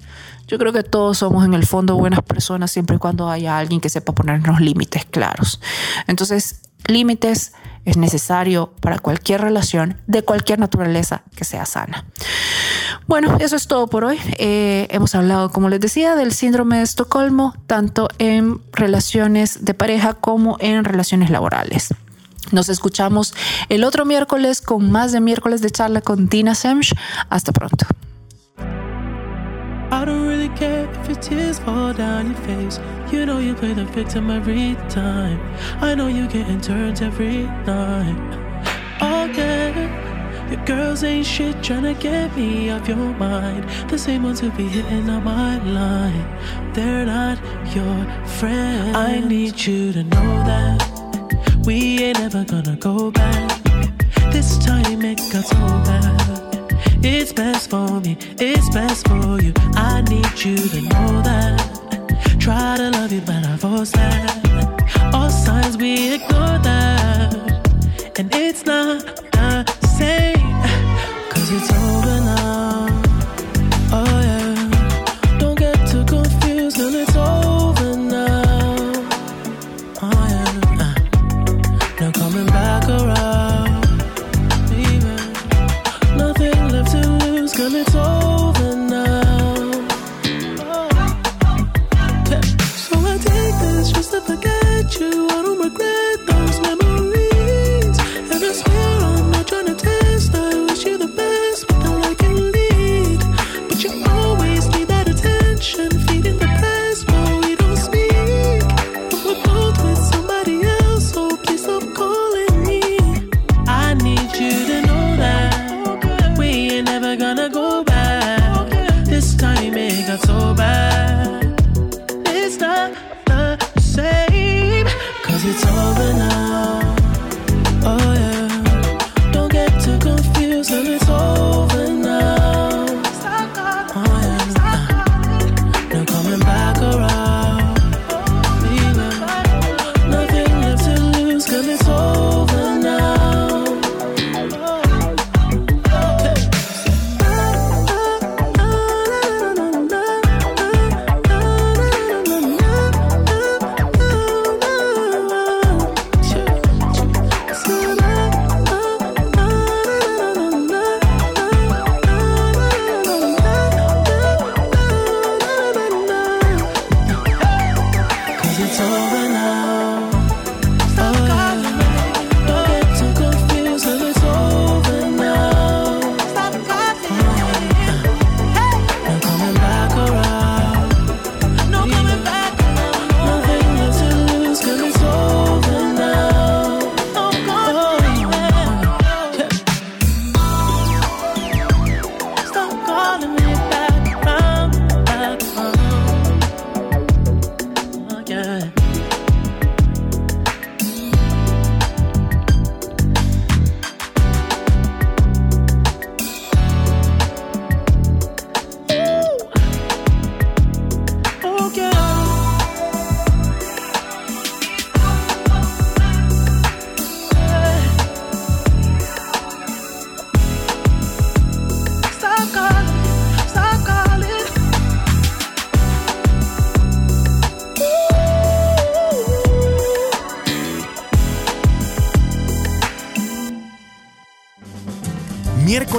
yo 0.46 0.58
creo 0.58 0.74
que 0.74 0.84
todos 0.84 1.20
somos 1.20 1.46
en 1.46 1.54
el 1.54 1.66
fondo 1.66 1.96
buenas 1.96 2.22
personas 2.22 2.70
siempre 2.70 2.98
y 2.98 3.00
cuando 3.00 3.30
haya 3.30 3.58
alguien 3.58 3.80
que 3.80 3.88
sepa 3.88 4.14
ponernos 4.14 4.60
límites 4.60 5.06
claros. 5.06 5.62
Entonces, 6.08 6.64
límites 6.86 7.54
es 7.86 7.98
necesario 7.98 8.74
para 8.80 9.00
cualquier 9.00 9.42
relación 9.42 9.98
de 10.08 10.24
cualquier 10.24 10.60
naturaleza 10.60 11.24
que 11.36 11.46
sea 11.46 11.66
sana. 11.66 12.06
Bueno, 13.08 13.38
eso 13.40 13.56
es 13.56 13.68
todo 13.68 13.88
por 13.88 14.04
hoy. 14.04 14.20
Eh, 14.38 14.88
hemos 14.92 15.16
hablado, 15.16 15.52
como 15.52 15.70
les 15.70 15.80
decía, 15.80 16.16
del 16.16 16.34
síndrome 16.34 16.78
de 16.78 16.84
Estocolmo, 16.84 17.56
tanto 17.68 18.08
en 18.20 18.62
relaciones 18.72 19.66
de 19.66 19.74
pareja 19.74 20.14
como 20.14 20.58
en 20.60 20.84
relaciones 20.84 21.30
laborales. 21.30 21.94
Nos 22.52 22.70
escuchamos 22.70 23.34
el 23.70 23.84
otro 23.84 24.06
miércoles 24.06 24.62
con 24.62 24.92
más 24.92 25.12
de 25.12 25.22
miércoles 25.22 25.62
de 25.62 25.70
charla 25.70 26.02
con 26.02 26.28
Dina 26.28 26.56
Semch. 26.56 26.94
Hasta 27.30 27.52
pronto. 27.52 27.86
I 29.92 30.06
don't 30.06 30.26
really 30.26 30.48
care 30.50 30.90
if 30.90 31.08
your 31.10 31.18
tears 31.18 31.60
fall 31.60 31.94
down 31.94 32.32
your 32.32 32.40
face. 32.42 32.80
You 33.12 33.26
know 33.26 33.40
you 33.40 33.54
play 33.54 33.74
the 33.74 33.84
victim 33.84 34.32
every 34.32 34.76
time. 34.90 35.38
I 35.82 35.96
know 35.96 36.08
you 36.08 36.30
getting 36.30 36.62
turns 36.62 37.02
every 37.02 37.44
night. 37.68 38.38
Again, 39.02 40.50
your 40.50 40.64
girls 40.66 41.04
ain't 41.04 41.26
shit 41.26 41.58
tryna 41.58 42.00
get 42.00 42.34
me 42.38 42.70
off 42.70 42.88
your 42.88 42.98
mind. 42.98 43.70
The 43.90 43.98
same 43.98 44.24
ones 44.24 44.40
who 44.40 44.50
be 44.52 44.64
hitting 44.64 45.10
on 45.10 45.26
my 45.26 45.58
line. 45.64 46.74
They're 46.74 47.06
not 47.06 47.38
your 47.76 48.06
friends. 48.40 48.96
I 48.96 49.20
need 49.20 49.60
you 49.60 49.92
to 49.92 50.04
know 50.04 50.32
that 50.52 51.66
we 51.66 52.02
ain't 52.04 52.20
ever 52.22 52.46
gonna 52.46 52.78
go 52.78 53.12
back. 53.12 53.62
This 54.32 54.58
time 54.58 55.02
it 55.04 55.18
got 55.34 55.44
so 55.44 55.58
bad. 55.58 56.41
It's 57.04 57.34
best 57.34 57.70
for 57.70 58.00
me, 58.02 58.18
it's 58.40 58.70
best 58.74 59.08
for 59.08 59.42
you. 59.42 59.54
I 59.76 60.02
need 60.10 60.34
you 60.44 60.58
to 60.58 60.82
know 60.82 61.22
that. 61.24 62.38
Try 62.40 62.78
to 62.78 62.90
love 62.92 63.12
you, 63.12 63.22
but 63.22 63.46
I 63.46 63.58
force 63.58 63.92
that. 63.92 65.14
All 65.14 65.30
signs 65.30 65.78
we 65.78 66.14
ignore 66.16 66.60
that. 66.70 67.34
And 68.18 68.34
it's 68.34 68.66
not 68.66 69.06
the 69.32 69.88
same. 69.98 70.54
Cause 71.30 71.52
it's 71.52 71.72
over 71.72 72.01